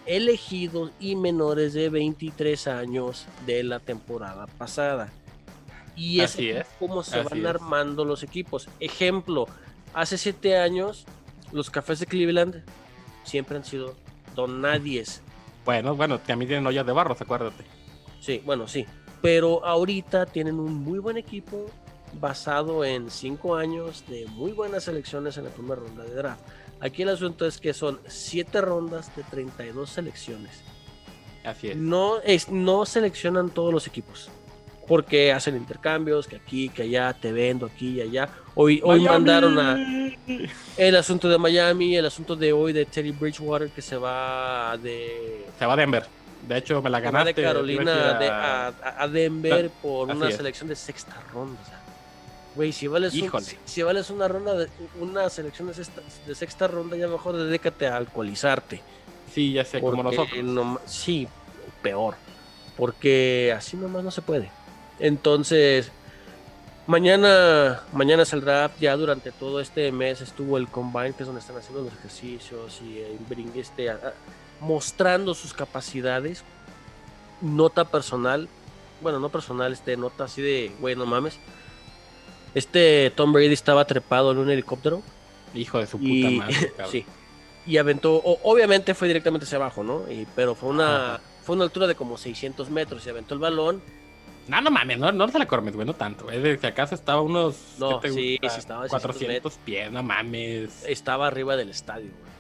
elegidos 0.08 0.92
y 1.00 1.16
menores 1.16 1.74
de 1.74 1.90
23 1.90 2.68
años 2.68 3.28
de 3.46 3.64
la 3.64 3.80
temporada 3.80 4.48
pasada. 4.48 5.14
Y 5.96 6.22
Así 6.22 6.50
es 6.50 6.66
cómo 6.80 7.04
se 7.04 7.22
van 7.22 7.46
armando 7.46 8.04
los 8.04 8.24
equipos. 8.24 8.68
Ejemplo, 8.80 9.46
hace 9.94 10.18
siete 10.18 10.58
años 10.58 11.06
los 11.52 11.70
cafés 11.70 12.00
de 12.00 12.08
Cleveland 12.08 12.64
siempre 13.24 13.58
han 13.58 13.64
sido 13.64 13.96
donadies. 14.36 15.22
Bueno, 15.66 15.96
bueno, 15.96 16.20
también 16.20 16.50
tienen 16.50 16.68
ollas 16.68 16.86
de 16.86 16.94
barros, 16.94 17.20
acuérdate. 17.20 17.66
Sí, 18.22 18.42
bueno, 18.46 18.68
sí. 18.68 18.86
Pero 19.22 19.66
ahorita 19.66 20.28
tienen 20.28 20.60
un 20.60 20.76
muy 20.76 21.00
buen 21.00 21.18
equipo 21.18 21.66
basado 22.14 22.86
en 22.86 23.10
cinco 23.10 23.56
años 23.56 24.06
de 24.08 24.28
muy 24.28 24.52
buenas 24.52 24.84
selecciones 24.84 25.38
en 25.38 25.46
la 25.46 25.50
primera 25.50 25.76
ronda 25.76 26.04
de 26.04 26.14
draft. 26.14 26.42
Aquí 26.80 27.02
el 27.02 27.10
asunto 27.10 27.46
es 27.46 27.58
que 27.60 27.74
son 27.74 28.00
siete 28.08 28.62
rondas 28.62 29.14
de 29.16 29.24
32 29.24 29.90
selecciones. 29.90 30.62
Así 31.44 31.70
es. 31.70 31.78
No, 31.78 32.20
es, 32.22 32.50
no 32.50 32.86
seleccionan 32.86 33.50
todos 33.50 33.74
los 33.74 33.88
equipos 33.88 34.30
porque 34.88 35.32
hacen 35.32 35.56
intercambios, 35.56 36.28
que 36.28 36.36
aquí, 36.36 36.70
que 36.70 36.84
allá, 36.84 37.14
te 37.14 37.32
vendo 37.32 37.66
aquí 37.66 37.96
y 37.98 38.02
allá. 38.02 38.30
Hoy, 38.54 38.82
hoy 38.84 39.02
mandaron 39.02 39.58
a 39.60 39.78
el 40.78 40.96
asunto 40.96 41.28
de 41.28 41.38
Miami, 41.38 41.96
el 41.96 42.06
asunto 42.06 42.36
de 42.36 42.54
hoy 42.54 42.74
de 42.74 42.86
Terry 42.86 43.12
Bridgewater 43.12 43.70
que 43.70 43.82
se 43.82 43.98
va 43.98 44.78
de... 44.78 45.46
Se 45.58 45.66
va 45.66 45.74
a 45.74 45.76
Denver. 45.76 46.06
De 46.48 46.58
hecho, 46.58 46.82
me 46.82 46.90
la 46.90 47.00
ganaste. 47.00 47.34
de 47.34 47.44
Carolina 47.44 48.72
a... 48.84 49.08
Denver 49.08 49.70
por 49.82 50.10
una 50.10 50.32
selección 50.32 50.70
de 50.70 50.76
sexta 50.76 51.16
ronda. 51.34 51.60
güey, 52.56 52.72
si 52.72 52.88
vales, 52.88 53.14
si, 53.66 53.84
vales 53.84 54.10
una 54.10 54.28
ronda 54.28 54.54
de, 54.54 54.70
una 55.00 55.30
selección 55.30 55.68
de 55.68 55.74
sexta, 55.74 56.02
de 56.28 56.36
sexta 56.36 56.68
ronda, 56.68 56.96
ya 56.96 57.08
mejor 57.08 57.36
dedícate 57.36 57.88
a 57.88 57.98
alcoholizarte. 57.98 58.82
Sí, 59.34 59.54
ya 59.54 59.66
sé, 59.66 59.82
como 59.82 60.04
nosotros. 60.04 60.80
sí, 60.86 61.28
peor. 61.82 62.16
Porque 62.78 63.54
así 63.56 63.78
nomás 63.78 64.04
no 64.04 64.12
se 64.12 64.22
puede. 64.22 64.52
Entonces, 65.00 65.92
mañana, 66.88 67.82
mañana 67.94 68.24
draft. 68.24 68.80
Ya 68.80 68.96
durante 68.96 69.32
todo 69.32 69.60
este 69.60 69.92
mes 69.92 70.22
estuvo 70.22 70.58
el 70.58 70.68
combine, 70.68 71.14
que 71.14 71.24
es 71.24 71.28
donde 71.28 71.42
están 71.42 71.58
haciendo 71.58 71.84
los 71.84 71.94
ejercicios 71.94 72.82
y 72.82 73.04
este, 73.60 73.92
mostrando 74.60 75.34
sus 75.34 75.54
capacidades. 75.54 76.44
Nota 77.42 77.86
personal, 77.86 78.48
bueno, 79.02 79.20
no 79.20 79.30
personal, 79.30 79.74
este, 79.74 79.98
nota 79.98 80.24
así 80.24 80.42
de, 80.42 80.72
güey, 80.80 80.96
no 80.96 81.06
mames. 81.06 81.38
Este 82.54 83.12
Tom 83.14 83.34
Brady 83.34 83.54
estaba 83.54 83.86
trepado 83.86 84.32
en 84.32 84.38
un 84.38 84.50
helicóptero. 84.50 85.02
Hijo 85.54 85.80
de 85.80 85.88
su 85.88 85.98
puta 85.98 86.30
madre, 86.30 86.74
sí. 86.92 87.06
Y 87.68 87.78
aventó, 87.78 88.22
obviamente 88.44 88.94
fue 88.94 89.08
directamente 89.08 89.46
hacia 89.46 89.58
abajo, 89.58 89.84
¿no? 89.84 90.10
Y, 90.10 90.28
pero 90.36 90.54
fue 90.56 90.70
una, 90.70 91.20
fue 91.44 91.56
una 91.56 91.66
altura 91.66 91.88
de 91.88 91.96
como 91.96 92.18
600 92.18 92.70
metros 92.70 93.06
y 93.06 93.10
aventó 93.10 93.34
el 93.34 93.40
balón 93.40 93.82
no, 94.48 94.62
no 94.62 94.72
mames, 94.72 95.00
no, 95.00 95.12
no 95.12 95.28
se 95.28 95.40
la 95.40 95.48
cormes, 95.48 95.76
güey, 95.76 95.88
no 95.88 95.94
tanto. 95.94 96.30
Es 96.30 96.44
de 96.44 96.58
si 96.58 96.68
acaso 96.68 96.94
estaba 96.94 97.22
unos. 97.22 97.56
No, 97.80 98.00
sí, 98.02 98.38
sí, 98.40 98.40
estaba 98.42 98.88
400 98.88 99.54
pies, 99.66 99.92
no 99.92 100.04
mames. 100.04 100.86
Estaba 100.86 101.28
arriba 101.28 101.56
del 101.56 101.70
estadio, 101.70 102.12
güey. 102.20 102.36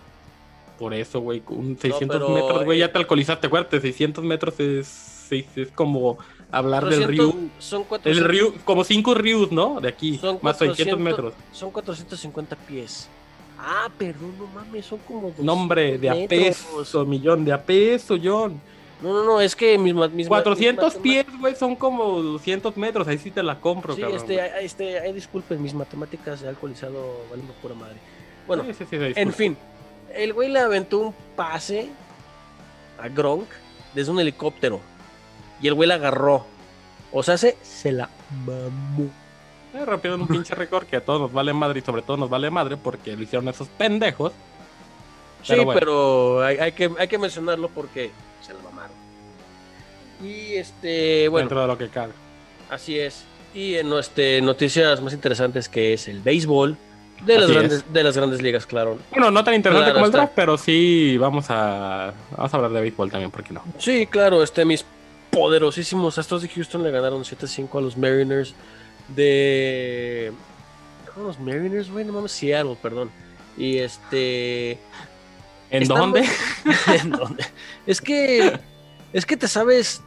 Por 0.77 0.93
eso, 0.93 1.21
güey, 1.21 1.41
un 1.47 1.77
600 1.79 2.29
metros, 2.29 2.65
güey, 2.65 2.79
ya 2.79 2.91
te 2.91 2.97
alcoholizaste, 2.97 3.49
fuerte. 3.49 3.79
600 3.79 4.23
metros 4.23 4.59
es, 4.59 5.31
es, 5.31 5.71
como 5.73 6.17
hablar 6.51 6.85
del 6.85 7.05
río. 7.05 7.33
Son 7.59 7.85
400, 7.85 8.05
el 8.05 8.29
río, 8.29 8.53
como 8.65 8.83
5 8.83 9.13
ríos, 9.15 9.51
¿no? 9.51 9.79
De 9.79 9.87
aquí, 9.87 10.17
son 10.17 10.37
más 10.41 10.57
600 10.57 10.99
metros. 10.99 11.33
Son 11.53 11.71
450 11.71 12.55
pies. 12.55 13.09
Ah, 13.57 13.89
perdón, 13.97 14.33
no 14.37 14.47
mames, 14.47 14.85
son 14.85 14.99
como. 14.99 15.33
Nombre, 15.39 15.97
de 15.97 16.09
a 16.09 16.27
peso, 16.27 17.05
millón, 17.05 17.45
de 17.45 17.53
a 17.53 17.63
peso, 17.63 18.17
John. 18.21 18.61
No, 19.01 19.13
no, 19.13 19.23
no, 19.23 19.41
es 19.41 19.55
que 19.55 19.77
mis, 19.77 19.93
mis 19.93 20.27
400 20.27 20.95
pies, 20.95 21.25
güey, 21.39 21.55
son 21.55 21.75
como 21.75 22.21
200 22.21 22.77
metros. 22.77 23.07
Ahí 23.07 23.17
sí 23.17 23.29
te 23.29 23.43
la 23.43 23.59
compro, 23.59 23.93
sí, 23.93 24.01
cabrón. 24.01 24.17
Este, 24.17 24.65
este, 24.65 25.13
disculpen, 25.13 25.61
mis 25.61 25.73
matemáticas 25.73 26.41
de 26.41 26.49
alcoholizado 26.49 27.25
valen 27.29 27.45
pura 27.61 27.75
madre. 27.75 27.97
Bueno, 28.47 28.63
en 28.89 29.33
fin, 29.33 29.57
el 30.13 30.33
güey 30.33 30.49
le 30.49 30.59
aventó 30.59 30.99
un 30.99 31.13
pase 31.35 31.89
a 32.99 33.07
Gronk 33.09 33.47
desde 33.93 34.11
un 34.11 34.19
helicóptero. 34.19 34.79
Y 35.61 35.67
el 35.67 35.73
güey 35.73 35.87
la 35.87 35.95
agarró. 35.95 36.45
O 37.11 37.23
sea, 37.23 37.37
se, 37.37 37.57
se 37.61 37.91
la 37.91 38.09
mamó. 38.45 39.09
Eh, 39.73 39.85
rompieron 39.85 40.21
un 40.21 40.27
pinche 40.27 40.55
récord 40.55 40.85
que 40.85 40.97
a 40.97 41.01
todos 41.03 41.19
nos 41.19 41.33
vale 41.33 41.51
madre 41.53 41.79
y 41.79 41.81
sobre 41.81 42.01
todo 42.01 42.17
nos 42.17 42.29
vale 42.29 42.49
madre 42.49 42.77
porque 42.77 43.15
lo 43.15 43.23
hicieron 43.23 43.47
esos 43.49 43.67
pendejos. 43.67 44.31
Sí, 45.45 45.55
pero, 45.73 46.43
hay, 46.43 46.57
hay, 46.57 46.71
que, 46.71 46.91
hay 46.97 47.07
que 47.07 47.17
mencionarlo 47.17 47.69
porque 47.69 48.11
se 48.41 48.53
lo 48.53 48.59
mamaron. 48.61 48.95
Y 50.23 50.55
este, 50.55 51.27
bueno. 51.27 51.43
Dentro 51.45 51.61
de 51.61 51.67
lo 51.67 51.77
que 51.77 51.89
cabe. 51.89 52.13
Así 52.69 52.97
es. 52.97 53.25
Y 53.53 53.75
en 53.75 53.93
este, 53.93 54.41
noticias 54.41 55.01
más 55.01 55.13
interesantes 55.13 55.69
que 55.69 55.93
es 55.93 56.07
el 56.07 56.21
béisbol. 56.21 56.77
De 57.25 57.39
las, 57.39 57.49
grandes, 57.49 57.93
de 57.93 58.03
las 58.03 58.17
grandes 58.17 58.41
ligas, 58.41 58.65
claro. 58.65 58.99
Bueno, 59.11 59.31
no 59.31 59.43
tan 59.43 59.53
interesante 59.53 59.93
como 59.93 60.05
el 60.05 60.11
draft, 60.11 60.33
pero 60.35 60.57
sí 60.57 61.17
vamos 61.17 61.45
a, 61.49 62.13
vamos 62.35 62.53
a 62.53 62.57
hablar 62.57 62.71
de 62.71 62.81
béisbol 62.81 63.09
también, 63.09 63.31
¿por 63.31 63.43
qué 63.43 63.53
no? 63.53 63.63
Sí, 63.77 64.05
claro, 64.05 64.43
este, 64.43 64.65
mis 64.65 64.83
poderosísimos 65.31 66.17
Astros 66.17 66.41
de 66.41 66.49
Houston 66.49 66.83
le 66.83 66.91
ganaron 66.91 67.23
7-5 67.23 67.77
a 67.77 67.81
los 67.81 67.97
Mariners 67.97 68.53
de... 69.07 70.33
los 71.15 71.39
Mariners, 71.39 71.89
güey? 71.89 72.03
No 72.03 72.13
mames, 72.13 72.31
Seattle, 72.31 72.77
perdón. 72.81 73.09
Y 73.57 73.77
este... 73.77 74.77
¿En 75.81 75.87
dónde? 75.87 76.25
¿En 77.01 77.11
dónde? 77.11 77.45
Es 77.85 78.01
que... 78.01 78.59
Es 79.13 79.25
que 79.25 79.37
te 79.37 79.47
sabes... 79.47 80.01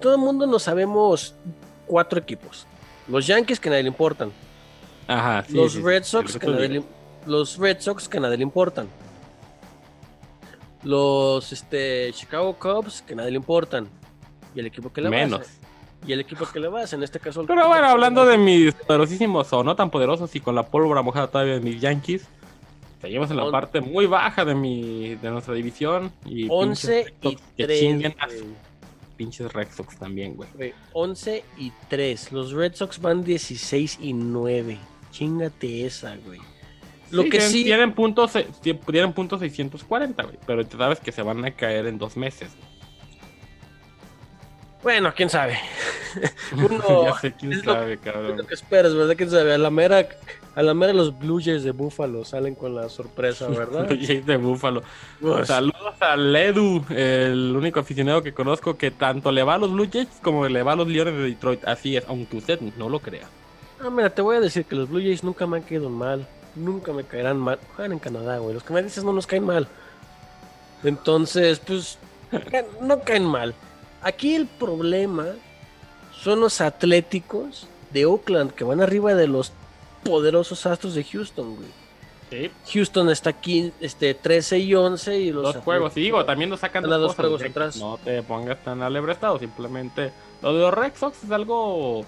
Todo 0.00 0.14
el 0.14 0.20
mundo 0.20 0.46
nos 0.46 0.64
sabemos 0.64 1.34
cuatro 1.86 2.18
equipos. 2.18 2.66
Los 3.08 3.26
Yankees 3.26 3.58
que 3.58 3.68
a 3.68 3.70
nadie 3.70 3.84
le 3.84 3.88
importan. 3.88 4.30
Ajá, 5.08 5.44
los 5.48 5.74
Red 5.82 6.04
Sox 6.04 6.36
que 6.36 6.46
nadie 6.46 6.68
le, 6.68 6.82
los 7.26 7.56
Red 7.56 7.80
Sox 7.80 8.06
que 8.06 8.18
a 8.18 8.20
nadie 8.20 8.36
le 8.36 8.42
importan. 8.42 8.86
Los 10.84 11.50
este, 11.50 12.12
Chicago 12.12 12.54
Cubs 12.54 13.02
que 13.02 13.14
a 13.14 13.16
nadie 13.16 13.30
le 13.30 13.38
importan. 13.38 13.88
Y 14.54 14.60
el 14.60 14.66
equipo 14.66 14.92
que 14.92 15.00
le 15.00 15.08
Menos. 15.08 15.46
Y 16.06 16.12
el 16.12 16.20
equipo 16.20 16.46
que 16.46 16.60
le 16.60 16.68
vas, 16.68 16.92
en 16.92 17.02
este 17.02 17.18
caso. 17.18 17.44
Pero 17.46 17.66
bueno, 17.66 17.86
hablando 17.86 18.24
de 18.24 18.38
mis 18.38 18.72
poderosísimos 18.74 19.52
o 19.52 19.64
no 19.64 19.74
tan 19.74 19.90
poderosos 19.90 20.34
y 20.36 20.40
con 20.40 20.54
la 20.54 20.64
pólvora 20.64 21.02
mojada 21.02 21.26
todavía 21.26 21.54
de 21.54 21.60
mis 21.60 21.80
Yankees, 21.80 22.28
seguimos 23.00 23.30
en 23.30 23.36
la 23.36 23.50
parte 23.50 23.80
muy 23.80 24.06
baja 24.06 24.44
de 24.44 24.54
mi 24.54 25.14
de 25.16 25.30
nuestra 25.30 25.54
división. 25.54 26.12
Y 26.24 26.46
11 26.48 27.14
y 27.22 27.38
3. 27.56 28.14
Pinches 29.16 29.52
Red 29.52 29.68
Sox 29.74 29.98
también, 29.98 30.36
güey. 30.36 30.72
11 30.92 31.44
y 31.56 31.72
3. 31.88 32.32
Los 32.32 32.52
Red 32.52 32.74
Sox 32.74 33.00
van 33.00 33.24
16 33.24 33.98
y 34.00 34.12
9. 34.12 34.78
Chingate 35.10 35.86
esa, 35.86 36.16
güey. 36.24 36.40
Lo 37.10 37.24
que 37.24 37.40
sí. 37.40 37.64
Tienen 37.64 37.92
puntos, 37.94 38.32
tienen 38.62 39.12
puntos 39.12 39.40
640, 39.40 40.22
güey. 40.22 40.38
Pero 40.46 40.66
tú 40.66 40.76
sabes 40.76 41.00
que 41.00 41.10
se 41.10 41.22
van 41.22 41.44
a 41.44 41.50
caer 41.50 41.86
en 41.86 41.98
dos 41.98 42.16
meses. 42.16 42.50
Bueno, 44.82 45.12
quién 45.14 45.28
sabe. 45.28 45.58
Uno, 46.52 47.04
ya 47.06 47.18
sé 47.18 47.32
quién 47.32 47.62
sabe, 47.62 47.98
cabrón. 47.98 48.36
lo 48.36 48.46
que 48.46 48.54
esperas, 48.54 48.94
¿verdad? 48.94 49.16
¿Quién 49.16 49.30
sabe? 49.30 49.52
A 49.52 49.58
la 49.58 49.70
mera, 49.70 50.08
a 50.58 50.62
la 50.64 50.74
mera 50.74 50.92
los 50.92 51.16
Blue 51.16 51.40
Jays 51.40 51.62
de 51.62 51.70
Buffalo 51.70 52.24
salen 52.24 52.56
con 52.56 52.74
la 52.74 52.88
sorpresa, 52.88 53.46
¿verdad? 53.48 53.86
Blue 53.86 53.96
Jays 54.04 54.26
de 54.26 54.36
Buffalo. 54.36 54.82
Pues, 55.20 55.46
Saludos 55.46 55.94
a 56.00 56.16
Ledu, 56.16 56.84
el 56.90 57.54
único 57.56 57.78
aficionado 57.78 58.24
que 58.24 58.34
conozco 58.34 58.76
que 58.76 58.90
tanto 58.90 59.30
le 59.30 59.44
va 59.44 59.54
a 59.54 59.58
los 59.58 59.70
Blue 59.70 59.88
Jays 59.88 60.08
como 60.20 60.48
le 60.48 60.64
va 60.64 60.72
a 60.72 60.74
los 60.76 60.88
Leones 60.88 61.14
de 61.14 61.22
Detroit. 61.22 61.64
Así 61.64 61.96
es, 61.96 62.04
aunque 62.08 62.38
usted 62.38 62.60
no 62.76 62.88
lo 62.88 62.98
crea. 62.98 63.28
Ah, 63.80 63.88
mira, 63.88 64.10
te 64.10 64.20
voy 64.20 64.34
a 64.34 64.40
decir 64.40 64.64
que 64.64 64.74
los 64.74 64.88
Blue 64.88 64.98
Jays 64.98 65.22
nunca 65.22 65.46
me 65.46 65.58
han 65.58 65.62
caído 65.62 65.88
mal. 65.90 66.26
Nunca 66.56 66.92
me 66.92 67.04
caerán 67.04 67.38
mal. 67.38 67.60
Juegan 67.76 67.92
en 67.92 68.00
Canadá, 68.00 68.38
güey. 68.38 68.54
Los 68.54 68.64
canadienses 68.64 69.04
no 69.04 69.12
nos 69.12 69.28
caen 69.28 69.46
mal. 69.46 69.68
Entonces, 70.82 71.60
pues, 71.60 71.98
no 72.82 72.98
caen 73.02 73.26
mal. 73.26 73.54
Aquí 74.02 74.34
el 74.34 74.48
problema 74.48 75.26
son 76.20 76.40
los 76.40 76.60
atléticos 76.60 77.68
de 77.92 78.06
Oakland 78.06 78.50
que 78.50 78.64
van 78.64 78.80
arriba 78.80 79.14
de 79.14 79.28
los 79.28 79.52
poderosos 80.08 80.64
Astros 80.66 80.94
de 80.94 81.04
Houston, 81.04 81.56
güey. 81.56 81.68
Houston 82.72 83.08
está 83.10 83.30
aquí 83.30 83.72
este 83.80 84.14
13 84.14 84.58
y 84.58 84.74
11 84.74 85.18
y 85.18 85.32
los 85.32 85.54
dos 85.54 85.64
juegos, 85.64 85.96
y 85.96 86.02
digo, 86.02 86.24
también 86.24 86.50
nos 86.50 86.60
sacan 86.60 86.82
dos, 86.82 87.14
juegos 87.14 87.42
atrás. 87.42 87.76
No 87.76 87.98
te 87.98 88.22
pongas 88.22 88.62
tan 88.62 88.82
alebrestado, 88.82 89.38
simplemente 89.38 90.12
lo 90.42 90.52
de 90.52 90.60
los 90.60 90.74
Red 90.74 90.92
Sox 90.94 91.24
es 91.24 91.30
algo 91.30 92.04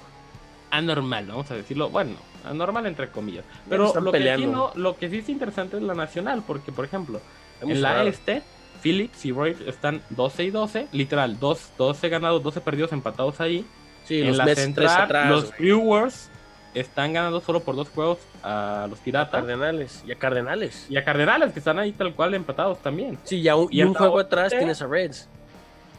anormal, 0.70 1.26
vamos 1.26 1.50
a 1.50 1.54
decirlo, 1.54 1.88
bueno, 1.88 2.16
anormal 2.44 2.86
entre 2.86 3.10
comillas. 3.10 3.44
Pero 3.68 3.92
lo 4.00 4.12
que, 4.12 4.52
lo 4.74 4.96
que 4.96 5.08
sí 5.08 5.18
es 5.18 5.28
interesante 5.28 5.78
es 5.78 5.82
la 5.82 5.94
nacional, 5.94 6.42
porque 6.46 6.70
por 6.70 6.84
ejemplo, 6.84 7.20
en 7.62 7.80
la 7.80 8.04
este 8.04 8.42
Phillips 8.82 9.24
y 9.24 9.32
Roy 9.32 9.56
están 9.66 10.02
12 10.10 10.44
y 10.44 10.50
12, 10.50 10.88
literal, 10.92 11.38
12 11.38 12.08
ganados, 12.08 12.42
12 12.42 12.60
perdidos, 12.60 12.92
empatados 12.92 13.40
ahí. 13.40 13.64
Sí, 14.04 14.20
en 14.20 14.28
los 14.28 14.38
la 14.38 14.54
central, 14.54 15.28
los 15.28 15.56
Brewers 15.56 16.29
están 16.74 17.12
ganando 17.12 17.40
solo 17.40 17.60
por 17.60 17.76
dos 17.76 17.88
juegos 17.88 18.18
a 18.42 18.86
los 18.88 18.98
Piratas. 19.00 19.34
A 19.34 19.38
Cardenales. 19.38 20.04
Y 20.06 20.12
a 20.12 20.16
Cardenales. 20.16 20.86
Y 20.88 20.96
a 20.96 21.04
Cardenales, 21.04 21.52
que 21.52 21.58
están 21.58 21.78
ahí 21.78 21.92
tal 21.92 22.14
cual 22.14 22.34
empatados 22.34 22.78
también. 22.78 23.18
Sí, 23.24 23.42
y, 23.42 23.82
un, 23.82 23.94
juego 23.94 24.18
atrás 24.18 24.50
tienes 24.50 24.80
a 24.82 24.86
Reds. 24.86 25.28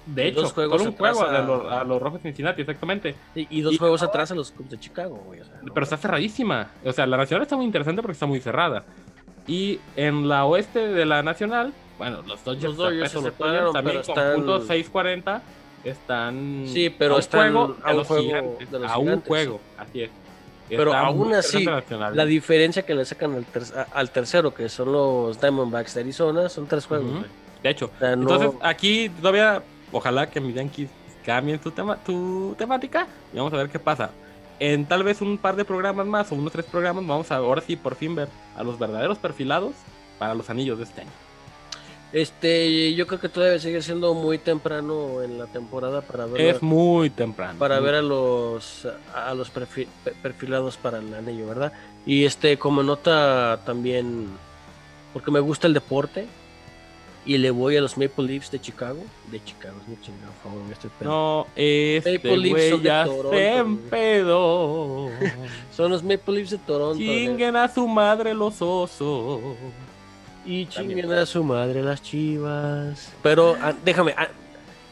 De 0.05 0.27
hecho, 0.27 0.41
dos 0.41 0.53
juegos 0.53 0.81
un 0.81 0.93
juego 0.93 1.23
a... 1.23 1.41
los, 1.41 1.71
a, 1.71 1.83
los, 1.83 2.01
Rojos 2.01 2.23
de 2.23 2.29
Cincinnati, 2.29 2.61
exactamente. 2.61 3.15
Y, 3.35 3.61
dos 3.61 3.77
juegos 3.77 4.01
atrás 4.01 4.31
a 4.31 4.35
los 4.35 4.51
Cubs 4.51 4.71
de 4.71 4.79
Chicago, 4.79 5.21
güey. 5.25 5.41
Pero 5.73 5.83
está 5.83 5.97
cerradísima. 5.97 6.71
O 6.83 6.91
sea, 6.91 7.05
la 7.05 7.17
Nacional 7.17 7.43
está 7.43 7.55
muy 7.55 7.65
interesante 7.65 8.01
porque 8.01 8.13
está 8.13 8.25
muy 8.25 8.39
cerrada. 8.39 8.83
Y 9.47 9.79
en 9.95 10.27
la 10.27 10.45
oeste 10.45 10.79
de 10.79 11.05
la 11.05 11.23
Nacional, 11.23 11.73
bueno, 11.97 12.21
los 12.23 12.43
Dodgers, 12.43 12.75
los 12.77 13.11
se 13.11 13.31
también 13.31 14.01
con 14.03 14.33
puntos 14.35 14.67
640 14.67 15.41
están 15.83 16.65
sí, 16.67 16.89
pero 16.89 17.15
a 17.15 17.17
un 17.17 17.23
juego, 17.23 17.77
a, 17.83 17.93
un 17.93 18.03
juego 18.03 18.57
a 18.87 18.97
un 18.97 19.21
juego, 19.21 19.61
así 19.77 20.03
es. 20.03 20.11
Pero 20.77 20.93
aún 20.93 21.33
así, 21.33 21.65
la 22.13 22.25
diferencia 22.25 22.83
que 22.83 22.95
le 22.95 23.05
sacan 23.05 23.33
al, 23.35 23.45
al, 23.93 24.09
tercero, 24.09 24.53
que 24.53 24.69
son 24.69 24.91
los 24.91 25.39
Diamondbacks 25.39 25.95
de 25.95 26.01
Arizona, 26.01 26.49
son 26.49 26.67
tres 26.67 26.85
juegos. 26.85 27.25
De 27.61 27.69
hecho, 27.69 27.91
entonces 27.99 28.51
aquí 28.61 29.09
todavía, 29.09 29.61
ojalá 29.91 30.29
que 30.29 30.39
mis 30.39 30.55
Yankees 30.55 30.89
cambien 31.25 31.59
tu, 31.59 31.71
tema, 31.71 31.97
tu 31.97 32.55
temática 32.57 33.07
y 33.33 33.37
vamos 33.37 33.53
a 33.53 33.57
ver 33.57 33.69
qué 33.69 33.79
pasa. 33.79 34.11
En 34.59 34.85
tal 34.85 35.03
vez 35.03 35.21
un 35.21 35.37
par 35.37 35.55
de 35.55 35.65
programas 35.65 36.05
más 36.05 36.31
o 36.31 36.35
unos 36.35 36.51
tres 36.51 36.65
programas, 36.65 37.05
vamos 37.05 37.31
a 37.31 37.37
ahora 37.37 37.61
sí 37.61 37.75
por 37.75 37.95
fin 37.95 38.15
ver 38.15 38.29
a 38.55 38.63
los 38.63 38.77
verdaderos 38.77 39.17
perfilados 39.17 39.73
para 40.19 40.35
los 40.35 40.49
anillos 40.49 40.77
de 40.77 40.83
este 40.85 41.01
año. 41.01 41.11
Este, 42.13 42.93
yo 42.93 43.07
creo 43.07 43.19
que 43.19 43.29
todavía 43.29 43.59
sigue 43.59 43.81
siendo 43.81 44.13
muy 44.13 44.37
temprano 44.37 45.21
en 45.21 45.37
la 45.37 45.47
temporada 45.47 46.01
para 46.01 46.25
ver. 46.25 46.41
Es 46.41 46.61
muy 46.61 47.09
temprano. 47.09 47.57
Para 47.57 47.79
ver 47.79 47.95
a 47.95 48.01
los 48.01 48.87
a 49.15 49.33
los 49.33 49.49
perfilados 49.49 50.77
para 50.77 50.99
el 50.99 51.13
anillo, 51.13 51.47
¿verdad? 51.47 51.71
Y 52.05 52.25
este, 52.25 52.57
como 52.57 52.83
nota 52.83 53.61
también, 53.65 54.27
porque 55.13 55.31
me 55.31 55.39
gusta 55.39 55.67
el 55.67 55.73
deporte 55.73 56.27
y 57.25 57.37
le 57.37 57.51
voy 57.51 57.77
a 57.77 57.81
los 57.81 57.97
Maple 57.97 58.25
Leafs 58.25 58.51
de 58.51 58.59
Chicago. 58.59 59.03
De 59.31 59.41
Chicago, 59.43 59.75
es 59.81 59.87
muy 59.87 60.01
chingado, 60.01 60.33
por 60.43 60.51
favor, 60.51 60.67
me 60.67 60.73
estoy 60.73 60.89
No, 61.01 61.47
este 61.55 62.15
Maple 62.15 62.37
Leafs 62.37 62.69
son 62.69 62.81
ya 62.81 63.05
Toronto, 63.05 63.31
son 65.75 65.91
los 65.91 66.03
Maple 66.03 66.33
Leafs 66.33 66.51
de 66.51 66.57
Toronto. 66.57 66.97
Chinguen 66.97 67.55
a 67.55 67.73
su 67.73 67.87
madre 67.87 68.33
los 68.33 68.61
osos. 68.61 69.39
Y 70.45 70.65
chinguen 70.67 71.11
a 71.11 71.25
su 71.25 71.43
madre 71.43 71.83
las 71.83 72.01
chivas. 72.01 73.13
Pero 73.21 73.55
déjame, 73.83 74.15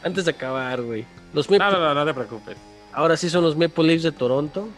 antes 0.02 0.24
de 0.24 0.30
acabar, 0.30 0.82
güey. 0.82 1.04
Los 1.32 1.50
no, 1.50 1.58
no, 1.58 1.94
no, 1.94 2.04
te 2.04 2.14
preocupes. 2.14 2.56
Ahora 2.92 3.16
sí 3.16 3.30
son 3.30 3.44
los 3.44 3.56
Maple 3.56 3.84
Leafs 3.84 4.02
de 4.02 4.12
Toronto. 4.12 4.68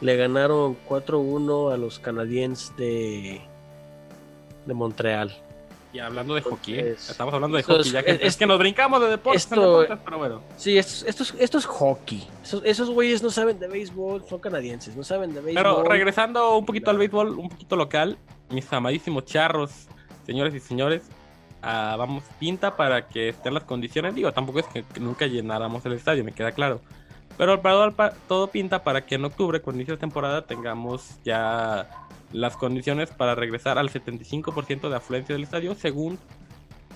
Le 0.00 0.16
ganaron 0.16 0.76
4-1 0.88 1.72
a 1.72 1.76
los 1.76 1.98
canadienses 1.98 2.76
de, 2.76 3.40
de 4.66 4.74
Montreal. 4.74 5.34
Y 5.92 6.00
hablando 6.00 6.34
de 6.34 6.40
hockey, 6.40 6.74
¿eh? 6.74 6.96
estamos 6.98 7.32
hablando 7.32 7.56
de 7.56 7.62
hockey, 7.62 7.92
ya 7.92 8.02
que 8.02 8.18
es, 8.20 8.36
que 8.36 8.46
nos 8.46 8.58
brincamos 8.58 9.00
de 9.00 9.10
deportes, 9.10 9.46
pero 9.46 10.18
bueno. 10.18 10.42
Sí, 10.56 10.76
esto, 10.76 11.06
esto, 11.06 11.24
esto 11.38 11.58
es 11.58 11.66
hockey. 11.66 12.26
Esos, 12.64 12.90
güeyes 12.90 13.22
no 13.22 13.30
saben 13.30 13.60
de 13.60 13.68
béisbol, 13.68 14.24
son 14.28 14.40
canadienses, 14.40 14.96
no 14.96 15.04
saben 15.04 15.32
de 15.32 15.40
béisbol. 15.40 15.62
Pero 15.62 15.84
regresando 15.84 16.58
un 16.58 16.66
poquito 16.66 16.90
al 16.90 16.98
béisbol, 16.98 17.38
un 17.38 17.48
poquito 17.48 17.76
local, 17.76 18.18
mis 18.50 18.70
amadísimos 18.72 19.24
charros 19.24 19.86
señores 20.24 20.54
y 20.54 20.60
señores, 20.60 21.02
ah, 21.62 21.96
vamos, 21.98 22.24
pinta 22.38 22.76
para 22.76 23.08
que 23.08 23.28
estén 23.30 23.54
las 23.54 23.64
condiciones. 23.64 24.14
Digo, 24.14 24.32
tampoco 24.32 24.60
es 24.60 24.66
que 24.66 24.84
nunca 25.00 25.26
llenáramos 25.26 25.84
el 25.86 25.92
estadio, 25.92 26.24
me 26.24 26.32
queda 26.32 26.52
claro. 26.52 26.80
Pero 27.36 27.60
todo 28.28 28.48
pinta 28.48 28.84
para 28.84 29.04
que 29.06 29.16
en 29.16 29.24
octubre, 29.24 29.60
cuando 29.60 29.78
inicie 29.78 29.94
la 29.94 30.00
temporada, 30.00 30.46
tengamos 30.46 31.18
ya 31.24 31.88
las 32.32 32.56
condiciones 32.56 33.10
para 33.10 33.34
regresar 33.34 33.78
al 33.78 33.90
75% 33.90 34.88
de 34.88 34.96
afluencia 34.96 35.34
del 35.34 35.44
estadio, 35.44 35.74
según 35.74 36.18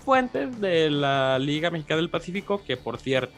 fuentes 0.04 0.60
de 0.60 0.90
la 0.90 1.38
Liga 1.38 1.70
Mexicana 1.70 2.00
del 2.00 2.10
Pacífico, 2.10 2.62
que 2.64 2.76
por 2.76 2.98
cierto, 2.98 3.34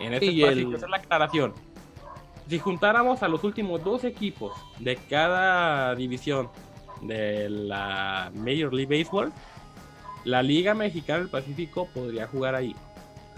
en 0.00 0.14
este 0.14 0.28
espacio, 0.28 0.76
esa 0.76 0.86
es 0.86 0.90
la 0.90 0.96
aclaración. 0.98 1.54
Si 2.48 2.58
juntáramos 2.58 3.22
a 3.22 3.28
los 3.28 3.44
últimos 3.44 3.82
dos 3.84 4.04
equipos 4.04 4.52
de 4.78 4.96
cada 4.96 5.94
división 5.94 6.48
de 7.02 7.48
la 7.50 8.30
Major 8.34 8.72
League 8.72 8.98
Baseball, 8.98 9.32
la 10.24 10.42
Liga 10.42 10.74
Mexicana 10.74 11.20
del 11.20 11.28
Pacífico 11.28 11.88
podría 11.94 12.26
jugar 12.26 12.54
ahí. 12.54 12.74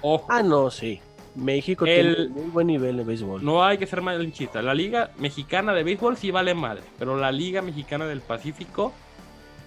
Ojo. 0.00 0.26
Ah, 0.30 0.42
no, 0.42 0.70
sí. 0.70 1.00
México 1.34 1.86
El- 1.86 2.14
tiene 2.16 2.28
muy 2.30 2.50
buen 2.50 2.66
nivel 2.66 2.96
de 2.98 3.04
béisbol. 3.04 3.42
No 3.44 3.64
hay 3.64 3.78
que 3.78 3.86
ser 3.86 4.02
malinchista. 4.02 4.60
La 4.60 4.74
Liga 4.74 5.10
Mexicana 5.18 5.72
de 5.72 5.82
Béisbol 5.82 6.16
sí 6.16 6.30
vale 6.30 6.52
madre, 6.54 6.82
pero 6.98 7.16
la 7.16 7.32
Liga 7.32 7.62
Mexicana 7.62 8.04
del 8.06 8.20
Pacífico, 8.20 8.92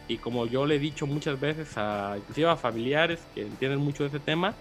y 0.07 0.17
como 0.17 0.45
yo 0.45 0.65
le 0.67 0.75
he 0.75 0.79
dicho 0.79 1.07
muchas 1.07 1.39
veces 1.39 1.75
a 1.77 2.15
inclusive 2.17 2.49
a 2.49 2.55
familiares 2.55 3.19
que 3.33 3.41
entienden 3.41 3.79
mucho 3.79 4.03
de 4.03 4.09
ese 4.09 4.19
tema, 4.19 4.53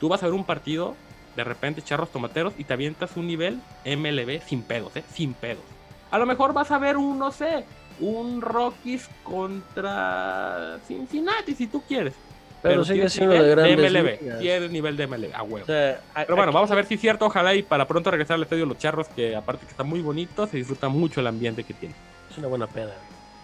tú 0.00 0.08
vas 0.10 0.22
a 0.22 0.26
ver 0.26 0.34
un 0.34 0.44
partido, 0.44 0.94
de 1.36 1.44
repente 1.44 1.80
charros 1.80 2.10
tomateros, 2.10 2.52
y 2.58 2.64
te 2.64 2.74
avientas 2.74 3.16
un 3.16 3.26
nivel 3.26 3.60
MLB 3.86 4.42
sin 4.46 4.62
pedos, 4.62 4.94
¿eh? 4.96 5.04
Sin 5.14 5.32
pedos. 5.32 5.62
A 6.10 6.18
lo 6.18 6.26
mejor 6.26 6.52
vas 6.52 6.70
a 6.70 6.78
ver 6.78 6.98
un, 6.98 7.18
no 7.18 7.32
sé, 7.32 7.64
un 8.00 8.40
Rockies 8.40 9.08
contra 9.22 10.78
Cincinnati, 10.86 11.54
si 11.54 11.66
tú 11.66 11.82
quieres. 11.86 12.14
pero, 12.62 12.82
sigue 12.82 12.94
tienes 12.94 13.12
siendo 13.12 13.34
de 13.34 13.50
grandes 13.50 13.92
MLB. 13.92 14.38
Tienes 14.40 14.70
nivel 14.70 14.96
de 14.96 15.06
MLB, 15.06 15.34
a 15.34 15.42
huevo. 15.42 15.64
O 15.64 15.66
sea, 15.66 16.00
a- 16.14 16.24
Pero 16.24 16.34
bueno, 16.36 16.48
aquí- 16.50 16.54
vamos 16.54 16.70
a 16.70 16.74
ver 16.74 16.86
si 16.86 16.94
es 16.94 17.00
cierto, 17.00 17.26
ojalá 17.26 17.54
y 17.54 17.62
para 17.62 17.86
pronto 17.86 18.10
regresar 18.10 18.36
al 18.36 18.42
estadio 18.42 18.64
Los 18.64 18.78
Charros, 18.78 19.06
que 19.08 19.36
aparte 19.36 19.66
que 19.66 19.70
está 19.72 19.84
muy 19.84 20.00
bonito, 20.00 20.46
se 20.46 20.56
disfruta 20.56 20.88
mucho 20.88 21.20
el 21.20 21.26
ambiente 21.26 21.62
que 21.64 21.74
tiene. 21.74 21.94
Es 22.30 22.38
una 22.38 22.48
buena 22.48 22.66
peda. 22.66 22.94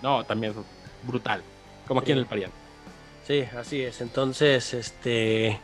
No, 0.02 0.24
también 0.24 0.52
es 0.54 1.06
brutal, 1.06 1.42
como 1.86 2.00
aquí 2.00 2.12
en 2.12 2.18
el 2.18 2.24
Parián. 2.26 2.50
Sí, 3.26 3.44
así 3.58 3.82
es. 3.82 4.00
Entonces, 4.00 4.72
este, 4.72 5.60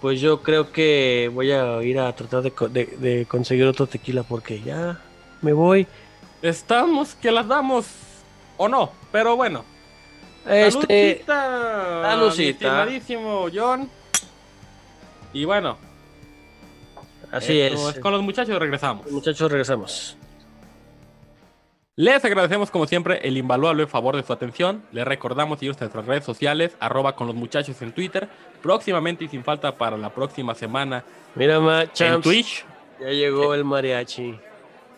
pues 0.00 0.18
yo 0.22 0.42
creo 0.42 0.72
que 0.72 1.30
voy 1.34 1.52
a 1.52 1.82
ir 1.82 1.98
a 2.00 2.10
tratar 2.16 2.42
de, 2.42 2.52
de- 2.70 2.96
de 2.96 3.26
conseguir 3.26 3.66
otro 3.66 3.86
tequila 3.86 4.22
porque 4.22 4.62
ya 4.62 4.98
me 5.42 5.52
voy. 5.52 5.86
Estamos 6.40 7.14
que 7.14 7.30
las 7.30 7.46
damos 7.46 7.86
o 8.56 8.68
no, 8.68 8.90
pero 9.12 9.36
bueno. 9.36 9.64
Este, 10.48 11.24
estimadísimo 12.38 13.46
John. 13.52 13.90
Y 15.32 15.44
bueno, 15.44 15.76
así 17.32 17.60
esto 17.60 17.90
es. 17.90 17.98
Con 17.98 18.12
los 18.12 18.22
muchachos 18.22 18.58
regresamos. 18.58 19.10
Muchachos, 19.10 19.50
regresamos. 19.50 20.16
Les 21.98 22.22
agradecemos 22.22 22.70
como 22.70 22.86
siempre 22.86 23.20
el 23.26 23.38
invaluable 23.38 23.86
favor 23.86 24.16
de 24.16 24.22
su 24.22 24.32
atención. 24.32 24.82
Les 24.92 25.06
recordamos 25.06 25.58
seguir 25.58 25.74
nuestras 25.78 26.04
redes 26.04 26.24
sociales, 26.24 26.76
arroba 26.78 27.16
con 27.16 27.26
los 27.26 27.34
muchachos 27.34 27.80
en 27.80 27.92
Twitter. 27.92 28.28
Próximamente 28.62 29.24
y 29.24 29.28
sin 29.28 29.42
falta 29.42 29.74
para 29.74 29.96
la 29.96 30.10
próxima 30.10 30.54
semana 30.54 31.04
Mira, 31.34 31.58
ma, 31.58 31.82
en 31.82 31.92
champs, 31.92 32.22
Twitch. 32.22 32.64
ya 33.00 33.08
llegó 33.08 33.54
el 33.54 33.64
mariachi. 33.64 34.38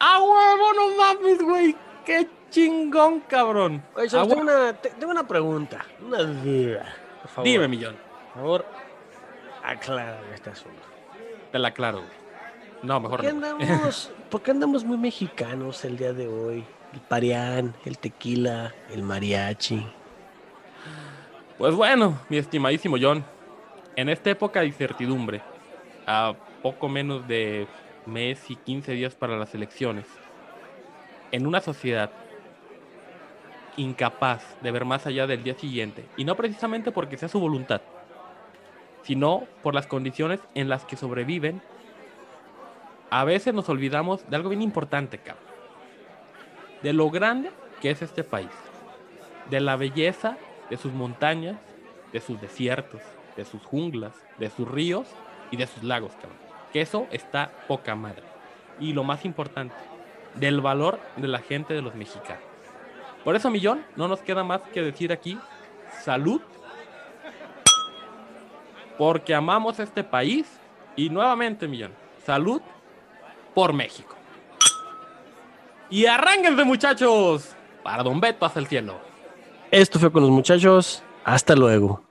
¡A 0.01 0.21
huevo, 0.21 0.73
no 0.75 0.97
mames, 0.97 1.43
güey! 1.43 1.77
¡Qué 2.05 2.27
chingón, 2.51 3.21
cabrón! 3.21 3.83
Oye, 3.95 4.09
tengo 4.09 4.35
una, 4.35 4.73
te- 4.75 4.91
tengo 4.91 5.13
una 5.13 5.27
pregunta, 5.27 5.85
una 6.05 6.19
duda. 6.23 6.95
Por 7.23 7.31
favor, 7.31 7.45
Dime, 7.51 7.69
millón. 7.69 7.97
por 8.33 8.43
favor, 8.43 8.67
aclárame 9.65 10.35
este 10.35 10.51
asunto. 10.51 10.81
Te 11.53 11.59
la 11.59 11.69
aclaro, 11.69 11.99
güey. 11.99 12.11
No, 12.83 12.95
¿Por 13.03 13.11
mejor 13.11 13.21
qué 13.23 13.33
no. 13.33 13.47
andamos, 13.47 14.13
por 14.31 14.43
qué 14.43 14.51
andamos 14.53 14.85
muy 14.85 14.97
mexicanos 14.99 15.85
el 15.85 15.97
día 15.97 16.13
de 16.13 16.29
hoy? 16.29 16.65
El 16.93 17.01
parián, 17.01 17.75
el 17.85 17.99
tequila, 17.99 18.73
el 18.91 19.03
mariachi. 19.03 19.85
Pues 21.59 21.75
bueno, 21.75 22.19
mi 22.29 22.39
estimadísimo 22.39 22.97
John, 23.01 23.25
en 23.97 24.09
esta 24.09 24.31
época 24.31 24.61
de 24.61 24.67
incertidumbre, 24.67 25.43
a 26.07 26.35
poco 26.63 26.89
menos 26.89 27.27
de 27.27 27.67
mes 28.07 28.49
y 28.51 28.57
15 28.57 28.93
días 28.93 29.15
para 29.15 29.37
las 29.37 29.55
elecciones, 29.55 30.07
en 31.33 31.47
una 31.47 31.61
sociedad 31.61 32.11
incapaz 33.79 34.43
de 34.61 34.70
ver 34.70 34.85
más 34.85 35.07
allá 35.07 35.26
del 35.26 35.43
día 35.43 35.55
siguiente, 35.55 36.05
y 36.16 36.24
no 36.24 36.37
precisamente 36.37 36.93
porque 36.93 37.16
sea 37.16 37.29
su 37.29 37.41
voluntad, 37.41 37.81
sino 39.03 39.45
por 39.62 39.74
las 39.74 39.87
condiciones 39.87 40.41
en 40.55 40.68
las 40.68 40.85
que 40.85 40.97
sobreviven, 40.97 41.62
a 43.11 43.24
veces 43.24 43.55
nos 43.55 43.68
olvidamos 43.68 44.29
de 44.29 44.37
algo 44.37 44.51
bien 44.51 44.61
importante, 44.61 45.18
cabrón. 45.18 45.45
De 46.83 46.93
lo 46.93 47.11
grande 47.11 47.51
que 47.81 47.91
es 47.91 48.03
este 48.03 48.22
país, 48.22 48.51
de 49.49 49.61
la 49.61 49.76
belleza 49.76 50.37
de 50.68 50.76
sus 50.76 50.93
montañas, 50.93 51.57
de 52.12 52.20
sus 52.20 52.41
desiertos, 52.41 53.01
de 53.37 53.45
sus 53.45 53.64
junglas, 53.64 54.12
de 54.39 54.51
sus 54.51 54.68
ríos 54.68 55.07
y 55.51 55.57
de 55.57 55.66
sus 55.66 55.83
lagos, 55.83 56.12
cabrón. 56.16 56.37
Que 56.72 56.83
eso 56.83 57.07
está 57.11 57.51
poca 57.66 57.95
madre. 57.95 58.24
Y 58.79 58.93
lo 58.93 59.05
más 59.05 59.24
importante, 59.24 59.74
del 60.35 60.61
valor 60.61 61.01
de 61.16 61.29
la 61.29 61.39
gente 61.39 61.72
de 61.72 61.83
los 61.83 61.95
mexicanos. 61.95 62.48
Por 63.29 63.37
eso, 63.37 63.51
Millón, 63.51 63.85
no 63.95 64.09
nos 64.09 64.20
queda 64.20 64.43
más 64.43 64.62
que 64.72 64.81
decir 64.81 65.12
aquí, 65.12 65.39
salud, 66.03 66.41
porque 68.97 69.35
amamos 69.35 69.79
este 69.81 70.03
país 70.03 70.47
y 70.97 71.11
nuevamente, 71.11 71.68
Millón, 71.68 71.93
salud 72.24 72.62
por 73.55 73.74
México. 73.74 74.16
Y 75.91 76.07
arránquense, 76.07 76.64
muchachos, 76.64 77.55
para 77.83 78.03
Don 78.03 78.18
Beto 78.18 78.47
hacia 78.47 78.61
el 78.61 78.66
cielo. 78.66 78.99
Esto 79.70 79.99
fue 79.99 80.11
con 80.11 80.22
los 80.22 80.31
muchachos. 80.31 81.03
Hasta 81.22 81.55
luego. 81.55 82.08